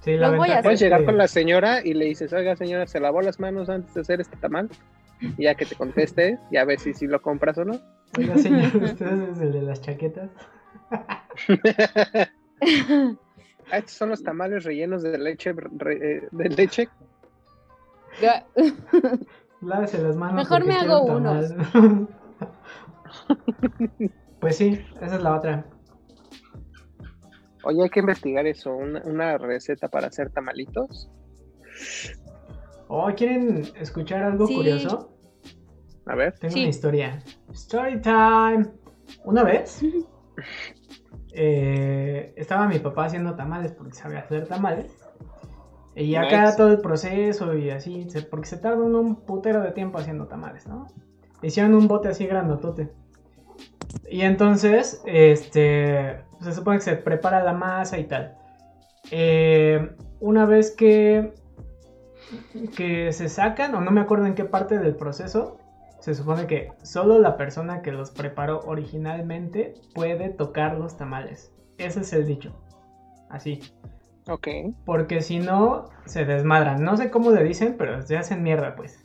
Sí, 0.02 0.16
la 0.16 0.28
Los 0.30 0.38
voy 0.38 0.50
a 0.50 0.56
ventaja 0.56 0.62
Puedes 0.64 0.80
es 0.82 0.86
llegar 0.86 1.00
que- 1.02 1.06
con 1.08 1.18
la 1.18 1.28
señora 1.28 1.82
y 1.84 1.94
le 1.94 2.06
dices, 2.06 2.32
oiga, 2.34 2.56
señora, 2.56 2.86
¿se 2.88 3.00
lavó 3.00 3.22
las 3.22 3.40
manos 3.40 3.70
antes 3.70 3.94
de 3.94 4.02
hacer 4.02 4.22
este 4.22 4.38
tamal? 4.38 4.70
Y 5.38 5.44
ya 5.44 5.56
que 5.56 5.66
te 5.66 5.76
conteste, 5.76 6.38
ya 6.52 6.64
ves 6.64 6.84
si, 6.84 6.94
si 6.94 7.08
lo 7.08 7.22
compras 7.22 7.58
o 7.58 7.66
no. 7.66 7.80
Oiga, 8.18 8.38
señor, 8.38 8.76
¿usted 8.84 9.30
es 9.32 9.40
el 9.42 9.52
de 9.54 9.62
las 9.64 9.82
chaquetas? 9.82 10.30
Ah, 13.70 13.80
estos 13.80 13.96
son 13.96 14.10
los 14.10 14.24
tamales 14.24 14.64
rellenos 14.64 15.04
de 15.04 15.18
leche, 15.18 15.52
re- 15.54 16.18
eh, 16.18 16.28
de 16.32 16.50
leche. 16.50 16.88
Lávese 19.62 19.98
las 20.02 20.16
manos. 20.16 20.36
Mejor 20.36 20.66
me 20.66 20.76
hago 20.76 21.02
un 21.04 21.24
tamal. 21.24 21.68
pues 24.40 24.58
sí, 24.58 24.80
esa 25.02 25.16
es 25.16 25.22
la 25.22 25.36
otra. 25.36 25.66
Oye, 27.64 27.84
hay 27.84 27.90
que 27.90 28.00
investigar 28.00 28.46
eso, 28.46 28.74
una, 28.76 29.02
una 29.04 29.38
receta 29.38 29.88
para 29.88 30.08
hacer 30.08 30.30
tamalitos. 30.30 31.10
Oh, 32.88 33.10
¿quieren 33.16 33.64
escuchar 33.76 34.24
algo 34.24 34.48
Sí. 34.48 34.56
curioso? 34.56 35.14
A 36.06 36.16
ver. 36.16 36.34
Tengo 36.40 36.54
Sí. 36.54 36.60
una 36.62 36.70
historia. 36.70 37.24
Story 37.52 38.00
time. 38.02 38.68
Una 39.26 39.44
vez 39.44 39.82
eh, 41.34 42.34
estaba 42.38 42.68
mi 42.68 42.80
papá 42.80 43.06
haciendo 43.06 43.36
tamales 43.36 43.74
porque 43.74 43.94
sabía 43.94 44.20
hacer 44.20 44.48
tamales. 44.48 44.92
Y 45.98 46.16
acá 46.16 46.44
Nice. 46.44 46.58
todo 46.58 46.70
el 46.70 46.80
proceso 46.80 47.56
y 47.56 47.72
así, 47.72 48.08
porque 48.30 48.48
se 48.48 48.58
tarda 48.58 48.84
uno 48.84 49.02
un 49.02 49.16
putero 49.16 49.62
de 49.62 49.72
tiempo 49.72 49.98
haciendo 49.98 50.28
tamales, 50.28 50.68
¿no? 50.68 50.88
Hicieron 51.42 51.74
un 51.74 51.88
bote 51.88 52.08
así 52.10 52.28
grandotote. 52.28 52.92
Y 54.08 54.22
entonces, 54.22 55.02
este, 55.06 56.22
se 56.40 56.52
supone 56.52 56.78
que 56.78 56.84
se 56.84 56.96
prepara 56.98 57.44
la 57.44 57.54
masa 57.54 57.98
y 57.98 58.04
tal. 58.04 58.38
Eh, 59.10 59.90
una 60.20 60.46
vez 60.46 60.70
que, 60.70 61.34
que 62.76 63.12
se 63.12 63.28
sacan, 63.28 63.74
o 63.74 63.82
no 63.82 63.90
me 63.90 64.02
acuerdo 64.02 64.28
en 64.28 64.36
qué 64.36 64.46
parte 64.46 64.78
del 64.78 64.96
proceso, 64.96 65.58
se 66.00 66.14
supone 66.14 66.46
que 66.46 66.74
solo 66.84 67.18
la 67.18 67.38
persona 67.38 67.82
que 67.82 67.92
los 67.92 68.12
preparó 68.12 68.60
originalmente 68.68 69.74
puede 69.96 70.30
tocar 70.30 70.78
los 70.78 70.96
tamales. 70.96 71.52
Ese 71.80 72.02
es 72.02 72.14
el 72.14 72.28
dicho. 72.28 72.54
Así. 73.30 73.62
Ok. 74.30 74.48
Porque 74.86 75.22
si 75.22 75.40
no, 75.40 75.86
se 76.06 76.26
desmadran. 76.26 76.84
No 76.84 76.98
sé 76.98 77.10
cómo 77.10 77.32
le 77.32 77.44
dicen, 77.44 77.76
pero 77.78 78.02
se 78.02 78.18
hacen 78.18 78.44
mierda, 78.44 78.76
pues. 78.76 79.02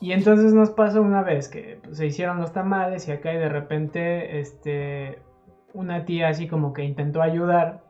Y 0.00 0.12
entonces 0.12 0.54
nos 0.54 0.70
pasó 0.70 1.02
una 1.02 1.22
vez 1.22 1.48
que 1.48 1.78
pues, 1.82 1.98
se 1.98 2.06
hicieron 2.06 2.40
los 2.40 2.52
tamales 2.52 3.06
y 3.06 3.12
acá 3.12 3.32
y 3.34 3.36
de 3.36 3.48
repente, 3.48 4.40
este, 4.40 5.20
una 5.74 6.04
tía 6.04 6.28
así 6.28 6.48
como 6.48 6.72
que 6.72 6.84
intentó 6.84 7.22
ayudar 7.22 7.82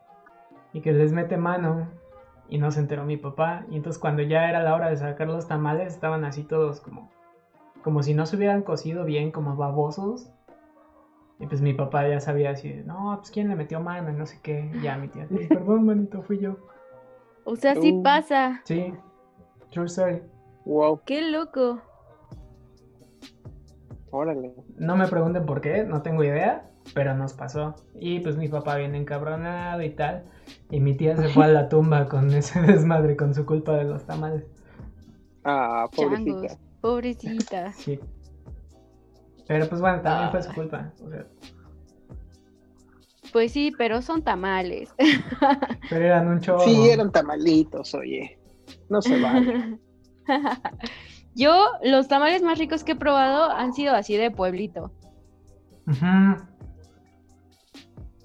y 0.72 0.80
que 0.80 0.92
les 0.92 1.12
mete 1.12 1.36
mano 1.36 1.88
y 2.48 2.58
no 2.58 2.72
se 2.72 2.80
enteró 2.80 3.04
mi 3.04 3.16
papá. 3.16 3.64
Y 3.70 3.76
entonces 3.76 4.00
cuando 4.00 4.22
ya 4.22 4.48
era 4.48 4.62
la 4.62 4.74
hora 4.74 4.90
de 4.90 4.96
sacar 4.96 5.28
los 5.28 5.46
tamales 5.46 5.94
estaban 5.94 6.24
así 6.24 6.42
todos 6.42 6.80
como, 6.80 7.10
como 7.82 8.02
si 8.02 8.12
no 8.12 8.26
se 8.26 8.36
hubieran 8.36 8.62
cocido 8.62 9.04
bien, 9.04 9.30
como 9.30 9.56
babosos. 9.56 10.30
Y 11.40 11.46
pues 11.46 11.60
mi 11.62 11.72
papá 11.72 12.06
ya 12.06 12.20
sabía 12.20 12.50
así, 12.50 12.82
no, 12.84 13.16
pues 13.18 13.30
quién 13.30 13.48
le 13.48 13.56
metió 13.56 13.80
mano 13.80 14.10
y 14.10 14.12
no 14.14 14.26
sé 14.26 14.38
qué. 14.42 14.70
Y 14.74 14.82
ya 14.82 14.96
mi 14.98 15.08
tía, 15.08 15.26
"Pues, 15.28 15.48
perdón, 15.48 15.86
manito, 15.86 16.22
fui 16.22 16.38
yo. 16.38 16.56
O 17.44 17.56
sea, 17.56 17.74
sí 17.74 17.92
Uh. 17.92 18.02
pasa. 18.02 18.60
Sí, 18.64 18.92
true 19.70 19.86
story. 19.86 20.20
Wow. 20.66 21.00
Qué 21.06 21.22
loco. 21.30 21.80
Órale. 24.10 24.52
No 24.76 24.96
me 24.96 25.06
pregunten 25.08 25.46
por 25.46 25.60
qué, 25.60 25.84
no 25.84 26.02
tengo 26.02 26.24
idea, 26.24 26.68
pero 26.94 27.14
nos 27.14 27.32
pasó. 27.32 27.76
Y 27.94 28.20
pues 28.20 28.36
mi 28.36 28.48
papá 28.48 28.76
viene 28.76 28.98
encabronado 28.98 29.82
y 29.82 29.90
tal. 29.90 30.24
Y 30.70 30.80
mi 30.80 30.94
tía 30.94 31.16
se 31.16 31.28
fue 31.28 31.44
a 31.44 31.48
la 31.48 31.68
tumba 31.70 32.08
con 32.08 32.30
ese 32.34 32.60
desmadre, 32.60 33.16
con 33.16 33.34
su 33.34 33.46
culpa 33.46 33.76
de 33.76 33.84
los 33.84 34.04
tamales. 34.04 34.44
Ah, 35.44 35.88
pobrecita. 35.94 36.32
Changos. 36.48 36.58
Pobrecita. 36.80 37.72
Sí. 37.72 38.00
Pero 39.50 39.68
pues 39.68 39.80
bueno, 39.80 40.00
también 40.00 40.30
fue 40.30 40.42
su 40.44 40.52
culpa. 40.52 40.92
o 41.04 41.10
sea, 41.10 41.26
Pues 43.32 43.50
sí, 43.50 43.72
pero 43.76 44.00
son 44.00 44.22
tamales. 44.22 44.94
pero 45.88 46.04
eran 46.04 46.28
un 46.28 46.40
chorro. 46.40 46.60
Sí, 46.60 46.88
eran 46.88 47.10
tamalitos, 47.10 47.92
oye. 47.94 48.38
No 48.88 49.02
se 49.02 49.16
vale. 49.16 49.76
Yo, 51.34 51.66
los 51.82 52.06
tamales 52.06 52.42
más 52.44 52.60
ricos 52.60 52.84
que 52.84 52.92
he 52.92 52.96
probado 52.96 53.50
han 53.50 53.72
sido 53.72 53.96
así 53.96 54.16
de 54.16 54.30
pueblito. 54.30 54.92
Ujú. 55.88 56.44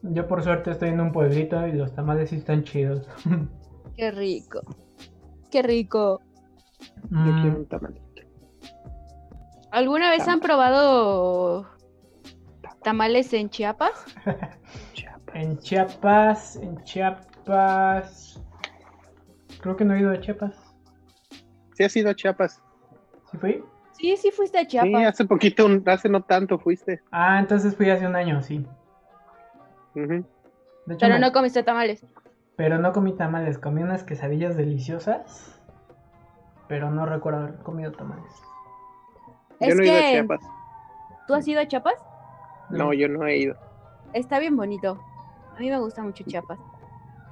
Yo 0.04 0.28
por 0.28 0.44
suerte 0.44 0.70
estoy 0.70 0.90
en 0.90 1.02
un 1.02 1.12
pueblito 1.12 1.66
y 1.66 1.72
los 1.72 1.92
tamales 1.96 2.30
sí 2.30 2.36
están 2.36 2.64
chidos. 2.64 3.08
Qué 3.98 4.12
rico. 4.12 4.62
Qué 5.50 5.64
rico. 5.64 6.22
Yo 7.10 7.18
Mm, 7.32 7.42
quiero 7.42 7.58
un 7.58 7.66
tamalito. 7.66 8.05
¿Alguna 9.76 10.10
vez 10.10 10.26
han 10.30 10.40
probado 10.40 11.68
tamales 12.82 13.34
en 13.34 13.50
Chiapas? 13.50 13.92
Chiapas. 14.94 15.26
en 15.34 15.58
Chiapas, 15.60 16.56
en 16.56 16.82
Chiapas. 16.86 18.42
Creo 19.60 19.76
que 19.76 19.84
no 19.84 19.94
he 19.94 20.00
ido 20.00 20.12
a 20.12 20.22
Chiapas. 20.22 20.56
Sí 21.74 21.84
has 21.84 21.94
ido 21.98 22.10
a 22.10 22.16
Chiapas. 22.16 22.64
¿Sí 23.30 23.38
fui? 23.38 23.66
Sí, 23.92 24.16
sí 24.16 24.32
fuiste 24.32 24.60
a 24.60 24.62
Sí, 24.62 24.68
Chiapas. 24.68 25.08
hace 25.08 25.26
poquito, 25.26 25.68
hace 25.88 26.08
no 26.08 26.24
tanto 26.24 26.58
fuiste. 26.58 27.02
Ah, 27.12 27.38
entonces 27.38 27.76
fui 27.76 27.90
hace 27.90 28.08
un 28.08 28.16
año, 28.16 28.42
sí. 28.42 28.66
Ujú. 29.94 30.26
De 30.86 30.94
hecho, 30.94 31.06
pero 31.06 31.20
no 31.20 31.34
comiste 31.34 31.64
tamales. 31.64 32.06
Pero 32.56 32.78
no 32.78 32.94
comí 32.94 33.12
tamales, 33.12 33.58
comí 33.58 33.84
unas 33.84 34.06
quesadillas 34.06 34.56
deliciosas. 34.56 35.62
Pero 36.70 36.92
no 36.92 37.06
recuerdo 37.06 37.40
haber 37.40 37.56
comido 37.56 37.92
tamales. 37.92 38.32
Yo 39.62 39.68
Es 39.68 39.76
no 39.76 39.84
he 39.84 39.86
ido 39.88 39.96
a 39.96 40.00
Chiapas. 40.12 40.42
¿Tú 41.28 41.34
has 41.34 41.48
ido 41.48 41.62
a 41.62 41.68
Chiapas? 41.68 41.96
No, 42.70 42.94
yo 42.94 43.08
no 43.08 43.26
he 43.26 43.38
ido. 43.38 43.56
Está 44.14 44.40
bien 44.40 44.56
bonito. 44.56 45.00
A 45.56 45.60
mí 45.60 45.70
me 45.70 45.80
gusta 45.80 46.02
mucho 46.04 46.24
Chiapas. 46.26 46.60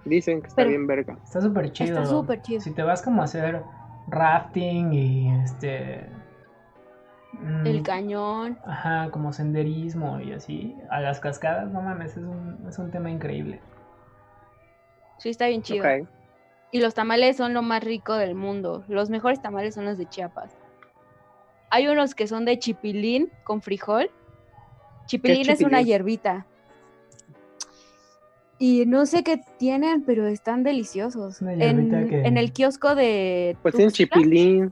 Dicen 0.05 0.41
que 0.41 0.47
está 0.47 0.57
Pero- 0.57 0.69
bien 0.69 0.87
verga. 0.87 1.17
Está 1.23 1.41
súper 1.41 1.71
chido. 1.71 1.97
Está 1.97 2.05
súper 2.05 2.41
chido. 2.41 2.61
Si 2.61 2.71
te 2.71 2.83
vas 2.83 3.01
como 3.01 3.21
a 3.21 3.25
hacer 3.25 3.63
rafting 4.07 4.93
y 4.93 5.31
este. 5.43 6.09
mm, 7.33 7.65
El 7.65 7.83
cañón. 7.83 8.57
Ajá, 8.65 9.09
como 9.11 9.31
senderismo 9.33 10.19
y 10.19 10.33
así. 10.33 10.75
A 10.89 10.99
las 11.01 11.19
cascadas, 11.19 11.69
no 11.71 11.81
mames, 11.81 12.11
es 12.17 12.23
un, 12.23 12.65
es 12.67 12.77
un 12.79 12.91
tema 12.91 13.09
increíble. 13.11 13.61
Sí, 15.19 15.29
está 15.29 15.47
bien 15.47 15.61
chido. 15.61 15.85
Y 16.71 16.81
los 16.81 16.93
tamales 16.95 17.37
son 17.37 17.53
lo 17.53 17.61
más 17.61 17.83
rico 17.83 18.15
del 18.15 18.35
mundo. 18.35 18.83
Los 18.87 19.09
mejores 19.09 19.41
tamales 19.41 19.75
son 19.75 19.85
los 19.85 19.97
de 19.97 20.07
Chiapas. 20.07 20.57
Hay 21.75 21.87
unos 21.87 22.13
que 22.13 22.27
son 22.27 22.45
de 22.45 22.59
chipilín 22.59 23.31
con 23.43 23.63
frijol. 23.63 24.11
Chipilín 25.07 25.49
es 25.49 25.59
una 25.61 25.79
chipilín? 25.79 25.85
hierbita. 25.87 26.45
Y 28.59 28.85
no 28.85 29.07
sé 29.07 29.23
qué 29.23 29.41
tienen, 29.57 30.03
pero 30.03 30.27
están 30.27 30.61
deliciosos. 30.63 31.35
Es 31.37 31.41
una 31.41 31.55
hierbita 31.55 31.99
En, 32.01 32.09
que- 32.09 32.21
en 32.21 32.37
el 32.37 32.53
kiosco 32.53 32.93
de. 32.93 33.57
Pues 33.63 33.73
tienen 33.73 33.91
chipilín. 33.91 34.71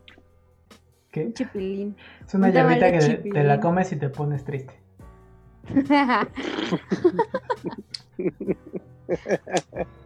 ¿Qué? 1.12 1.34
Chipilín. 1.34 1.95
Es 2.26 2.34
una 2.36 2.52
hierbita 2.52 2.91
que 2.91 2.99
te 2.99 3.08
chipilín. 3.18 3.47
la 3.47 3.60
comes 3.60 3.91
y 3.91 3.95
te 3.95 4.10
pones 4.10 4.45
triste. 4.45 4.76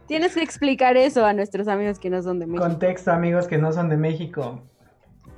Tienes 0.08 0.34
que 0.34 0.42
explicar 0.42 0.96
eso 0.96 1.24
a 1.26 1.32
nuestros 1.32 1.68
amigos 1.68 1.98
que 1.98 2.10
no 2.10 2.22
son 2.22 2.38
de 2.38 2.46
México. 2.46 2.66
Contexto, 2.66 3.12
amigos 3.12 3.46
que 3.46 3.58
no 3.58 3.72
son 3.72 3.88
de 3.88 3.96
México. 3.96 4.62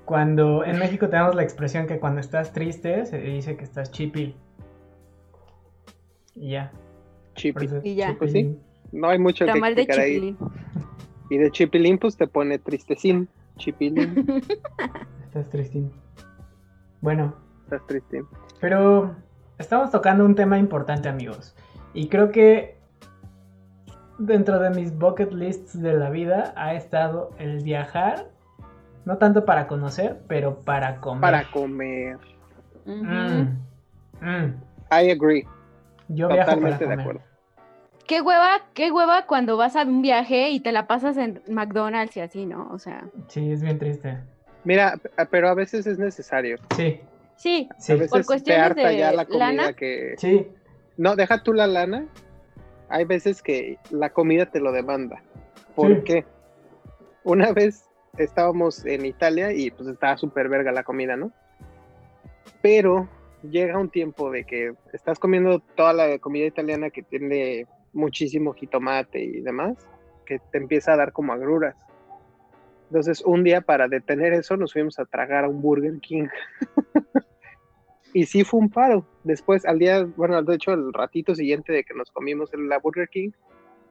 Cuando 0.08 0.64
en 0.64 0.78
México 0.78 1.10
tenemos 1.10 1.34
la 1.34 1.42
expresión 1.42 1.86
que 1.86 1.98
cuando 2.00 2.20
estás 2.20 2.54
triste 2.54 3.04
se 3.04 3.18
dice 3.18 3.58
que 3.58 3.64
estás 3.64 3.90
chipil. 3.90 4.34
Y 6.34 6.52
ya. 6.52 6.72
Chipi. 7.34 7.66
eso 7.66 7.80
Y 7.84 7.94
ya. 7.96 8.16
Pues 8.18 8.32
sí. 8.32 8.58
No 8.90 9.10
hay 9.10 9.18
mucho 9.18 9.44
que 9.44 9.52
Tamal 9.52 9.74
de 9.74 9.82
explicar 9.82 10.06
ahí. 10.06 10.14
chipilín. 10.14 10.38
Y 11.28 11.36
de 11.36 11.50
chipilín, 11.50 11.98
pues 11.98 12.16
te 12.16 12.26
pone 12.26 12.58
tristecín. 12.58 13.28
Chipilín, 13.58 14.42
Estás 15.26 15.50
tristín. 15.50 15.92
Bueno, 17.02 17.34
estás 17.64 17.86
tristín. 17.86 18.24
pero 18.62 19.14
estamos 19.58 19.90
tocando 19.90 20.24
un 20.24 20.34
tema 20.34 20.58
importante, 20.58 21.10
amigos. 21.10 21.54
Y 21.92 22.08
creo 22.08 22.30
que 22.30 22.78
dentro 24.18 24.58
de 24.58 24.70
mis 24.70 24.96
bucket 24.96 25.34
lists 25.34 25.78
de 25.78 25.92
la 25.92 26.08
vida 26.08 26.54
ha 26.56 26.72
estado 26.72 27.28
el 27.38 27.62
viajar. 27.62 28.30
No 29.08 29.16
tanto 29.16 29.46
para 29.46 29.66
conocer, 29.68 30.18
pero 30.28 30.60
para 30.60 31.00
comer. 31.00 31.20
Para 31.22 31.50
comer. 31.50 32.18
Mm, 32.84 33.56
mm. 34.20 34.54
I 34.92 35.10
agree. 35.10 35.46
Yo 36.08 36.28
viajo 36.28 36.36
para 36.36 36.44
Totalmente 36.44 36.84
de 36.84 36.90
comer. 36.90 37.00
acuerdo. 37.00 37.20
Qué 38.06 38.20
hueva, 38.20 38.60
qué 38.74 38.92
hueva 38.92 39.24
cuando 39.24 39.56
vas 39.56 39.76
a 39.76 39.82
un 39.84 40.02
viaje 40.02 40.50
y 40.50 40.60
te 40.60 40.72
la 40.72 40.86
pasas 40.86 41.16
en 41.16 41.40
McDonald's 41.48 42.18
y 42.18 42.20
así, 42.20 42.44
¿no? 42.44 42.68
O 42.70 42.78
sea, 42.78 43.06
Sí, 43.28 43.50
es 43.50 43.62
bien 43.62 43.78
triste. 43.78 44.18
Mira, 44.64 45.00
pero 45.30 45.48
a 45.48 45.54
veces 45.54 45.86
es 45.86 45.98
necesario. 45.98 46.58
Sí, 46.76 47.00
sí, 47.36 47.66
sí, 47.78 47.92
a 47.92 47.94
veces 47.94 48.10
Por 48.10 48.20
te 48.20 48.26
cuestiones 48.26 48.62
harta 48.62 48.88
de 48.88 48.98
ya 48.98 49.12
la 49.12 49.24
comida 49.24 49.52
lana. 49.52 49.72
que. 49.72 50.16
sí. 50.18 50.48
No, 50.98 51.16
deja 51.16 51.42
tú 51.42 51.54
la 51.54 51.66
lana. 51.66 52.04
Hay 52.90 53.06
veces 53.06 53.40
que 53.42 53.78
la 53.90 54.10
comida 54.10 54.44
te 54.44 54.60
lo 54.60 54.70
demanda. 54.70 55.22
¿Por 55.74 55.94
Sí. 55.96 56.02
qué? 56.04 56.24
Una 57.24 57.52
vez 57.52 57.87
estábamos 58.18 58.84
en 58.84 59.06
Italia 59.06 59.52
y 59.52 59.70
pues 59.70 59.88
estaba 59.88 60.16
súper 60.16 60.48
verga 60.48 60.72
la 60.72 60.82
comida, 60.82 61.16
¿no? 61.16 61.32
Pero 62.62 63.08
llega 63.42 63.78
un 63.78 63.90
tiempo 63.90 64.30
de 64.30 64.44
que 64.44 64.74
estás 64.92 65.18
comiendo 65.18 65.60
toda 65.60 65.92
la 65.92 66.18
comida 66.18 66.46
italiana 66.46 66.90
que 66.90 67.02
tiene 67.02 67.66
muchísimo 67.92 68.52
jitomate 68.52 69.22
y 69.22 69.40
demás, 69.40 69.76
que 70.26 70.38
te 70.50 70.58
empieza 70.58 70.92
a 70.92 70.96
dar 70.96 71.12
como 71.12 71.32
agruras. 71.32 71.76
Entonces, 72.88 73.22
un 73.24 73.44
día 73.44 73.60
para 73.60 73.86
detener 73.86 74.32
eso, 74.32 74.56
nos 74.56 74.72
fuimos 74.72 74.98
a 74.98 75.04
tragar 75.04 75.44
a 75.44 75.48
un 75.48 75.60
Burger 75.60 75.98
King. 76.00 76.28
y 78.14 78.24
sí 78.24 78.44
fue 78.44 78.60
un 78.60 78.70
paro. 78.70 79.06
Después, 79.24 79.66
al 79.66 79.78
día, 79.78 80.04
bueno, 80.16 80.42
de 80.42 80.54
hecho, 80.54 80.72
el 80.72 80.92
ratito 80.92 81.34
siguiente 81.34 81.72
de 81.72 81.84
que 81.84 81.94
nos 81.94 82.10
comimos 82.10 82.52
en 82.54 82.68
la 82.68 82.78
Burger 82.78 83.08
King, 83.08 83.30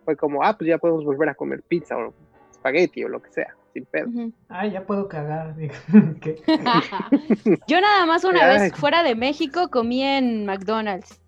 fue 0.03 0.15
como, 0.15 0.43
ah, 0.43 0.57
pues 0.57 0.67
ya 0.67 0.77
podemos 0.77 1.05
volver 1.05 1.29
a 1.29 1.35
comer 1.35 1.61
pizza 1.61 1.97
o 1.97 2.13
espagueti 2.49 3.03
o 3.03 3.09
lo 3.09 3.21
que 3.21 3.31
sea, 3.31 3.55
sin 3.77 3.85
pedo. 3.85 4.07
Ay, 4.49 4.71
ya 4.71 4.85
puedo 4.85 5.07
cagar. 5.07 5.55
Yo 7.67 7.81
nada 7.81 8.05
más 8.05 8.23
una 8.23 8.45
Ay. 8.49 8.59
vez 8.59 8.73
fuera 8.75 9.03
de 9.03 9.15
México 9.15 9.69
comí 9.69 10.01
en 10.01 10.45
McDonald's. 10.45 11.21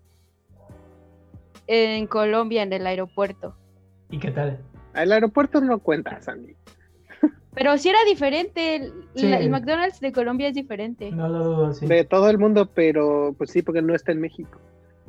En 1.66 2.06
Colombia, 2.08 2.62
en 2.64 2.72
el 2.72 2.86
aeropuerto. 2.86 3.54
¿Y 4.10 4.18
qué 4.18 4.30
tal? 4.32 4.58
El 4.94 5.12
aeropuerto 5.12 5.60
no 5.60 5.78
cuenta, 5.78 6.20
Sandy. 6.20 6.56
Pero 7.54 7.78
sí 7.78 7.88
era 7.90 7.98
diferente. 8.08 8.76
El, 8.76 8.92
Sí. 9.14 9.28
la- 9.28 9.38
el 9.38 9.50
McDonald's 9.50 10.00
de 10.00 10.10
Colombia 10.12 10.48
es 10.48 10.54
diferente. 10.54 11.10
No 11.12 11.28
lo 11.28 11.44
dudo, 11.44 11.72
sí. 11.74 11.86
De 11.86 12.04
todo 12.04 12.28
el 12.30 12.38
mundo, 12.38 12.66
pero 12.74 13.34
pues 13.38 13.50
sí, 13.50 13.62
porque 13.62 13.82
no 13.82 13.94
está 13.94 14.10
en 14.12 14.20
México. 14.20 14.58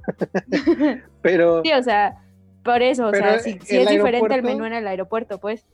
pero, 1.21 1.61
Sí, 1.63 1.71
o 1.73 1.81
sea, 1.83 2.17
por 2.63 2.81
eso, 2.83 3.07
o 3.07 3.11
sea, 3.13 3.39
sí, 3.39 3.57
sí 3.63 3.77
el 3.77 3.83
es 3.87 3.89
diferente 3.89 4.35
el 4.35 4.43
menú 4.43 4.65
en 4.65 4.73
el 4.73 4.87
aeropuerto, 4.87 5.39
pues. 5.39 5.65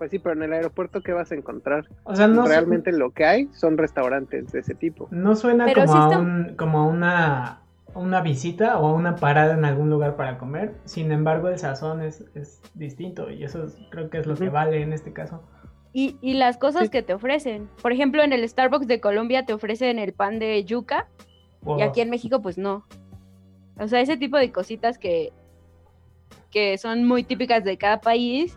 Pues 0.00 0.10
sí, 0.10 0.18
pero 0.18 0.34
en 0.34 0.42
el 0.44 0.52
aeropuerto, 0.54 1.02
¿qué 1.02 1.12
vas 1.12 1.30
a 1.30 1.34
encontrar? 1.34 1.86
O 2.04 2.16
sea, 2.16 2.26
no, 2.26 2.44
su- 2.44 2.48
Realmente 2.48 2.90
lo 2.90 3.10
que 3.10 3.26
hay 3.26 3.48
son 3.52 3.76
restaurantes 3.76 4.50
de 4.50 4.60
ese 4.60 4.74
tipo. 4.74 5.08
no 5.10 5.36
suena 5.36 5.66
Pero 5.66 5.82
como, 5.84 5.92
sí 5.92 5.98
a 5.98 6.04
está- 6.04 6.18
un, 6.18 6.54
como 6.56 6.78
a 6.78 6.86
una, 6.86 7.60
una 7.94 8.22
visita 8.22 8.78
o 8.78 8.86
a 8.86 8.94
una 8.94 9.16
parada 9.16 9.52
en 9.52 9.66
algún 9.66 9.90
lugar 9.90 10.16
para 10.16 10.38
comer. 10.38 10.72
Sin 10.86 11.12
embargo, 11.12 11.48
el 11.50 11.58
sazón 11.58 12.00
es, 12.00 12.24
es 12.34 12.62
distinto 12.72 13.30
y 13.30 13.44
eso 13.44 13.64
es- 13.64 13.76
creo 13.90 14.08
que 14.08 14.16
es 14.20 14.26
lo 14.26 14.36
que 14.36 14.48
vale 14.48 14.80
en 14.80 14.94
este 14.94 15.12
caso. 15.12 15.42
Y, 15.92 16.16
y 16.22 16.32
las 16.32 16.56
cosas 16.56 16.84
Sí. 16.84 16.88
que 16.88 17.02
te 17.02 17.12
ofrecen. 17.12 17.68
Por 17.82 17.92
ejemplo, 17.92 18.22
en 18.22 18.32
el 18.32 18.48
Starbucks 18.48 18.86
de 18.86 19.00
Colombia 19.00 19.44
te 19.44 19.52
ofrecen 19.52 19.98
el 19.98 20.14
pan 20.14 20.38
de 20.38 20.64
yuca 20.64 21.08
y 21.78 21.82
aquí 21.82 22.00
en 22.00 22.08
México, 22.08 22.40
pues 22.40 22.56
no. 22.56 22.86
O 23.78 23.86
sea, 23.86 24.00
ese 24.00 24.16
tipo 24.16 24.38
de 24.38 24.50
cositas 24.50 24.96
que, 24.98 25.32
que 26.50 26.78
son 26.78 27.04
muy 27.06 27.22
típicas 27.24 27.64
de 27.64 27.76
cada 27.76 28.00
país, 28.00 28.56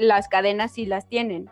las 0.00 0.28
cadenas 0.28 0.72
sí 0.72 0.86
las 0.86 1.06
tienen. 1.08 1.48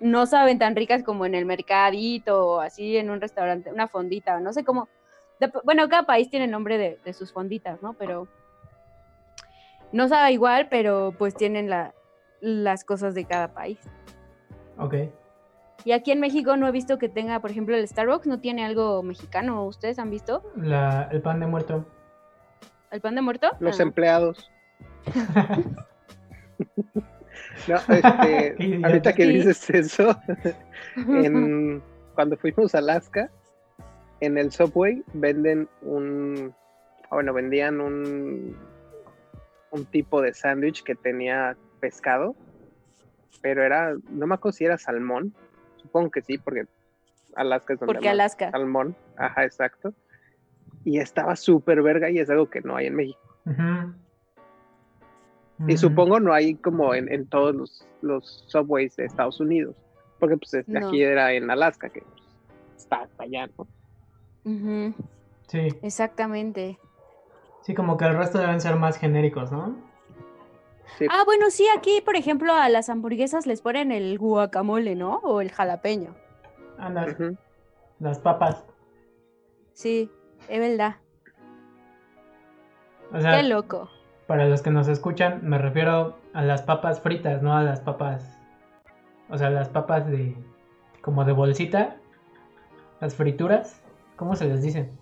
No 0.00 0.26
saben 0.26 0.58
tan 0.58 0.76
ricas 0.76 1.02
como 1.02 1.26
en 1.26 1.34
el 1.34 1.44
mercadito 1.44 2.46
o 2.46 2.60
así 2.60 2.96
en 2.96 3.10
un 3.10 3.20
restaurante, 3.20 3.72
una 3.72 3.88
fondita, 3.88 4.38
no 4.40 4.52
sé 4.52 4.64
cómo. 4.64 4.88
Bueno, 5.64 5.88
cada 5.88 6.04
país 6.04 6.30
tiene 6.30 6.46
nombre 6.46 6.78
de, 6.78 6.98
de 7.04 7.12
sus 7.12 7.32
fonditas, 7.32 7.82
¿no? 7.82 7.92
Pero 7.94 8.28
no 9.92 10.08
sabe 10.08 10.32
igual, 10.32 10.68
pero 10.68 11.14
pues 11.18 11.34
tienen 11.34 11.68
la- 11.70 11.94
las 12.40 12.84
cosas 12.84 13.14
de 13.14 13.24
cada 13.24 13.52
país. 13.54 13.78
Ok. 14.78 14.94
Y 15.84 15.92
aquí 15.92 16.10
en 16.12 16.20
México 16.20 16.56
no 16.56 16.66
he 16.68 16.72
visto 16.72 16.98
que 16.98 17.08
tenga, 17.08 17.40
por 17.40 17.50
ejemplo, 17.50 17.76
el 17.76 17.86
Starbucks 17.86 18.26
no 18.26 18.40
tiene 18.40 18.64
algo 18.64 19.02
mexicano. 19.02 19.64
¿Ustedes 19.64 19.98
han 19.98 20.10
visto 20.10 20.42
La- 20.56 21.08
el 21.10 21.22
pan 21.22 21.40
de 21.40 21.46
muerto. 21.46 21.84
el 22.90 23.00
pan 23.00 23.14
de 23.14 23.22
muerto? 23.22 23.50
Los 23.60 23.78
Ah. 23.80 23.82
empleados. 23.84 24.50
No, 27.66 27.76
este, 27.94 28.56
ahorita 28.84 29.12
que 29.14 29.26
dices 29.26 29.70
eso, 29.70 30.16
en, 30.96 31.82
cuando 32.14 32.36
fuimos 32.36 32.74
a 32.74 32.78
Alaska, 32.78 33.30
en 34.20 34.38
el 34.38 34.52
Subway 34.52 35.02
venden 35.14 35.68
un, 35.82 36.54
ah, 37.04 37.16
bueno, 37.16 37.32
vendían 37.32 37.80
un, 37.80 38.56
un 39.70 39.86
tipo 39.86 40.20
de 40.20 40.34
sándwich 40.34 40.82
que 40.82 40.94
tenía 40.94 41.56
pescado, 41.80 42.34
pero 43.42 43.64
era, 43.64 43.94
no 44.10 44.26
me 44.26 44.34
acuerdo 44.34 44.56
si 44.56 44.64
era 44.64 44.78
salmón, 44.78 45.34
supongo 45.76 46.10
que 46.10 46.22
sí, 46.22 46.38
porque 46.38 46.64
Alaska 47.34 47.74
es 47.74 47.80
donde 47.80 47.94
Porque 47.94 48.08
Alaska. 48.08 48.50
salmón, 48.50 48.96
ajá, 49.16 49.44
exacto, 49.44 49.94
y 50.84 50.98
estaba 50.98 51.36
súper 51.36 51.82
verga 51.82 52.10
y 52.10 52.18
es 52.18 52.30
algo 52.30 52.48
que 52.48 52.60
no 52.60 52.76
hay 52.76 52.86
en 52.86 52.96
México. 52.96 53.20
Ujú. 53.44 53.94
Y 55.66 55.76
supongo 55.76 56.20
no 56.20 56.32
hay 56.32 56.54
como 56.54 56.94
en, 56.94 57.12
en 57.12 57.26
todos 57.26 57.54
los, 57.54 57.86
los 58.00 58.44
subways 58.46 58.94
de 58.96 59.06
Estados 59.06 59.40
Unidos, 59.40 59.74
porque 60.20 60.36
pues 60.36 60.54
este, 60.54 60.78
No. 60.78 60.86
aquí 60.88 61.02
era 61.02 61.32
en 61.32 61.50
Alaska, 61.50 61.88
que 61.88 62.02
pues, 62.02 62.22
está 62.76 63.02
hasta 63.02 63.24
allá, 63.24 63.48
¿no? 63.58 63.66
Sí. 65.48 65.68
Exactamente. 65.82 66.78
Sí, 67.62 67.74
como 67.74 67.96
que 67.96 68.04
el 68.04 68.16
resto 68.16 68.38
deben 68.38 68.60
ser 68.60 68.76
más 68.76 68.96
genéricos, 68.98 69.50
¿no? 69.50 69.76
Sí, 70.96 71.06
Ah, 71.10 71.22
bueno, 71.26 71.50
sí, 71.50 71.66
aquí, 71.76 72.00
por 72.02 72.16
ejemplo, 72.16 72.54
a 72.54 72.68
las 72.68 72.88
hamburguesas 72.88 73.46
les 73.46 73.60
ponen 73.60 73.92
el 73.92 74.16
guacamole, 74.18 74.94
¿no? 74.94 75.16
O 75.18 75.40
el 75.40 75.50
jalapeño. 75.50 76.14
Ujú. 76.78 77.36
las 77.98 78.20
papas. 78.20 78.64
Sí, 79.72 80.10
es 80.48 80.60
verdad. 80.60 80.96
O 83.12 83.20
sea, 83.20 83.36
Qué 83.36 83.48
loco. 83.48 83.90
Para 84.28 84.46
los 84.46 84.60
que 84.60 84.70
nos 84.70 84.88
escuchan, 84.88 85.40
me 85.42 85.56
refiero 85.56 86.18
a 86.34 86.42
las 86.42 86.60
papas 86.60 87.00
fritas, 87.00 87.40
no 87.42 87.56
a 87.56 87.62
las 87.62 87.80
papas. 87.80 88.38
O 89.30 89.38
sea, 89.38 89.48
las 89.48 89.70
papas 89.70 90.06
de. 90.06 90.36
como 91.00 91.24
de 91.24 91.32
bolsita. 91.32 91.96
Las 93.00 93.14
frituras. 93.14 93.82
¿Cómo 94.16 94.36
se 94.36 94.46
les 94.46 94.62
dice? 94.62 94.92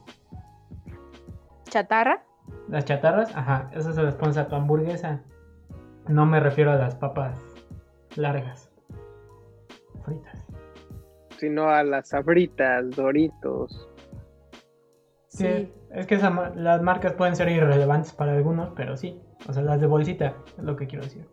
¿Chatarra? 1.64 2.22
Las 2.68 2.85
chatarras, 2.85 3.37
ajá, 3.37 3.68
eso 3.74 3.93
se 3.93 4.03
les 4.05 4.14
pones 4.14 4.37
a 4.37 4.47
tu 4.47 4.55
hamburguesa. 4.55 5.20
No 6.07 6.24
me 6.24 6.39
refiero 6.39 6.70
a 6.70 6.77
las 6.77 6.95
papas 6.95 7.37
largas. 8.14 8.70
Fritas. 10.05 10.47
Sino 11.39 11.68
a 11.68 11.83
las 11.83 12.11
sabritas, 12.11 12.91
doritos, 12.91 13.89
Sí, 15.29 15.47
Sí. 15.47 15.72
Es 15.97 16.07
que 16.07 16.15
esa 16.17 16.31
las 16.55 16.83
marcas 16.83 17.13
pueden 17.15 17.35
ser 17.37 17.49
irrelevantes 17.49 18.13
para 18.13 18.33
algunos, 18.35 18.71
pero 18.77 18.97
sí. 18.97 19.21
O 19.49 19.53
sea, 19.53 19.63
las 19.63 19.81
de 19.81 19.87
bolsita, 19.87 20.35
es 20.57 20.63
lo 20.65 20.77
que 20.77 20.87
quiero 20.87 21.05
decir. 21.05 21.27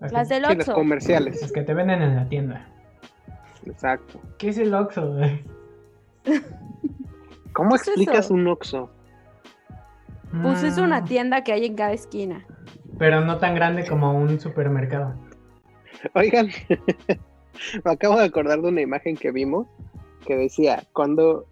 Las, 0.00 0.12
Las 0.12 0.28
que, 0.28 0.34
del 0.34 0.44
Sí, 0.44 0.48
las 0.48 0.58
Oxxo. 0.68 0.74
comerciales. 0.74 1.40
las 1.42 1.52
que 1.52 1.62
te 1.62 1.74
venden 1.74 2.02
en 2.02 2.16
la 2.16 2.28
tienda. 2.28 2.68
Exacto. 3.64 4.20
¿Qué 4.38 4.50
es 4.50 4.58
el 4.58 4.74
Oxxo? 4.74 5.16
¿Cómo 7.52 7.70
¿Qué 7.70 7.76
es 7.76 7.88
explicas 7.88 8.26
eso? 8.26 8.34
un 8.34 8.46
Oxxo? 8.48 8.90
Pues 10.42 10.62
es 10.64 10.76
una 10.78 11.00
Mm, 11.00 11.04
tienda 11.06 11.44
que 11.44 11.52
hay 11.52 11.64
en 11.66 11.76
cada 11.76 11.92
esquina. 11.92 12.44
Pero 12.98 13.20
no 13.22 13.38
tan 13.38 13.54
grande 13.54 13.86
como 13.86 14.12
un 14.18 14.38
supermercado. 14.40 15.14
Oigan, 16.14 16.48
me 17.84 17.90
acabo 17.90 18.16
de 18.18 18.24
acordar 18.24 18.60
de 18.60 18.68
una 18.68 18.80
imagen 18.82 19.16
que 19.16 19.30
vimos 19.32 19.66
que 20.26 20.36
decía, 20.36 20.82
cuando 20.92 21.46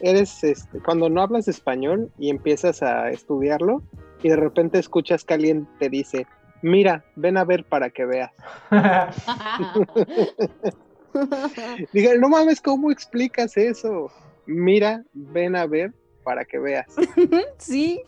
eres, 0.00 0.44
este, 0.44 0.78
cuando 0.80 1.08
no 1.08 1.22
hablas 1.22 1.48
español 1.48 2.10
y 2.18 2.30
empiezas 2.30 2.82
a 2.82 3.10
estudiarlo 3.10 3.82
y 4.22 4.28
de 4.28 4.36
repente 4.36 4.78
escuchas 4.78 5.24
que 5.24 5.34
alguien 5.34 5.68
te 5.78 5.88
dice, 5.88 6.26
mira, 6.62 7.04
ven 7.16 7.36
a 7.36 7.44
ver 7.44 7.64
para 7.64 7.90
que 7.90 8.04
veas. 8.04 8.30
Diga, 11.92 12.14
no 12.18 12.28
mames, 12.28 12.60
¿cómo 12.60 12.90
explicas 12.90 13.56
eso? 13.56 14.10
Mira, 14.46 15.04
ven 15.12 15.56
a 15.56 15.66
ver 15.66 15.92
para 16.24 16.44
que 16.44 16.58
veas. 16.58 16.86
sí. 17.58 18.02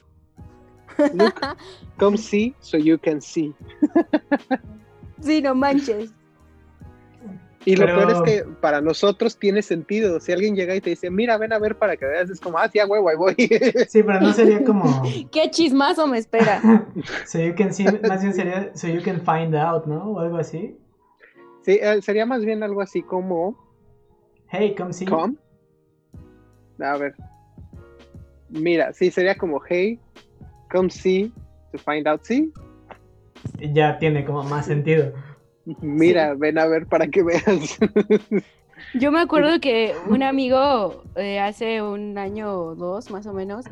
Look, 1.12 1.34
come 1.98 2.16
see 2.16 2.54
so 2.60 2.78
you 2.78 2.98
can 2.98 3.20
see. 3.20 3.52
Sí, 5.20 5.42
no 5.42 5.54
manches. 5.54 6.12
Y 7.66 7.76
lo 7.76 7.86
peor 7.86 8.10
es 8.10 8.20
que 8.22 8.44
para 8.60 8.80
nosotros 8.80 9.38
tiene 9.38 9.62
sentido. 9.62 10.20
Si 10.20 10.32
alguien 10.32 10.54
llega 10.54 10.74
y 10.74 10.80
te 10.80 10.90
dice, 10.90 11.10
mira, 11.10 11.38
ven 11.38 11.52
a 11.52 11.58
ver 11.58 11.76
para 11.76 11.96
que 11.96 12.04
veas, 12.04 12.28
es 12.28 12.38
como, 12.40 12.58
ah, 12.58 12.68
sí, 12.68 12.78
a 12.78 12.86
huevo, 12.86 13.08
ahí 13.08 13.16
voy. 13.16 13.34
Sí, 13.88 14.02
pero 14.02 14.20
no 14.20 14.32
sería 14.32 14.62
como. 14.64 15.02
Qué 15.32 15.50
chismazo 15.50 16.06
me 16.06 16.18
espera. 16.18 16.60
So 17.26 17.38
you 17.38 17.54
can 17.54 17.72
see, 17.72 17.84
más 18.06 18.20
bien 18.20 18.34
sería 18.34 18.70
so 18.74 18.86
you 18.88 19.02
can 19.02 19.20
find 19.20 19.54
out, 19.54 19.86
¿no? 19.86 20.10
O 20.12 20.20
algo 20.20 20.36
así. 20.36 20.76
sí, 21.62 21.78
eh, 21.80 22.02
sería 22.02 22.26
más 22.26 22.44
bien 22.44 22.62
algo 22.62 22.80
así 22.82 23.02
como, 23.02 23.56
Hey, 24.48 24.74
come 24.76 24.92
see. 24.92 25.06
come. 25.06 25.34
A 26.80 26.96
ver. 26.98 27.14
Mira, 28.50 28.92
sí, 28.92 29.10
sería 29.10 29.36
como, 29.36 29.60
hey, 29.68 29.98
come 30.70 30.90
see 30.90 31.32
to 31.72 31.78
find 31.78 32.06
out, 32.06 32.20
sí. 32.24 32.52
Ya 33.72 33.98
tiene 33.98 34.24
como 34.24 34.42
más 34.44 34.66
sentido. 34.66 35.12
Mira, 35.80 36.34
ven 36.34 36.58
a 36.58 36.66
ver 36.66 36.86
para 36.86 37.08
que 37.08 37.22
veas. 37.22 37.78
Yo 38.94 39.10
me 39.10 39.20
acuerdo 39.20 39.60
que 39.60 39.94
un 40.08 40.22
amigo 40.22 41.04
eh, 41.16 41.40
hace 41.40 41.82
un 41.82 42.18
año 42.18 42.52
o 42.52 42.74
dos 42.74 43.10
más 43.10 43.26
o 43.26 43.32
menos, 43.32 43.64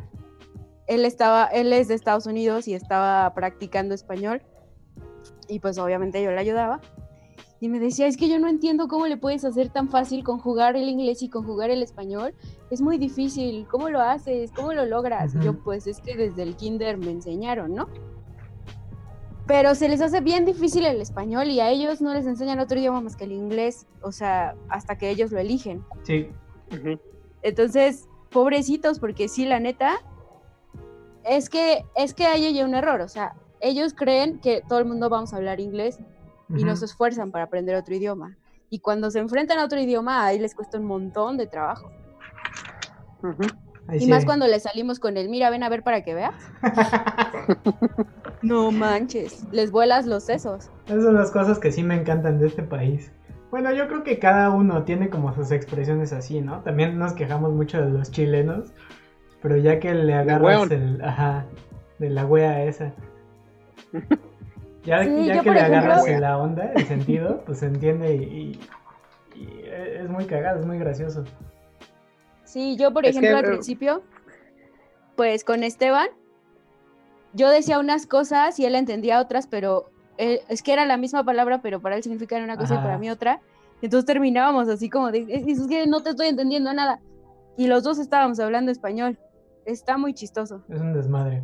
él 0.86 1.04
estaba, 1.04 1.46
él 1.46 1.72
es 1.72 1.88
de 1.88 1.94
Estados 1.94 2.26
Unidos 2.26 2.66
y 2.68 2.74
estaba 2.74 3.32
practicando 3.34 3.94
español 3.94 4.42
y 5.48 5.58
pues 5.58 5.78
obviamente 5.78 6.22
yo 6.22 6.30
le 6.30 6.40
ayudaba 6.40 6.80
y 7.60 7.68
me 7.68 7.78
decía, 7.78 8.08
es 8.08 8.16
que 8.16 8.28
yo 8.28 8.40
no 8.40 8.48
entiendo 8.48 8.88
cómo 8.88 9.06
le 9.06 9.16
puedes 9.16 9.44
hacer 9.44 9.68
tan 9.68 9.88
fácil 9.88 10.24
conjugar 10.24 10.74
el 10.76 10.88
inglés 10.88 11.22
y 11.22 11.28
conjugar 11.28 11.70
el 11.70 11.80
español, 11.80 12.34
es 12.70 12.80
muy 12.80 12.98
difícil, 12.98 13.68
¿cómo 13.70 13.88
lo 13.88 14.00
haces? 14.00 14.50
¿Cómo 14.50 14.72
lo 14.72 14.84
logras? 14.84 15.34
Yo 15.44 15.56
pues 15.62 15.86
es 15.86 16.00
que 16.00 16.16
desde 16.16 16.42
el 16.42 16.56
kinder 16.56 16.96
me 16.96 17.12
enseñaron, 17.12 17.72
¿no? 17.72 17.88
Pero 19.46 19.74
se 19.74 19.88
les 19.88 20.00
hace 20.00 20.20
bien 20.20 20.44
difícil 20.44 20.84
el 20.86 21.00
español 21.00 21.48
y 21.48 21.60
a 21.60 21.68
ellos 21.70 22.00
no 22.00 22.14
les 22.14 22.26
enseñan 22.26 22.60
otro 22.60 22.78
idioma 22.78 23.00
más 23.00 23.16
que 23.16 23.24
el 23.24 23.32
inglés, 23.32 23.86
o 24.00 24.12
sea, 24.12 24.54
hasta 24.68 24.96
que 24.96 25.10
ellos 25.10 25.32
lo 25.32 25.38
eligen. 25.38 25.84
Sí. 26.04 26.28
Entonces, 27.42 28.08
pobrecitos, 28.30 28.98
porque 29.00 29.28
sí, 29.28 29.44
la 29.44 29.58
neta, 29.58 30.00
es 31.24 31.50
que, 31.50 31.84
es 31.96 32.14
que 32.14 32.26
hay 32.26 32.62
un 32.62 32.74
error, 32.74 33.00
o 33.00 33.08
sea, 33.08 33.34
ellos 33.60 33.94
creen 33.94 34.40
que 34.40 34.62
todo 34.68 34.78
el 34.78 34.84
mundo 34.84 35.08
vamos 35.08 35.32
a 35.32 35.36
hablar 35.36 35.60
inglés 35.60 35.98
y 36.48 36.64
no 36.64 36.72
Ujú. 36.72 36.76
se 36.76 36.84
esfuerzan 36.86 37.30
para 37.30 37.44
aprender 37.44 37.76
otro 37.76 37.94
idioma. 37.94 38.36
Y 38.70 38.78
cuando 38.78 39.10
se 39.10 39.18
enfrentan 39.18 39.58
a 39.58 39.64
otro 39.64 39.78
idioma, 39.80 40.24
ahí 40.24 40.38
les 40.38 40.54
cuesta 40.54 40.78
un 40.78 40.86
montón 40.86 41.36
de 41.36 41.46
trabajo. 41.46 41.90
Y 43.92 44.00
sí. 44.00 44.06
más 44.08 44.24
cuando 44.24 44.46
les 44.46 44.62
salimos 44.62 44.98
con 44.98 45.16
el, 45.16 45.28
mira, 45.28 45.50
ven 45.50 45.62
a 45.62 45.68
ver 45.68 45.82
para 45.82 46.02
que 46.02 46.14
veas. 46.14 46.34
No 48.42 48.70
manches, 48.72 49.44
les 49.52 49.70
vuelas 49.70 50.06
los 50.06 50.24
sesos. 50.24 50.70
Esas 50.86 51.04
son 51.04 51.14
las 51.14 51.30
cosas 51.30 51.58
que 51.58 51.70
sí 51.72 51.82
me 51.82 51.94
encantan 51.94 52.38
de 52.40 52.48
este 52.48 52.62
país. 52.62 53.12
Bueno, 53.50 53.72
yo 53.72 53.86
creo 53.86 54.02
que 54.02 54.18
cada 54.18 54.50
uno 54.50 54.82
tiene 54.84 55.10
como 55.10 55.34
sus 55.34 55.52
expresiones 55.52 56.12
así, 56.12 56.40
¿no? 56.40 56.60
También 56.62 56.98
nos 56.98 57.12
quejamos 57.12 57.52
mucho 57.52 57.80
de 57.82 57.90
los 57.90 58.10
chilenos, 58.10 58.72
pero 59.42 59.56
ya 59.56 59.78
que 59.78 59.94
le 59.94 60.14
agarras 60.14 60.70
el, 60.70 61.02
ajá, 61.04 61.44
de 61.98 62.10
la 62.10 62.24
wea 62.26 62.64
esa. 62.64 62.92
Ya, 64.84 65.04
Sí, 65.04 65.26
ya 65.26 65.42
que 65.42 65.50
le 65.50 65.60
ejemplo- 65.60 65.60
agarras 65.60 66.20
la 66.20 66.38
onda, 66.38 66.72
el 66.74 66.84
sentido, 66.86 67.42
pues 67.46 67.58
se 67.58 67.66
entiende 67.66 68.16
y, 68.16 68.22
y- 68.24 68.60
y 69.40 69.64
es 69.68 70.08
muy 70.08 70.24
cagado, 70.24 70.58
es 70.60 70.66
muy 70.66 70.78
gracioso. 70.78 71.24
Sí, 72.44 72.76
yo 72.76 72.92
por 72.92 73.06
Es 73.06 73.12
que, 73.12 73.18
ejemplo 73.18 73.38
al 73.38 73.44
eh, 73.44 73.48
principio, 73.48 74.02
pues 75.14 75.44
con 75.44 75.62
Esteban, 75.62 76.08
yo 77.34 77.50
decía 77.50 77.78
unas 77.78 78.06
cosas 78.06 78.58
y 78.58 78.66
él 78.66 78.74
entendía 78.74 79.20
otras, 79.20 79.46
pero 79.46 79.90
él- 80.18 80.40
es 80.48 80.62
que 80.62 80.72
era 80.72 80.84
la 80.86 80.96
misma 80.96 81.24
palabra, 81.24 81.62
pero 81.62 81.80
para 81.80 81.96
él 81.96 82.02
significaba 82.02 82.42
una 82.44 82.56
cosa 82.56 82.74
y 82.74 82.78
para 82.78 82.98
mí 82.98 83.10
otra. 83.10 83.40
Entonces 83.80 84.06
terminábamos 84.06 84.68
así 84.68 84.88
como 84.90 85.10
de, 85.10 85.26
es, 85.28 85.58
es 85.60 85.66
que 85.66 85.86
no 85.86 86.02
te 86.02 86.10
estoy 86.10 86.28
entendiendo 86.28 86.72
nada. 86.72 87.00
Y 87.56 87.66
los 87.66 87.82
dos 87.82 87.98
estábamos 87.98 88.38
hablando 88.40 88.70
español. 88.70 89.18
Está 89.64 89.96
muy 89.98 90.14
chistoso. 90.14 90.62
Es 90.68 90.80
un 90.80 90.92
desmadre. 90.92 91.42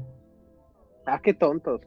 Ah, 1.07 1.21
qué 1.23 1.35
tontos. 1.35 1.81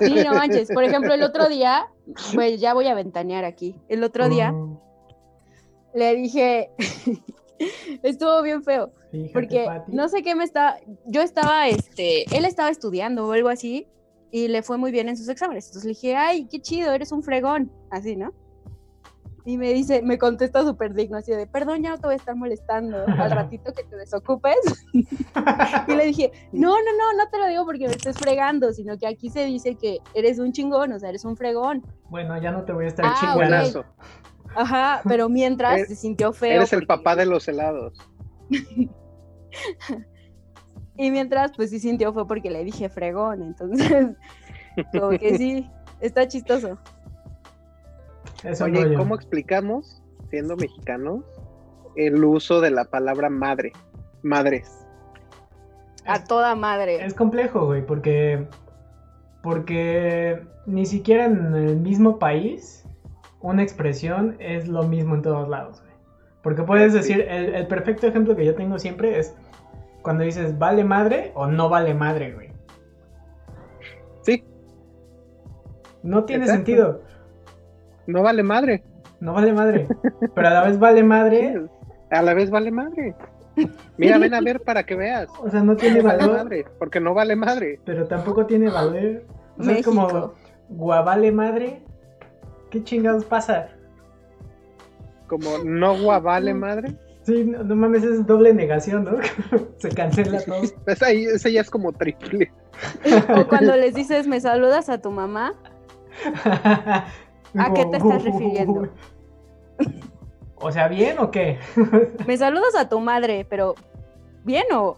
Sí, 0.00 0.14
no 0.24 0.34
manches. 0.34 0.68
Por 0.72 0.82
ejemplo, 0.84 1.14
el 1.14 1.22
otro 1.22 1.48
día, 1.48 1.86
pues 2.34 2.60
ya 2.60 2.74
voy 2.74 2.86
a 2.88 2.94
ventanear 2.94 3.44
aquí. 3.44 3.76
El 3.88 4.02
otro 4.04 4.28
día 4.28 4.52
le 5.94 6.14
dije, 6.16 6.70
estuvo 8.02 8.42
bien 8.42 8.62
feo. 8.62 8.92
fíjate, 9.10 9.32
Porque 9.32 9.64
Pati. 9.66 9.92
no 9.92 10.08
sé 10.08 10.22
qué 10.22 10.34
me 10.34 10.44
estaba, 10.44 10.76
yo 11.06 11.22
estaba, 11.22 11.68
este, 11.68 12.24
él 12.36 12.44
estaba 12.44 12.70
estudiando 12.70 13.26
o 13.26 13.32
algo 13.32 13.48
así 13.48 13.86
y 14.30 14.48
le 14.48 14.62
fue 14.62 14.76
muy 14.78 14.90
bien 14.92 15.08
en 15.08 15.16
sus 15.16 15.28
exámenes. 15.28 15.66
Entonces 15.66 15.84
le 15.84 15.90
dije, 15.90 16.16
ay, 16.16 16.46
qué 16.50 16.60
chido, 16.60 16.92
eres 16.92 17.12
un 17.12 17.22
fregón, 17.22 17.72
así, 17.90 18.16
¿no? 18.16 18.32
Y 19.44 19.56
me 19.56 19.72
dice, 19.72 20.02
me 20.02 20.18
contesta 20.18 20.62
súper 20.62 20.92
digno, 20.92 21.16
así 21.16 21.32
de, 21.32 21.46
perdón, 21.46 21.82
ya 21.82 21.88
no 21.90 21.96
te 21.96 22.06
voy 22.06 22.12
a 22.12 22.16
estar 22.16 22.36
molestando 22.36 22.98
al 23.06 23.30
ratito 23.30 23.72
que 23.72 23.82
te 23.84 23.96
desocupes. 23.96 24.56
y 24.92 25.94
le 25.94 26.04
dije, 26.04 26.30
no, 26.52 26.68
no, 26.68 26.92
no, 26.98 27.16
no 27.24 27.30
te 27.30 27.38
lo 27.38 27.46
digo 27.46 27.64
porque 27.64 27.86
me 27.88 27.94
estés 27.94 28.18
fregando, 28.18 28.70
sino 28.74 28.98
que 28.98 29.06
aquí 29.06 29.30
se 29.30 29.46
dice 29.46 29.76
que 29.76 30.00
eres 30.12 30.38
un 30.38 30.52
chingón, 30.52 30.92
o 30.92 30.98
sea, 30.98 31.08
eres 31.08 31.24
un 31.24 31.34
fregón. 31.34 31.82
Bueno, 32.10 32.38
ya 32.42 32.50
no 32.50 32.64
te 32.66 32.74
voy 32.74 32.84
a 32.84 32.88
estar 32.88 33.06
Ah, 33.06 33.14
chingando. 33.18 33.80
ok. 33.80 33.86
Ajá, 34.58 35.02
pero 35.08 35.28
mientras 35.28 35.86
se 35.86 35.94
sintió 35.94 36.32
feo. 36.32 36.56
Eres 36.56 36.72
el 36.72 36.80
porque- 36.80 36.86
papá 36.98 37.14
de 37.16 37.26
los 37.26 37.46
helados. 37.46 37.94
Y 41.00 41.12
mientras, 41.12 41.52
pues 41.54 41.70
sí 41.70 41.78
sintió 41.78 42.12
fue 42.12 42.26
porque 42.26 42.50
le 42.50 42.64
dije 42.64 42.88
fregón, 42.88 43.40
entonces, 43.40 44.16
como 44.92 45.10
que 45.10 45.38
sí, 45.38 45.70
está 46.00 46.26
chistoso. 46.26 46.76
Oye, 48.60 48.82
rollo. 48.82 48.98
¿cómo 48.98 49.14
explicamos, 49.14 50.02
siendo 50.30 50.56
mexicanos, 50.56 51.24
el 51.94 52.24
uso 52.24 52.60
de 52.60 52.72
la 52.72 52.84
palabra 52.84 53.30
madre? 53.30 53.72
Madres. 54.22 54.84
A 56.04 56.24
toda 56.24 56.56
madre. 56.56 57.04
Es 57.04 57.14
complejo, 57.14 57.66
güey, 57.66 57.86
porque. 57.86 58.48
Porque 59.40 60.42
ni 60.66 60.84
siquiera 60.84 61.26
en 61.26 61.54
el 61.54 61.76
mismo 61.76 62.18
país 62.18 62.84
una 63.40 63.62
expresión 63.62 64.36
es 64.40 64.68
lo 64.68 64.82
mismo 64.84 65.14
en 65.14 65.22
todos 65.22 65.48
lados, 65.48 65.80
güey. 65.80 65.92
Porque 66.42 66.62
puedes 66.62 66.92
Sí. 66.92 66.98
decir, 66.98 67.20
el, 67.28 67.54
el 67.54 67.66
perfecto 67.66 68.06
ejemplo 68.06 68.34
que 68.36 68.44
yo 68.44 68.54
tengo 68.54 68.78
siempre 68.78 69.18
es 69.18 69.34
cuando 70.02 70.24
dices 70.24 70.58
vale 70.58 70.84
madre 70.84 71.32
o 71.34 71.46
no 71.46 71.68
vale 71.68 71.94
madre, 71.94 72.32
güey. 72.32 72.48
Sí, 74.22 74.44
No 76.02 76.24
tiene 76.24 76.44
Exacto. 76.44 76.64
sentido. 76.66 77.02
no 78.06 78.22
vale 78.22 78.42
madre. 78.42 78.82
No 79.20 79.32
vale 79.34 79.52
madre. 79.52 79.86
Pero 80.34 80.48
a 80.48 80.50
la 80.50 80.64
vez 80.64 80.78
vale 80.78 81.02
madre. 81.02 81.54
Sí, 81.54 81.86
A 82.10 82.22
la 82.22 82.34
vez 82.34 82.50
vale 82.50 82.70
madre. 82.70 83.14
Mira, 83.96 84.18
ven 84.18 84.32
a 84.34 84.40
ver 84.40 84.60
para 84.62 84.84
que 84.84 84.94
veas. 84.94 85.28
O 85.42 85.50
sea, 85.50 85.60
no 85.64 85.74
tiene 85.76 85.98
No 85.98 86.04
vale 86.04 86.18
valor. 86.20 86.36
madre, 86.36 86.64
porque 86.78 87.00
no 87.00 87.12
vale 87.14 87.34
madre. 87.34 87.80
Pero 87.84 88.06
tampoco 88.06 88.46
tiene 88.46 88.70
valor. 88.70 89.24
O 89.58 89.64
sea, 89.64 89.76
es 89.76 89.84
como 89.84 90.34
guavale 90.68 91.32
madre. 91.32 91.82
¿Qué 92.70 92.82
chingados 92.84 93.24
pasa? 93.24 93.68
Como 95.26 95.58
no 95.64 95.98
guavale 96.00 96.54
madre. 96.54 96.96
Sí, 97.22 97.44
no, 97.44 97.62
no 97.62 97.76
mames, 97.76 98.02
es 98.04 98.26
doble 98.26 98.54
negación, 98.54 99.04
¿no? 99.04 99.18
Se 99.78 99.90
cancela 99.90 100.40
todo. 100.40 100.62
Esa, 100.86 101.06
ahí- 101.06 101.24
esa 101.26 101.48
ya 101.50 101.60
es 101.60 101.70
como 101.70 101.92
triple. 101.92 102.50
O 103.36 103.46
cuando 103.48 103.76
les 103.76 103.94
dices, 103.94 104.26
me 104.26 104.40
saludas 104.40 104.88
a 104.88 104.98
tu 104.98 105.10
mamá, 105.10 105.52
¿A 106.34 107.74
qué 107.74 107.84
te 107.86 107.96
estás 107.98 108.24
refiriendo? 108.24 108.88
O 110.56 110.72
sea, 110.72 110.88
¿bien 110.88 111.18
o 111.18 111.30
qué? 111.30 111.58
Me 112.26 112.36
saludas 112.36 112.74
a 112.76 112.88
tu 112.88 112.98
madre, 113.00 113.46
pero 113.48 113.74
¿bien 114.44 114.64
o...? 114.74 114.96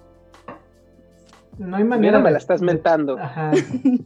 No 1.59 1.77
hay 1.77 1.85
Mira, 1.85 1.97
manera 1.97 2.19
me 2.19 2.25
de- 2.27 2.31
la 2.33 2.39
estás 2.39 2.63
mentando. 2.63 3.19
Ajá. 3.19 3.51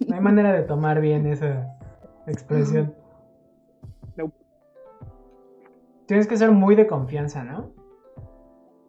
No 0.09 0.15
hay 0.17 0.21
manera 0.21 0.53
de 0.53 0.63
tomar 0.63 1.01
bien 1.01 1.27
esa 1.27 1.69
expresión. 2.27 2.93
Tienes 6.07 6.27
que 6.27 6.37
ser 6.37 6.51
muy 6.51 6.75
de 6.75 6.87
confianza, 6.87 7.45
¿no? 7.45 7.71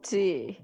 Sí. 0.01 0.59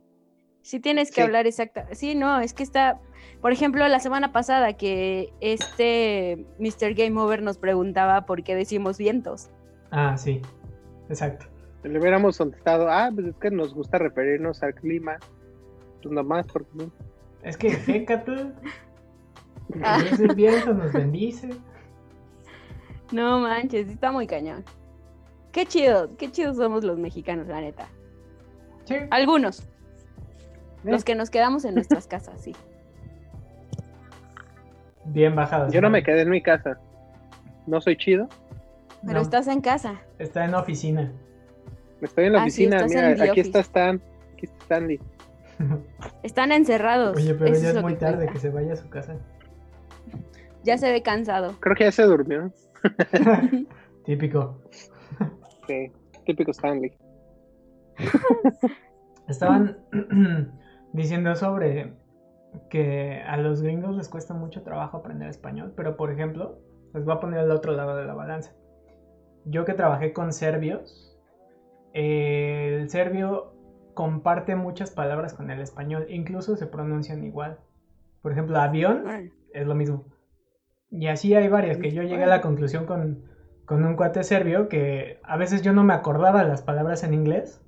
Sí 0.61 0.79
tienes 0.79 1.09
que 1.09 1.15
Sí. 1.15 1.21
hablar 1.21 1.47
exacta. 1.47 1.87
Sí, 1.93 2.13
no, 2.15 2.39
es 2.39 2.53
que 2.53 2.63
está... 2.63 2.99
Por 3.41 3.51
ejemplo, 3.51 3.87
la 3.87 3.99
semana 3.99 4.31
pasada 4.31 4.73
que 4.73 5.33
este 5.39 6.45
Mr. 6.59 6.93
Game 6.93 7.19
Over 7.19 7.41
nos 7.41 7.57
preguntaba 7.57 8.25
por 8.25 8.43
qué 8.43 8.55
decimos 8.55 8.97
vientos. 8.97 9.49
Ah, 9.91 10.15
sí. 10.17 10.41
Exacto. 11.09 11.45
Le 11.83 11.99
hubiéramos 11.99 12.37
contestado, 12.37 12.89
ah, 12.89 13.09
pues 13.13 13.27
es 13.27 13.35
que 13.37 13.49
nos 13.49 13.73
gusta 13.73 13.97
referirnos 13.97 14.61
al 14.61 14.75
clima. 14.75 15.17
Pues 16.03 16.13
nomás, 16.13 16.45
porque 16.47 16.69
no. 16.75 16.91
Es 17.43 17.57
que 17.57 17.69
Hécatl, 17.87 18.51
Ah. 19.83 19.99
es 20.11 20.19
el 20.19 20.35
viento, 20.35 20.73
nos 20.73 20.93
bendice. 20.93 21.49
No 23.11 23.39
manches, 23.39 23.87
sí 23.87 23.93
está 23.93 24.11
muy 24.11 24.27
cañón. 24.27 24.63
Qué 25.51 25.65
chido, 25.65 26.15
qué 26.17 26.31
chidos 26.31 26.57
somos 26.57 26.83
los 26.83 26.97
mexicanos, 26.97 27.47
la 27.47 27.61
neta. 27.61 27.87
Sí. 28.85 28.95
Algunos. 29.09 29.67
Los 30.83 31.03
que 31.03 31.13
nos 31.15 31.29
quedamos 31.29 31.65
en 31.65 31.75
nuestras 31.75 32.07
casas, 32.13 32.41
sí. 32.41 32.55
Bien 35.05 35.35
bajados. 35.35 35.73
Yo 35.73 35.81
no 35.81 35.89
me 35.89 36.03
quedé 36.03 36.21
en 36.21 36.29
mi 36.29 36.41
casa. 36.41 36.79
No 37.67 37.81
soy 37.81 37.97
chido. 37.97 38.27
Pero 39.01 39.13
No, 39.13 39.21
estás 39.21 39.47
en 39.47 39.61
casa. 39.61 39.95
Está 40.19 40.45
en 40.45 40.53
oficina. 40.55 41.11
Estoy 42.01 42.25
en 42.25 42.33
la 42.33 42.39
Ah, 42.39 42.43
oficina. 42.43 42.85
Mira, 42.87 43.09
aquí 43.09 43.29
office. 43.31 43.41
está 43.41 43.59
Stan. 43.59 44.01
Aquí 44.33 44.45
está 44.45 44.57
Stanley. 44.63 44.99
Están 46.23 46.51
encerrados. 46.51 47.15
Oye, 47.17 47.35
pero 47.35 47.53
Eso 47.53 47.61
ya 47.63 47.69
es 47.69 47.81
muy 47.81 47.93
que 47.93 47.99
tarde 47.99 48.15
cuenta. 48.17 48.33
que 48.33 48.39
se 48.39 48.49
vaya 48.49 48.73
a 48.73 48.75
su 48.75 48.89
casa. 48.89 49.15
Ya 50.63 50.77
se 50.77 50.91
ve 50.91 51.01
cansado. 51.01 51.55
Creo 51.59 51.75
que 51.75 51.85
ya 51.85 51.91
se 51.91 52.03
durmió. 52.03 52.51
Típico. 54.05 54.61
Sí, 55.71 55.91
típico 56.25 56.51
Stanley. 56.51 56.91
Estaban 59.29 59.77
diciendo 60.93 61.33
sobre 61.35 61.93
que 62.69 63.21
a 63.25 63.37
los 63.37 63.61
gringos 63.61 63.95
les 63.95 64.09
cuesta 64.09 64.33
mucho 64.33 64.63
trabajo 64.63 64.97
aprender 64.97 65.29
español, 65.29 65.73
pero 65.77 65.95
por 65.95 66.11
ejemplo, 66.11 66.59
les 66.93 67.05
voy 67.05 67.15
a 67.15 67.19
poner 67.21 67.39
al 67.39 67.51
otro 67.51 67.71
lado 67.71 67.95
de 67.95 68.05
la 68.05 68.13
balanza. 68.13 68.53
Yo 69.45 69.63
que 69.63 69.73
trabajé 69.73 70.11
con 70.11 70.33
serbios, 70.33 71.17
eh, 71.93 72.77
el 72.81 72.89
serbio 72.89 73.53
comparte 73.93 74.55
muchas 74.55 74.91
palabras 74.91 75.33
con 75.33 75.51
el 75.51 75.61
español, 75.61 76.05
incluso 76.09 76.57
se 76.57 76.67
pronuncian 76.67 77.23
igual. 77.23 77.59
Por 78.21 78.33
ejemplo, 78.33 78.59
avión 78.59 79.05
es 79.53 79.65
lo 79.65 79.75
mismo. 79.75 80.05
Y 80.89 81.07
así 81.07 81.33
hay 81.33 81.47
varias 81.47 81.77
que 81.77 81.91
yo 81.91 82.03
llegué 82.03 82.25
a 82.25 82.27
la 82.27 82.41
conclusión 82.41 82.85
con, 82.85 83.30
con 83.71 83.85
un 83.85 83.95
cuate 83.95 84.25
serbio 84.25 84.67
que 84.67 85.21
a 85.23 85.37
veces 85.37 85.61
yo 85.61 85.71
no 85.71 85.85
me 85.85 85.93
acordaba 85.93 86.43
las 86.43 86.61
palabras 86.61 87.05
en 87.05 87.13
inglés 87.13 87.63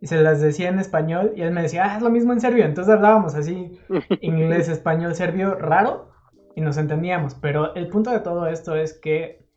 y 0.00 0.06
se 0.06 0.22
las 0.22 0.40
decía 0.40 0.68
en 0.68 0.78
español 0.78 1.32
y 1.34 1.42
él 1.42 1.50
me 1.50 1.62
decía, 1.62 1.84
ah, 1.84 1.96
es 1.96 2.02
lo 2.04 2.10
mismo 2.10 2.32
en 2.32 2.40
serbio. 2.40 2.64
Entonces 2.64 2.94
hablábamos 2.94 3.34
así 3.34 3.76
inglés, 4.20 4.68
español, 4.68 5.16
serbio, 5.16 5.56
raro 5.56 6.12
y 6.54 6.60
nos 6.60 6.76
entendíamos. 6.76 7.34
Pero 7.34 7.74
el 7.74 7.88
punto 7.88 8.12
de 8.12 8.20
todo 8.20 8.46
esto 8.46 8.76
es 8.76 8.96
que 9.00 9.48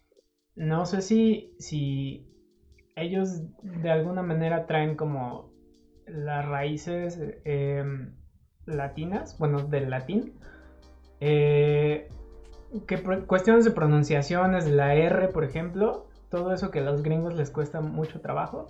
no 0.56 0.88
sé 0.88 1.04
si, 1.04 1.54
si 1.60 2.28
ellos 2.95 3.43
de 3.62 3.91
alguna 3.91 4.24
manera 4.24 4.66
traen 4.66 4.95
como 4.95 5.54
las 6.08 6.43
raíces 6.47 7.22
eh, 7.45 7.86
latinas, 8.66 9.38
bueno, 9.38 9.60
del 9.68 9.91
latín. 9.91 10.34
Eh, 11.20 12.10
que 12.88 13.02
cuestiones 13.26 13.66
de 13.66 13.72
pronunciaciones 13.72 14.66
de 14.66 14.72
la 14.72 14.96
R, 14.96 15.28
por 15.30 15.44
ejemplo, 15.44 16.08
todo 16.30 16.54
eso 16.54 16.72
que 16.72 16.80
a 16.80 16.84
los 16.84 17.04
gringos 17.04 17.34
les 17.34 17.50
cuesta 17.50 17.82
mucho 17.82 18.22
trabajo, 18.22 18.68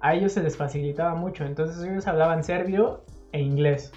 a 0.00 0.14
ellos 0.14 0.32
se 0.32 0.42
les 0.42 0.56
facilitaba 0.56 1.14
mucho. 1.14 1.44
Entonces 1.44 1.82
ellos 1.84 2.06
hablaban 2.06 2.44
serbio 2.44 3.04
e 3.32 3.40
inglés. 3.40 3.92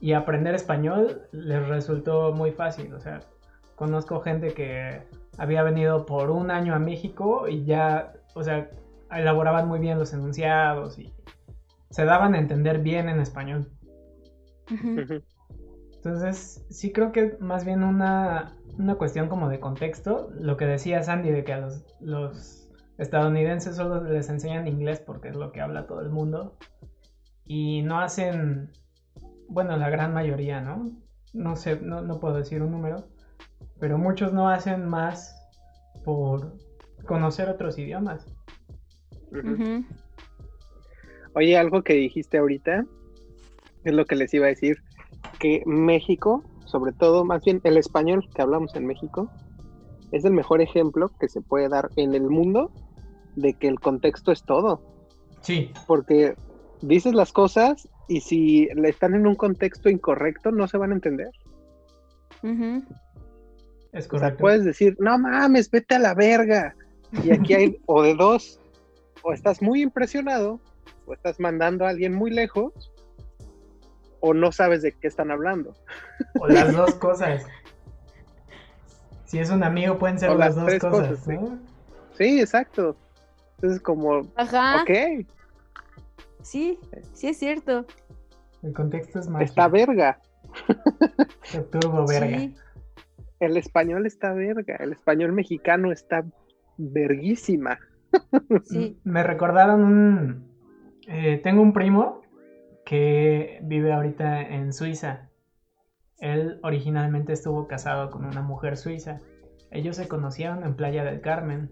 Y 0.00 0.12
aprender 0.12 0.54
español 0.54 1.22
les 1.32 1.66
resultó 1.68 2.32
muy 2.32 2.50
fácil. 2.50 2.92
O 2.94 3.00
sea, 3.00 3.20
conozco 3.76 4.20
gente 4.20 4.52
que 4.52 5.02
había 5.38 5.62
venido 5.62 6.04
por 6.04 6.30
un 6.30 6.50
año 6.50 6.74
a 6.74 6.78
México 6.78 7.48
y 7.48 7.64
ya, 7.64 8.12
o 8.34 8.42
sea, 8.42 8.70
elaboraban 9.10 9.68
muy 9.68 9.78
bien 9.78 9.98
los 9.98 10.12
enunciados 10.12 10.98
y 10.98 11.12
se 11.90 12.04
daban 12.04 12.34
a 12.34 12.38
entender 12.38 12.78
bien 12.80 13.08
en 13.08 13.20
español. 13.20 13.70
Ujú. 14.70 15.00
Ujú. 15.00 15.22
Entonces, 16.02 16.64
sí 16.70 16.92
creo 16.92 17.12
que 17.12 17.36
más 17.40 17.66
bien 17.66 17.82
una, 17.82 18.56
una 18.78 18.94
cuestión 18.94 19.28
como 19.28 19.50
de 19.50 19.60
contexto, 19.60 20.30
lo 20.32 20.56
que 20.56 20.64
decía 20.64 21.02
Sandy 21.02 21.30
de 21.30 21.44
que 21.44 21.52
a 21.52 21.60
los, 21.60 21.84
los 22.00 22.72
estadounidenses 22.96 23.76
solo 23.76 24.02
les 24.02 24.30
enseñan 24.30 24.66
inglés 24.66 25.00
porque 25.00 25.28
es 25.28 25.36
lo 25.36 25.52
que 25.52 25.60
habla 25.60 25.86
todo 25.86 26.00
el 26.00 26.08
mundo. 26.08 26.56
Y 27.44 27.82
no 27.82 28.00
hacen, 28.00 28.70
bueno, 29.46 29.76
la 29.76 29.90
gran 29.90 30.14
mayoría, 30.14 30.62
¿no? 30.62 30.90
No 31.34 31.54
sé, 31.54 31.78
no, 31.82 32.00
no 32.00 32.18
puedo 32.18 32.38
decir 32.38 32.62
un 32.62 32.70
número, 32.70 33.04
pero 33.78 33.98
muchos 33.98 34.32
no 34.32 34.48
hacen 34.48 34.88
más 34.88 35.36
por 36.02 36.54
conocer 37.04 37.50
otros 37.50 37.78
idiomas. 37.78 38.24
Oye, 41.34 41.58
algo 41.58 41.82
que 41.82 41.92
dijiste 41.92 42.38
ahorita 42.38 42.86
es 43.84 43.92
lo 43.92 44.06
que 44.06 44.16
les 44.16 44.32
iba 44.32 44.46
a 44.46 44.48
decir, 44.48 44.78
que 45.40 45.64
México, 45.66 46.44
sobre 46.66 46.92
todo, 46.92 47.24
más 47.24 47.42
bien 47.42 47.60
el 47.64 47.76
español 47.76 48.28
que 48.32 48.42
hablamos 48.42 48.76
en 48.76 48.86
México, 48.86 49.28
es 50.12 50.24
el 50.24 50.32
mejor 50.32 50.60
ejemplo 50.60 51.10
que 51.18 51.28
se 51.28 51.40
puede 51.40 51.68
dar 51.68 51.90
en 51.96 52.14
el 52.14 52.28
mundo 52.28 52.70
de 53.34 53.54
que 53.54 53.66
el 53.66 53.80
contexto 53.80 54.30
es 54.30 54.44
todo, 54.44 54.80
Sí, 55.40 55.72
porque 55.86 56.34
dices 56.82 57.14
las 57.14 57.32
cosas 57.32 57.88
y 58.08 58.20
si 58.20 58.68
le 58.74 58.88
están 58.90 59.14
en 59.14 59.26
un 59.26 59.34
contexto 59.34 59.88
incorrecto 59.88 60.50
no 60.52 60.68
se 60.68 60.76
van 60.76 60.90
a 60.90 60.94
entender. 60.94 61.30
Ujú. 62.42 62.84
es 63.92 64.06
O 64.06 64.08
sea, 64.08 64.08
correcto. 64.08 64.38
puedes 64.40 64.64
decir, 64.64 64.96
no 64.98 65.18
mames, 65.18 65.70
vete 65.70 65.94
a 65.94 65.98
la 65.98 66.14
verga. 66.14 66.74
Y 67.24 67.30
aquí 67.32 67.54
hay 67.54 67.78
o 67.86 68.02
de 68.02 68.14
dos, 68.14 68.60
o 69.22 69.32
estás 69.32 69.62
muy 69.62 69.82
impresionado, 69.82 70.60
o 71.06 71.14
estás 71.14 71.40
mandando 71.40 71.84
a 71.86 71.88
alguien 71.88 72.14
muy 72.14 72.30
lejos, 72.30 72.92
o 74.20 74.34
no 74.34 74.52
sabes 74.52 74.82
de 74.82 74.92
qué 74.92 75.08
están 75.08 75.30
hablando. 75.30 75.74
O 76.40 76.46
las 76.46 76.74
dos 76.74 76.94
cosas. 76.94 77.44
Si 79.24 79.38
es 79.38 79.50
un 79.50 79.62
amigo 79.62 79.98
pueden 79.98 80.18
ser 80.18 80.30
O 80.30 80.34
las 80.34 80.56
las 80.56 80.66
dos 80.66 80.74
cosas, 80.80 81.08
cosas, 81.08 81.24
sí. 81.24 81.32
¿no? 81.32 81.58
Sí, 82.16 82.40
exacto. 82.40 82.96
Entonces 83.56 83.80
como, 83.80 84.22
Ajá. 84.36 84.82
ok, 84.82 85.26
Sí, 86.42 86.78
sí 87.12 87.28
es 87.28 87.38
cierto. 87.38 87.86
El 88.62 88.72
contexto 88.72 89.18
es 89.20 89.28
mágico. 89.28 89.48
está 89.50 89.68
verga. 89.68 90.18
Turbo 91.70 92.06
verga. 92.06 92.38
Sí. 92.38 92.56
El 93.40 93.56
español 93.56 94.06
está 94.06 94.32
verga. 94.32 94.76
El 94.76 94.92
español 94.92 95.32
mexicano 95.32 95.92
está 95.92 96.24
verguísima. 96.76 97.78
Sí. 98.64 98.98
Me 99.04 99.22
recordaron 99.22 99.84
un... 99.84 100.50
eh, 101.06 101.40
tengo 101.42 101.62
un 101.62 101.72
primo 101.72 102.19
que 102.90 103.60
vive 103.62 103.92
ahorita 103.92 104.40
en 104.42 104.72
Suiza. 104.72 105.28
Él 106.18 106.58
originalmente 106.64 107.32
estuvo 107.32 107.68
casado 107.68 108.10
con 108.10 108.24
una 108.24 108.42
mujer 108.42 108.76
suiza. 108.76 109.20
Ellos 109.70 109.94
se 109.94 110.08
conocieron 110.08 110.64
en 110.64 110.74
Playa 110.74 111.04
del 111.04 111.20
Carmen. 111.20 111.70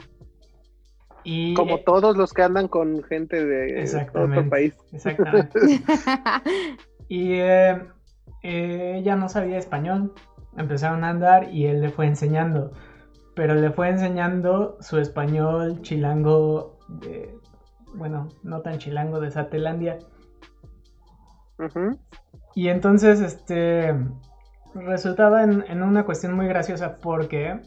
Y, 1.24 1.54
Como 1.54 1.78
eh, 1.78 1.82
todos 1.84 2.16
los 2.16 2.32
que 2.32 2.42
andan 2.42 2.68
con 2.68 3.02
gente 3.02 3.44
de 3.44 3.80
Exactamente. 3.82 4.38
otro 4.38 4.50
país. 4.50 4.74
Exactamente. 4.92 5.58
Y 7.08 7.32
eh, 7.32 7.82
eh, 8.44 8.98
ella 8.98 9.16
no 9.16 9.28
sabía 9.28 9.58
español. 9.58 10.14
Empezaron 10.56 11.02
a 11.02 11.08
andar 11.08 11.52
y 11.52 11.66
él 11.66 11.80
le 11.80 11.88
fue 11.88 12.06
enseñando. 12.06 12.70
Pero 13.34 13.54
le 13.54 13.72
fue 13.72 13.88
enseñando 13.88 14.76
su 14.80 14.98
español 14.98 15.82
chilango 15.82 16.78
de... 16.88 17.34
Bueno, 17.94 18.28
no 18.44 18.60
tan 18.60 18.78
chilango 18.78 19.18
de 19.20 19.32
Satelandia. 19.32 19.98
Y 22.54 22.68
entonces, 22.68 23.20
este... 23.20 23.94
Resultaba 24.74 25.42
en, 25.42 25.64
en 25.66 25.82
una 25.82 26.04
cuestión 26.04 26.34
muy 26.34 26.46
graciosa 26.46 26.98
porque 26.98 27.60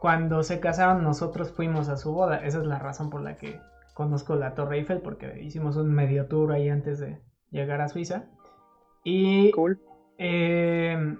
cuando 0.00 0.42
se 0.42 0.58
casaron 0.58 1.02
nosotros 1.02 1.52
fuimos 1.52 1.88
a 1.88 1.96
su 1.96 2.12
boda. 2.12 2.38
Esa 2.44 2.58
es 2.58 2.64
la 2.64 2.78
razón 2.78 3.10
por 3.10 3.20
la 3.22 3.36
que 3.36 3.60
conozco 3.92 4.34
la 4.34 4.54
Torre 4.54 4.78
Eiffel 4.78 5.00
porque 5.00 5.40
hicimos 5.42 5.76
un 5.76 5.92
medio 5.92 6.26
tour 6.26 6.52
ahí 6.52 6.68
antes 6.68 6.98
de 7.00 7.20
llegar 7.50 7.80
a 7.80 7.88
Suiza. 7.88 8.24
Y 9.04 9.50
Cool. 9.52 9.78
eh, 10.18 11.16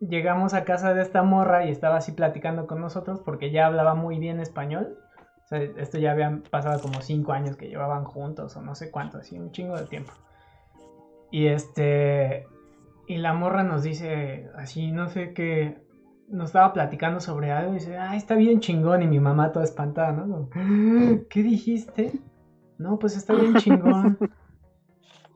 llegamos 0.00 0.54
a 0.54 0.64
casa 0.64 0.94
de 0.94 1.02
esta 1.02 1.22
morra 1.22 1.64
y 1.64 1.70
estaba 1.70 1.96
así 1.96 2.12
platicando 2.12 2.66
con 2.66 2.80
nosotros 2.80 3.20
porque 3.24 3.50
ya 3.50 3.66
hablaba 3.66 3.94
muy 3.94 4.18
bien 4.18 4.38
español. 4.38 4.98
O 5.44 5.48
sea, 5.48 5.62
esto 5.62 5.98
ya 5.98 6.12
habían 6.12 6.42
pasado 6.42 6.80
como 6.80 7.00
cinco 7.00 7.32
años 7.32 7.56
que 7.56 7.68
llevaban 7.68 8.04
juntos 8.04 8.56
o 8.56 8.62
no 8.62 8.74
sé 8.74 8.90
cuánto, 8.90 9.18
así 9.18 9.38
un 9.38 9.50
chingo 9.50 9.76
de 9.76 9.86
tiempo. 9.86 10.12
Y 11.30 11.46
este, 11.46 12.46
y 13.06 13.18
la 13.18 13.34
morra 13.34 13.62
nos 13.62 13.82
dice, 13.82 14.48
así, 14.56 14.92
no 14.92 15.08
sé 15.08 15.32
qué, 15.32 15.78
nos 16.28 16.46
estaba 16.46 16.72
platicando 16.72 17.20
sobre 17.20 17.52
algo 17.52 17.72
y 17.72 17.78
dice, 17.78 17.96
ah, 17.96 18.16
está 18.16 18.34
bien 18.34 18.60
chingón. 18.60 19.02
Y 19.02 19.06
mi 19.06 19.20
mamá 19.20 19.52
toda 19.52 19.64
espantada, 19.64 20.12
¿no? 20.12 20.48
¿Qué 21.28 21.42
dijiste? 21.42 22.12
No, 22.78 22.98
pues 22.98 23.16
está 23.16 23.34
bien 23.34 23.54
chingón. 23.56 24.18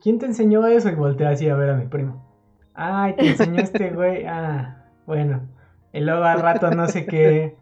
¿Quién 0.01 0.19
te 0.19 0.25
enseñó 0.25 0.65
eso? 0.65 0.89
Y 0.89 0.95
volteé 0.95 1.27
así 1.27 1.47
a 1.47 1.55
ver 1.55 1.69
a 1.69 1.75
mi 1.75 1.87
primo. 1.87 2.25
Ay, 2.73 3.15
te 3.15 3.29
enseñó 3.29 3.61
este 3.61 3.89
güey. 3.95 4.25
Ah, 4.25 4.85
bueno. 5.05 5.47
Y 5.93 6.01
luego 6.01 6.23
al 6.23 6.41
rato 6.41 6.71
no 6.71 6.87
sé 6.87 7.05
qué. 7.05 7.57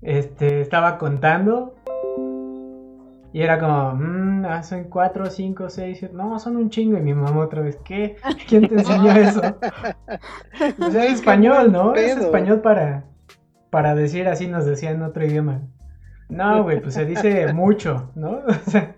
Este, 0.00 0.60
estaba 0.60 0.98
contando 0.98 1.74
y 3.38 3.42
era 3.42 3.60
como, 3.60 3.94
mmm, 3.94 4.62
son 4.64 4.82
cuatro, 4.90 5.30
cinco, 5.30 5.70
seis, 5.70 5.98
siete. 6.00 6.12
No, 6.12 6.40
son 6.40 6.56
un 6.56 6.70
chingo. 6.70 6.98
Y 6.98 7.02
mi 7.02 7.14
mamá 7.14 7.44
otra 7.44 7.62
vez, 7.62 7.78
¿qué? 7.84 8.16
¿Quién 8.48 8.66
te 8.66 8.74
enseñó 8.74 9.12
eso? 9.12 9.40
o 10.80 10.90
sea, 10.90 11.04
es 11.04 11.12
español, 11.12 11.70
¿no? 11.70 11.94
Es 11.94 12.16
español 12.16 12.62
para, 12.62 13.04
para 13.70 13.94
decir 13.94 14.26
así, 14.26 14.48
nos 14.48 14.66
decía 14.66 14.90
en 14.90 15.04
otro 15.04 15.24
idioma. 15.24 15.62
No, 16.28 16.64
güey, 16.64 16.82
pues 16.82 16.94
se 16.94 17.06
dice 17.06 17.52
mucho, 17.52 18.10
¿no? 18.16 18.40
O 18.66 18.70
sea, 18.70 18.96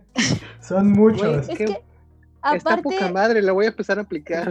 son 0.60 0.90
muchos. 0.90 1.46
es 1.46 1.58
que, 1.58 1.82
aparte... 2.40 2.56
Está 2.56 2.76
poca 2.78 3.12
madre, 3.12 3.42
la 3.42 3.52
voy 3.52 3.66
a 3.66 3.68
empezar 3.68 3.98
a 3.98 4.02
aplicar. 4.02 4.48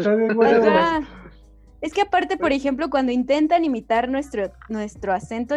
es 1.81 1.93
que 1.93 2.01
aparte, 2.03 2.37
por 2.37 2.51
ejemplo, 2.51 2.91
cuando 2.91 3.11
intentan 3.11 3.65
imitar 3.65 4.07
nuestro, 4.07 4.51
nuestro 4.69 5.13
acento 5.13 5.55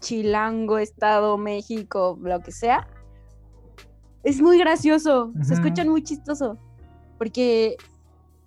chilango, 0.00 0.78
Estado, 0.78 1.38
México, 1.38 2.18
lo 2.20 2.40
que 2.40 2.50
sea, 2.50 2.88
es 4.22 4.40
muy 4.40 4.58
gracioso, 4.58 5.32
se 5.42 5.54
escuchan 5.54 5.88
muy 5.88 6.02
chistoso, 6.02 6.58
porque 7.18 7.76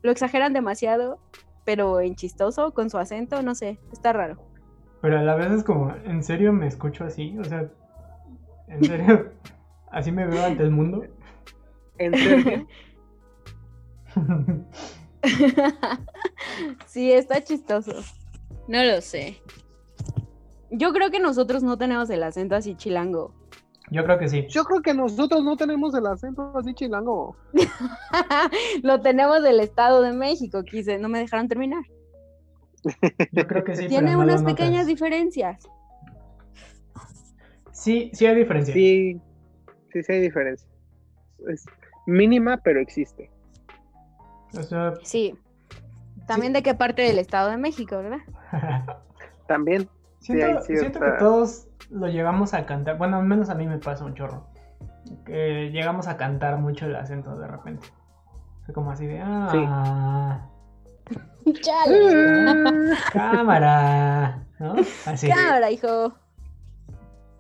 lo 0.02 0.12
exageran 0.12 0.54
demasiado, 0.54 1.20
pero 1.66 2.00
en 2.02 2.16
chistoso, 2.16 2.74
con 2.74 2.90
su 2.90 2.98
acento, 2.98 3.42
no 3.42 3.56
sé, 3.56 3.80
está 3.92 4.14
raro. 4.14 4.38
Pero 5.02 5.20
a 5.20 5.24
la 5.24 5.36
vez 5.36 5.52
es 5.52 5.64
como, 5.64 5.94
¿en 6.06 6.24
serio 6.24 6.54
me 6.54 6.68
escucho 6.68 7.04
así? 7.04 7.38
O 7.38 7.44
sea, 7.44 7.70
¿en 8.68 8.84
serio? 8.84 9.32
¿Así 9.92 10.12
me 10.12 10.26
veo 10.26 10.44
ante 10.44 10.64
el 10.64 10.72
mundo? 10.72 11.06
¿En 11.98 12.18
serio? 12.18 12.68
sí, 16.88 17.12
está 17.12 17.44
chistoso. 17.44 17.94
No 18.68 18.84
lo 18.84 19.02
sé. 19.02 19.42
Yo 20.72 20.92
creo 20.94 21.12
que 21.12 21.20
nosotros 21.20 21.64
no 21.64 21.78
tenemos 21.78 22.10
el 22.10 22.24
acento 22.24 22.56
así 22.56 22.76
chilango. 22.76 23.34
Yo 23.92 24.04
creo 24.06 24.18
que 24.18 24.30
sí. 24.30 24.48
Yo 24.48 24.64
creo 24.64 24.82
que 24.82 24.94
nosotros 24.94 25.44
no 25.44 25.58
tenemos 25.58 25.94
el 25.94 26.06
acento 26.08 26.54
así 26.58 26.74
chilango. 26.74 27.36
Lo 28.84 29.02
tenemos 29.02 29.44
del 29.44 29.60
Estado 29.60 30.02
de 30.02 30.14
México, 30.14 30.64
quise, 30.64 30.98
no 30.98 31.10
me 31.10 31.20
dejaron 31.20 31.48
terminar. 31.48 31.84
Yo 33.32 33.48
creo 33.48 33.64
que 33.64 33.76
sí. 33.76 33.88
Tiene 33.88 34.16
unas 34.18 34.44
pequeñas 34.44 34.88
diferencias. 34.88 35.68
Sí, 37.72 38.12
sí 38.14 38.26
hay 38.26 38.36
diferencia. 38.36 38.74
Sí, 38.74 39.20
sí, 39.92 40.04
sí 40.04 40.12
hay 40.12 40.22
diferencia. 40.22 40.68
Es 41.48 41.66
mínima, 42.06 42.58
pero 42.58 42.80
existe. 42.80 43.30
sí. 45.04 45.36
También 46.28 46.54
de 46.54 46.64
qué 46.64 46.74
parte 46.74 47.02
del 47.02 47.20
Estado 47.20 47.50
de 47.50 47.58
México, 47.58 47.98
¿verdad? 47.98 48.20
También. 49.48 49.90
Siento, 50.20 50.62
siento 50.62 51.00
que 51.02 51.12
todos 51.20 51.68
lo 51.90 52.08
llegamos 52.08 52.54
a 52.54 52.66
cantar. 52.66 52.98
Bueno, 52.98 53.18
al 53.18 53.26
menos 53.26 53.50
a 53.50 53.56
mí 53.56 53.68
me 53.68 53.78
pasa 53.78 54.06
un 54.06 54.16
chorro. 54.16 54.48
Que 55.26 55.70
llegamos 55.72 56.08
a 56.08 56.18
cantar 56.18 56.58
mucho 56.58 56.86
el 56.86 56.96
acento 56.96 57.38
de 57.38 57.48
repente. 57.48 57.88
Fue 58.66 58.74
como 58.74 58.92
así 58.92 59.06
de. 59.06 59.20
Ah. 59.22 60.48
Chale. 61.62 62.96
Cámara. 63.14 64.46
¿No? 64.60 64.76
Así. 65.06 65.28
Cámara, 65.28 65.72
hijo. 65.72 66.14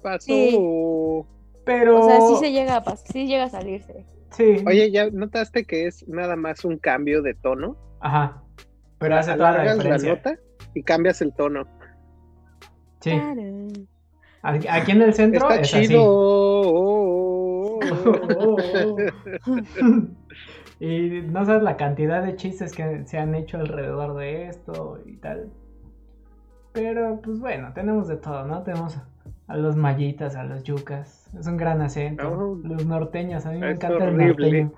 Pasó. 0.02 1.26
Pero. 1.66 2.02
O 2.02 2.10
sea, 2.10 2.22
sí 2.22 2.36
se 2.40 2.52
llega 2.52 2.78
a 2.78 2.96
sí 2.98 3.28
llega 3.28 3.46
a 3.46 3.50
salirse. 3.50 4.06
Sí. 4.32 4.64
Oye, 4.68 4.92
¿ya 4.92 5.10
notaste 5.10 5.66
que 5.66 5.88
es 5.88 6.08
nada 6.08 6.36
más 6.36 6.66
un 6.66 6.78
cambio 6.78 7.22
de 7.22 7.34
tono? 7.36 7.78
Ajá. 8.02 8.44
Pero 8.98 9.16
hace 9.16 9.34
toda 9.34 9.52
la 9.52 9.74
diferencia. 9.74 10.10
La 10.10 10.16
nota 10.16 10.36
y 10.74 10.84
cambias 10.84 11.22
el 11.22 11.34
tono. 11.34 11.66
Sí. 13.00 13.12
Aquí 14.44 14.92
en 14.92 15.02
el 15.02 15.14
centro 15.14 15.50
Está 15.50 15.62
es 15.62 15.72
chido. 15.72 17.80
y 20.82 21.22
no 21.22 21.46
sabes 21.46 21.64
la 21.64 21.78
cantidad 21.78 22.22
de 22.22 22.36
chistes 22.36 22.74
que 22.74 23.06
se 23.06 23.18
han 23.18 23.34
hecho 23.36 23.58
alrededor 23.58 24.18
de 24.18 24.50
esto 24.50 25.00
y 25.06 25.16
tal. 25.18 25.50
Pero 26.74 27.22
pues 27.24 27.40
bueno, 27.40 27.72
tenemos 27.74 28.10
de 28.10 28.18
todo, 28.18 28.44
¿no? 28.46 28.64
Tenemos 28.64 28.98
a 29.48 29.56
los 29.56 29.78
mallitas, 29.78 30.36
a 30.36 30.44
los 30.44 30.64
yucas. 30.64 31.30
Es 31.40 31.48
un 31.48 31.56
gran 31.56 31.82
acento. 31.82 32.28
Oh. 32.28 32.56
los 32.56 32.86
norteños, 32.86 33.46
a 33.46 33.52
mí 33.52 33.60
me 33.60 33.72
encanta 33.72 34.10
el 34.10 34.18
norteño. 34.18 34.74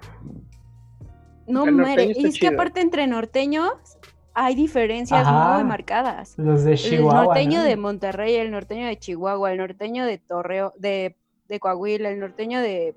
No, 1.48 1.66
mere, 1.66 2.14
y 2.16 2.26
es 2.26 2.40
que 2.40 2.50
aparte 2.50 2.82
entre 2.82 3.08
norteños 3.08 3.98
hay 4.36 4.54
diferencias 4.54 5.26
muy 5.26 5.64
marcadas. 5.64 6.38
Los 6.38 6.66
de 6.66 6.76
Chihuahua. 6.76 7.22
El 7.22 7.26
norteño 7.26 7.64
de 7.64 7.78
Monterrey, 7.78 8.36
el 8.36 8.52
norteño 8.52 8.86
de 8.86 9.00
Chihuahua, 9.00 9.54
el 9.54 9.58
norteño 9.58 10.06
de 10.06 10.18
Torreo, 10.18 10.74
de, 10.78 11.16
de 11.48 11.60
Coahuila, 11.60 12.10
el 12.10 12.20
norteño 12.20 12.60
de, 12.60 12.96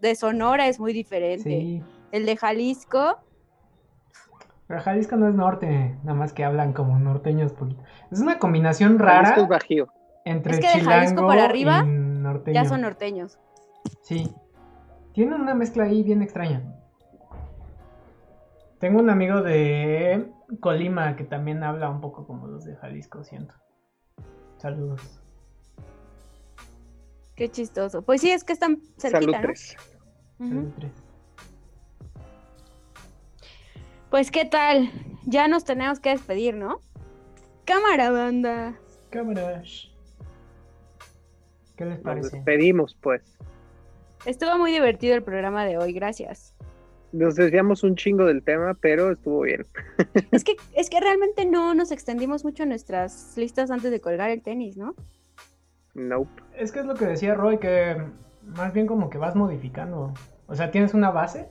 de 0.00 0.14
Sonora 0.14 0.68
es 0.68 0.78
muy 0.78 0.92
diferente. 0.92 1.82
El 2.12 2.26
de 2.26 2.36
Jalisco. 2.36 3.18
Pero 4.68 4.80
Jalisco 4.80 5.16
no 5.16 5.28
es 5.28 5.34
norte, 5.34 5.96
nada 6.04 6.14
más 6.16 6.32
que 6.32 6.44
hablan 6.44 6.72
como 6.72 6.96
norteños. 6.98 7.52
Es 8.12 8.20
una 8.20 8.38
combinación 8.38 9.00
rara. 9.00 9.34
es 9.36 9.48
bajío. 9.48 9.88
Entre 10.24 10.54
es 10.54 10.60
que 10.60 10.78
de 10.78 10.84
Jalisco 10.84 11.26
para 11.26 11.44
arriba 11.44 11.84
ya 12.52 12.64
son 12.64 12.82
norteños. 12.82 13.38
Sí. 14.02 14.32
Tienen 15.12 15.40
una 15.40 15.54
mezcla 15.54 15.84
ahí 15.84 16.04
bien 16.04 16.22
extraña. 16.22 16.62
Tengo 18.78 19.00
un 19.00 19.10
amigo 19.10 19.42
de 19.42 20.30
Colima, 20.60 21.14
que 21.16 21.24
también 21.24 21.62
habla 21.62 21.90
un 21.90 22.00
poco 22.00 22.26
como 22.26 22.46
los 22.46 22.64
de 22.64 22.74
Jalisco, 22.76 23.22
siento. 23.22 23.54
Saludos. 24.56 25.20
Qué 27.36 27.50
chistoso. 27.50 28.02
Pues 28.02 28.20
sí, 28.20 28.30
es 28.30 28.44
que 28.44 28.54
están 28.54 28.80
cerquita, 28.98 29.42
Salud 30.38 30.66
Pues 34.10 34.30
qué 34.30 34.44
tal, 34.44 34.90
ya 35.26 35.46
nos 35.48 35.64
tenemos 35.64 36.00
que 36.00 36.10
despedir, 36.10 36.56
¿no? 36.56 36.80
Cámara, 37.64 38.10
banda. 38.10 38.78
Cámara. 39.10 39.62
¿Qué 41.76 41.84
les 41.84 42.00
parece? 42.00 42.22
Nos 42.22 42.32
despedimos, 42.32 42.96
pues. 43.00 43.38
Estuvo 44.24 44.58
muy 44.58 44.72
divertido 44.72 45.14
el 45.14 45.22
programa 45.22 45.64
de 45.64 45.78
hoy, 45.78 45.92
gracias 45.92 46.58
nos 47.12 47.36
desviamos 47.36 47.82
un 47.82 47.96
chingo 47.96 48.24
del 48.24 48.42
tema, 48.42 48.74
pero 48.74 49.12
estuvo 49.12 49.42
bien. 49.42 49.66
Es 50.32 50.44
que, 50.44 50.56
es 50.74 50.90
que 50.90 51.00
realmente 51.00 51.46
no 51.46 51.74
nos 51.74 51.90
extendimos 51.90 52.44
mucho 52.44 52.62
en 52.64 52.70
nuestras 52.70 53.34
listas 53.36 53.70
antes 53.70 53.90
de 53.90 54.00
colgar 54.00 54.30
el 54.30 54.42
tenis, 54.42 54.76
¿no? 54.76 54.94
Nope. 55.94 56.42
Es 56.56 56.70
que 56.70 56.80
es 56.80 56.86
lo 56.86 56.94
que 56.94 57.06
decía 57.06 57.34
Roy, 57.34 57.58
que 57.58 57.96
más 58.42 58.72
bien 58.72 58.86
como 58.86 59.10
que 59.10 59.18
vas 59.18 59.34
modificando. 59.34 60.12
O 60.46 60.54
sea, 60.54 60.70
tienes 60.70 60.94
una 60.94 61.10
base, 61.10 61.48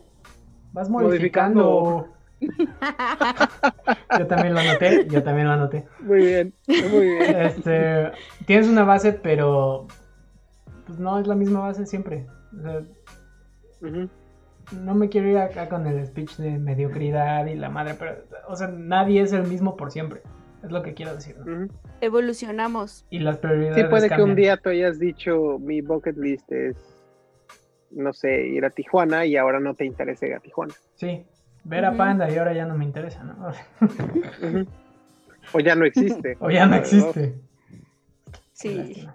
vas 0.73 0.89
modificando. 0.89 2.07
yo 4.19 4.27
también 4.27 4.53
lo 4.53 4.59
anoté, 4.59 5.07
yo 5.07 5.23
también 5.23 5.47
lo 5.47 5.53
anoté. 5.53 5.85
Muy 6.01 6.17
bien, 6.17 6.53
muy 6.67 7.05
bien. 7.05 7.35
Este, 7.41 8.11
tienes 8.45 8.67
una 8.67 8.83
base, 8.83 9.11
pero 9.11 9.87
pues 10.85 10.99
no 10.99 11.19
es 11.19 11.27
la 11.27 11.35
misma 11.35 11.61
base 11.61 11.85
siempre. 11.85 12.27
O 12.57 12.61
sea, 12.61 12.83
no 14.71 14.95
me 14.95 15.09
quiero 15.09 15.29
ir 15.29 15.37
acá 15.37 15.69
con 15.69 15.87
el 15.87 16.05
speech 16.05 16.37
de 16.37 16.57
mediocridad 16.57 17.45
y 17.45 17.55
la 17.55 17.69
madre, 17.69 17.95
pero, 17.97 18.17
o 18.47 18.55
sea, 18.55 18.67
nadie 18.67 19.21
es 19.21 19.33
el 19.33 19.43
mismo 19.43 19.75
por 19.77 19.91
siempre. 19.91 20.21
Es 20.63 20.71
lo 20.71 20.81
que 20.81 20.93
quiero 20.93 21.13
decir. 21.13 21.35
Evolucionamos. 22.01 23.05
Y 23.09 23.19
las 23.19 23.37
prioridades. 23.37 23.75
Sí, 23.75 23.83
puede 23.89 24.09
que 24.09 24.21
un 24.21 24.35
día 24.35 24.57
tú 24.57 24.69
hayas 24.69 24.99
dicho 24.99 25.57
mi 25.59 25.81
bucket 25.81 26.17
list 26.17 26.51
es, 26.51 26.75
no 27.91 28.11
sé, 28.11 28.47
ir 28.47 28.65
a 28.65 28.69
Tijuana 28.69 29.25
y 29.25 29.37
ahora 29.37 29.59
no 29.59 29.75
te 29.75 29.85
interese 29.85 30.27
ir 30.27 30.33
a 30.33 30.39
Tijuana. 30.39 30.73
Sí, 30.95 31.25
ver 31.63 31.85
a 31.85 31.95
Panda 31.95 32.29
y 32.29 32.37
ahora 32.37 32.53
ya 32.53 32.65
no 32.65 32.75
me 32.75 32.85
interesa, 32.85 33.23
¿no? 33.23 33.51
O 35.53 35.59
ya 35.59 35.75
no 35.75 35.85
existe. 35.85 36.37
o 36.41 36.49
ya 36.49 36.65
no 36.65 36.75
existe. 36.75 37.35
Sí. 38.53 39.07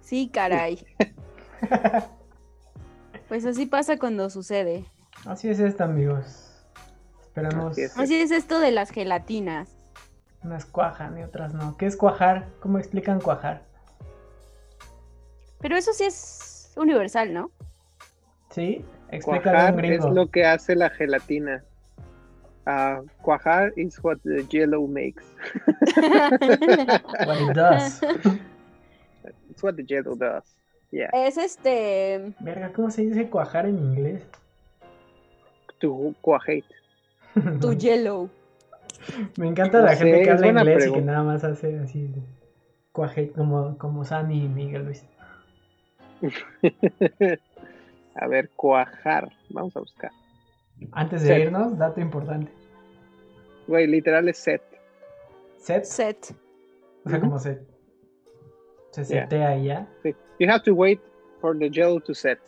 Sí, 0.00 0.30
caray. 0.32 0.78
Pues 3.28 3.44
así 3.44 3.66
pasa 3.66 3.98
cuando 3.98 4.30
sucede. 4.30 4.84
Así 5.26 5.48
es 5.48 5.60
esto, 5.60 5.84
amigos. 5.84 6.50
Esperamos. 7.20 7.76
Así 7.96 8.14
es, 8.14 8.30
esto 8.30 8.58
de 8.58 8.70
las 8.70 8.90
gelatinas. 8.90 9.76
Unas 10.42 10.64
cuajan 10.64 11.18
y 11.18 11.22
otras 11.22 11.52
no. 11.52 11.76
¿Qué 11.76 11.86
es 11.86 11.96
cuajar? 11.96 12.48
¿Cómo 12.60 12.78
explican 12.78 13.20
cuajar? 13.20 13.62
Pero 15.60 15.76
eso 15.76 15.92
sí 15.92 16.04
es 16.04 16.72
universal, 16.76 17.34
¿no? 17.34 17.50
Sí, 18.50 18.84
explícale 19.10 19.58
a 19.58 19.66
un 19.66 19.72
Cuajar 19.74 19.92
es 19.92 20.04
lo 20.04 20.30
que 20.30 20.46
hace 20.46 20.74
la 20.76 20.88
gelatina. 20.90 21.64
Ah, 22.64 23.00
cuajar 23.22 23.72
is 23.76 23.98
what 24.02 24.18
the 24.24 24.46
yellow 24.50 24.86
makes. 24.86 25.24
What 27.26 27.40
it 27.40 27.54
does. 27.54 28.02
It's 29.50 29.62
what 29.62 29.74
the 29.76 29.84
yellow 29.84 30.14
does. 30.14 30.44
Yeah. 30.90 31.10
es 31.12 31.36
este. 31.36 32.32
Verga, 32.40 32.72
¿cómo 32.72 32.90
se 32.90 33.02
dice 33.02 33.28
cuajar 33.28 33.66
en 33.66 33.78
inglés? 33.78 34.26
To 35.80 36.14
cuajate. 36.20 36.64
Tu 37.60 37.74
yellow. 37.74 38.30
Me 39.36 39.48
encanta 39.48 39.78
No 39.80 39.84
la 39.86 39.96
gente 39.96 40.22
que 40.22 40.30
habla 40.30 40.48
inglés 40.48 40.86
y 40.86 40.92
que 40.92 41.02
nada 41.02 41.22
más 41.22 41.44
hace 41.44 41.78
así 41.78 42.08
de 42.08 42.20
cuaje, 42.92 43.30
como, 43.30 43.78
como 43.78 44.04
Sammy 44.04 44.44
y 44.44 44.48
Miguel 44.48 44.86
Luis. 44.86 45.04
A 48.16 48.26
ver, 48.26 48.50
cuajar. 48.56 49.30
Vamos 49.50 49.76
a 49.76 49.80
buscar. 49.80 50.10
Antes 50.92 51.22
de 51.22 51.28
Set. 51.28 51.42
irnos, 51.44 51.78
dato 51.78 52.00
importante. 52.00 52.50
Güey, 53.68 53.86
literal 53.86 54.28
es 54.28 54.38
set. 54.38 54.62
Set, 55.58 55.84
Set. 55.84 56.34
o 57.04 57.10
sea, 57.10 57.20
como 57.20 57.38
se, 57.38 57.60
se 59.04 59.14
Yeah. 59.14 59.24
setea 59.24 59.56
y 59.56 59.64
ya. 59.66 59.86
Sí. 60.02 60.14
You 60.38 60.48
have 60.50 60.62
to 60.64 60.74
wait 60.74 61.00
for 61.40 61.56
the 61.58 61.68
yellow 61.70 62.00
to 62.00 62.14
set. 62.14 62.38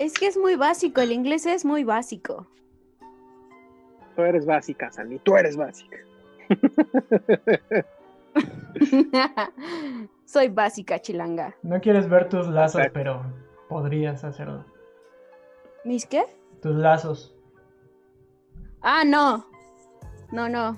Es 0.00 0.14
que 0.14 0.26
es 0.26 0.36
muy 0.36 0.56
básico, 0.56 1.00
el 1.00 1.12
inglés 1.12 1.46
es 1.46 1.64
muy 1.64 1.84
básico. 1.84 2.48
Tú 4.16 4.22
eres 4.22 4.44
básica, 4.44 4.90
Sandy. 4.90 5.20
Tú 5.20 5.36
eres 5.36 5.56
básica. 5.56 5.96
Soy 10.24 10.48
básica, 10.48 11.00
chilanga. 11.00 11.54
No 11.62 11.80
quieres 11.80 12.08
ver 12.08 12.28
tus 12.28 12.48
lazos, 12.48 12.80
Exacto. 12.80 12.92
pero 12.98 13.22
podrías 13.68 14.24
hacerlo. 14.24 14.64
¿Mis 15.84 16.06
qué? 16.06 16.24
Tus 16.60 16.74
lazos. 16.74 17.34
Ah, 18.82 19.04
no. 19.04 19.46
No, 20.32 20.48
no. 20.48 20.76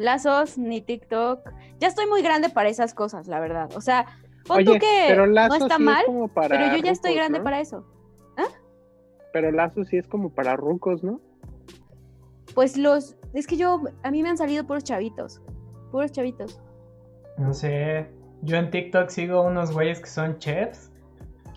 Lazos, 0.00 0.56
ni 0.56 0.80
TikTok. 0.80 1.40
Ya 1.78 1.88
estoy 1.88 2.06
muy 2.06 2.22
grande 2.22 2.48
para 2.48 2.70
esas 2.70 2.94
cosas, 2.94 3.28
la 3.28 3.38
verdad. 3.38 3.68
O 3.76 3.82
sea, 3.82 4.06
pon 4.46 4.64
tú 4.64 4.72
que 4.72 5.04
pero 5.06 5.26
no 5.26 5.54
está 5.54 5.76
sí 5.76 5.82
mal, 5.82 6.00
es 6.00 6.06
como 6.06 6.28
para 6.28 6.48
pero 6.48 6.76
yo 6.76 6.82
ya 6.82 6.90
estoy 6.90 7.10
rucos, 7.10 7.16
grande 7.16 7.38
¿no? 7.38 7.44
para 7.44 7.60
eso. 7.60 7.84
Pero 9.32 9.52
lazo 9.52 9.84
sí 9.84 9.98
es 9.98 10.08
como 10.08 10.30
para 10.30 10.56
rucos, 10.56 11.04
¿no? 11.04 11.20
Pues 12.54 12.76
los. 12.76 13.16
Es 13.34 13.46
que 13.46 13.56
yo. 13.56 13.82
A 14.02 14.10
mí 14.10 14.22
me 14.22 14.30
han 14.30 14.38
salido 14.38 14.66
puros 14.66 14.84
chavitos. 14.84 15.40
Puros 15.92 16.10
chavitos. 16.10 16.60
No 17.36 17.52
sé. 17.52 18.08
Yo 18.42 18.56
en 18.56 18.70
TikTok 18.70 19.10
sigo 19.10 19.42
unos 19.42 19.70
güeyes 19.72 20.00
que 20.00 20.08
son 20.08 20.38
chefs 20.38 20.90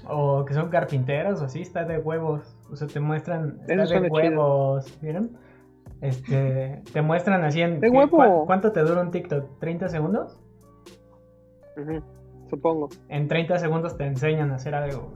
o 0.08 0.44
que 0.44 0.54
son 0.54 0.70
carpinteros 0.70 1.42
o 1.42 1.46
así, 1.46 1.62
está 1.62 1.86
de 1.86 1.98
huevos. 1.98 2.56
O 2.70 2.76
sea, 2.76 2.88
te 2.88 3.00
muestran, 3.00 3.58
está 3.62 3.76
de 3.76 3.88
chido. 3.88 4.14
huevos, 4.14 5.00
¿vieron? 5.02 5.32
Este, 6.04 6.82
te 6.92 7.02
muestran 7.02 7.46
así 7.46 7.62
en... 7.62 7.80
¿qué- 7.80 7.90
¿Cuánto 8.46 8.74
te 8.74 8.82
dura 8.82 9.00
un 9.02 9.10
TikTok? 9.12 9.58
¿30 9.62 9.88
segundos? 9.88 10.38
Supongo. 12.50 12.90
En 13.08 13.28
30 13.30 13.58
segundos 13.60 13.96
te 13.98 14.06
enseñan 14.06 14.52
a 14.52 14.56
hacer 14.56 14.76
algo, 14.76 15.12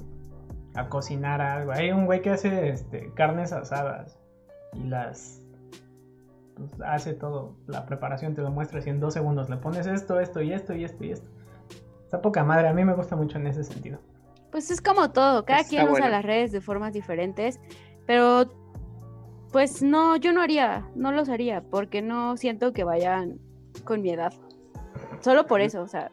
a 0.75 0.87
cocinar 0.89 1.41
algo. 1.41 1.73
Hay 1.73 1.91
un 1.91 2.05
güey 2.05 2.21
que 2.21 2.29
hace 2.31 2.69
este, 2.69 3.11
carnes 3.13 3.51
asadas 3.51 4.17
y 4.73 4.85
las... 4.85 5.43
pues, 6.55 6.71
hace 6.85 7.13
todo, 7.13 7.55
la 7.67 7.85
preparación 7.85 8.33
te 8.33 8.41
lo 8.41 8.49
muestra 8.49 8.79
así 8.79 8.89
en 8.89 8.99
dos 9.01 9.13
segundos. 9.13 9.49
Le 9.49 9.57
pones 9.57 9.85
esto, 9.87 10.19
esto 10.21 10.41
y 10.41 10.53
esto 10.53 10.73
y 10.73 10.85
esto 10.85 11.03
y 11.03 11.11
esto. 11.11 11.29
Está 12.05 12.21
poca 12.21 12.43
madre, 12.45 12.69
a 12.69 12.73
mí 12.73 12.85
me 12.85 12.93
gusta 12.95 13.15
mucho 13.17 13.37
en 13.37 13.47
ese 13.47 13.65
sentido. 13.65 13.99
Pues 14.51 14.71
es 14.71 14.79
como 14.81 15.11
todo. 15.11 15.43
Cada 15.43 15.59
Está 15.59 15.69
quien 15.69 15.83
usa 15.83 15.91
bueno. 15.91 16.09
las 16.09 16.23
redes 16.23 16.53
de 16.53 16.61
formas 16.61 16.93
diferentes. 16.93 17.59
Pero. 18.05 18.45
Pues 19.51 19.81
no, 19.81 20.15
yo 20.17 20.33
no 20.33 20.41
haría. 20.41 20.87
No 20.95 21.11
los 21.11 21.29
haría. 21.29 21.61
Porque 21.61 22.01
no 22.01 22.37
siento 22.37 22.73
que 22.73 22.83
vayan 22.83 23.39
con 23.83 24.01
mi 24.01 24.11
edad. 24.11 24.33
Solo 25.21 25.47
por 25.47 25.61
eso, 25.61 25.81
o 25.81 25.87
sea. 25.87 26.11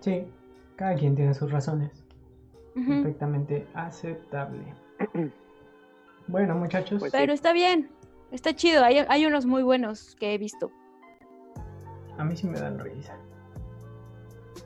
Sí, 0.00 0.24
cada 0.76 0.94
quien 0.94 1.14
tiene 1.16 1.34
sus 1.34 1.50
razones. 1.50 2.04
Perfectamente 2.74 3.66
aceptable. 3.74 4.60
Bueno, 6.30 6.54
muchachos, 6.56 7.00
Pues- 7.00 7.10
Pero 7.10 7.32
está 7.32 7.54
bien. 7.54 7.88
Está 8.30 8.54
chido. 8.54 8.84
Hay, 8.84 8.98
hay 8.98 9.24
unos 9.24 9.46
muy 9.46 9.62
buenos 9.62 10.14
que 10.16 10.34
he 10.34 10.38
visto. 10.38 10.70
a 12.18 12.22
mí 12.24 12.36
sí 12.36 12.46
me 12.46 12.60
dan 12.60 12.78
risa. 12.78 13.16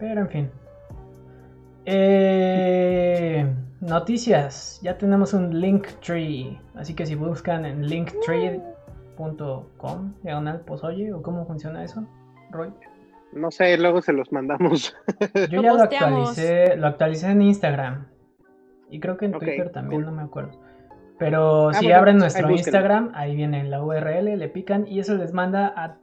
Pero 0.00 0.22
en 0.22 0.28
fin. 0.28 0.50
Eh, 1.84 3.46
noticias. 3.80 4.80
Ya 4.82 4.98
tenemos 4.98 5.32
un 5.34 5.60
Linktree. 5.60 6.58
Así 6.74 6.94
que 6.94 7.06
si 7.06 7.14
buscan 7.14 7.64
en 7.64 7.86
linktree.com, 7.88 10.12
diagonal 10.22 10.60
posoye, 10.60 11.12
o 11.12 11.22
cómo 11.22 11.46
funciona 11.46 11.82
eso, 11.84 12.04
Roy. 12.50 12.72
No 13.32 13.50
sé, 13.50 13.76
luego 13.78 14.02
se 14.02 14.12
los 14.12 14.30
mandamos. 14.32 14.94
Yo 15.50 15.62
ya 15.62 15.72
lo 15.72 15.82
actualicé, 15.82 16.76
lo 16.76 16.86
actualicé 16.86 17.30
en 17.30 17.42
Instagram. 17.42 18.06
Y 18.90 19.00
creo 19.00 19.16
que 19.16 19.24
en 19.24 19.32
Twitter 19.32 19.70
también, 19.70 20.02
cool. 20.02 20.10
no 20.10 20.16
me 20.16 20.22
acuerdo. 20.22 20.60
Pero 21.18 21.70
Ah, 21.70 21.74
si 21.74 21.86
bueno, 21.86 21.98
abren 21.98 22.16
ahí 22.16 22.20
nuestro. 22.20 22.50
Instagram, 22.50 23.12
ahí 23.14 23.34
viene 23.36 23.64
la 23.64 23.82
URL, 23.82 24.36
le 24.38 24.48
pican 24.48 24.86
y 24.86 25.00
eso 25.00 25.14
les 25.14 25.32
manda 25.32 25.72
a 25.74 25.96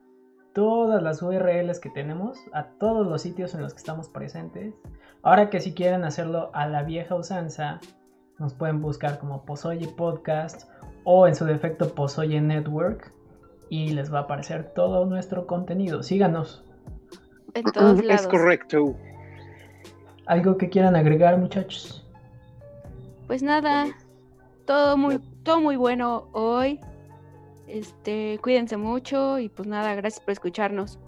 todas 0.59 1.01
las 1.01 1.21
URLs 1.21 1.79
que 1.79 1.89
tenemos, 1.89 2.37
a 2.51 2.65
todos 2.65 3.07
los 3.07 3.21
sitios 3.21 3.53
en 3.53 3.61
los 3.61 3.73
que 3.73 3.77
estamos 3.77 4.09
presentes. 4.09 4.73
Ahora 5.23 5.49
que 5.49 5.61
si 5.61 5.73
quieren 5.73 6.03
hacerlo 6.03 6.51
a 6.53 6.67
la 6.67 6.83
vieja 6.83 7.15
usanza, 7.15 7.79
nos 8.39 8.53
pueden 8.55 8.81
buscar 8.81 9.19
como 9.19 9.45
Pozoye 9.45 9.87
Podcast 9.87 10.69
o 11.05 11.27
en 11.27 11.35
su 11.35 11.45
defecto 11.45 11.95
Pozoye 11.95 12.41
Network 12.41 13.13
y 13.69 13.91
les 13.91 14.13
va 14.13 14.19
a 14.19 14.21
aparecer 14.23 14.73
todo 14.75 15.05
nuestro 15.05 15.47
contenido. 15.47 16.03
Síganos. 16.03 16.65
En 17.53 17.63
todos 17.63 18.03
lados. 18.03 18.23
Es 18.23 18.27
correcto. 18.27 18.97
¿Algo 20.25 20.57
que 20.57 20.67
quieran 20.67 20.97
agregar, 20.97 21.37
muchachos? 21.37 22.05
Pues 23.27 23.41
nada. 23.41 23.85
Todo 24.65 24.97
muy, 24.97 25.19
todo 25.43 25.61
muy 25.61 25.77
bueno 25.77 26.27
hoy. 26.33 26.81
Este, 27.69 28.39
cuídense 28.41 28.77
mucho 28.77 29.37
y 29.37 29.47
pues 29.49 29.67
nada, 29.67 29.93
gracias 29.93 30.23
por 30.23 30.31
escucharnos 30.31 30.99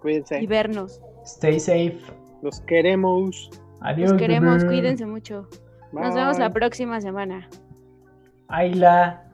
Cuídense. 0.00 0.40
y 0.40 0.46
vernos. 0.46 1.00
Stay 1.24 1.58
safe. 1.58 1.98
Los 2.42 2.60
queremos. 2.60 3.50
Adiós. 3.80 4.10
Los 4.10 4.20
queremos, 4.20 4.58
bebé. 4.58 4.66
cuídense 4.68 5.06
mucho. 5.06 5.48
Nos 5.92 6.14
vemos 6.14 6.38
la 6.38 6.50
próxima 6.50 7.00
semana. 7.00 7.48
Ayla. 8.48 9.24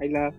Ahí 0.00 0.08
la. 0.08 0.32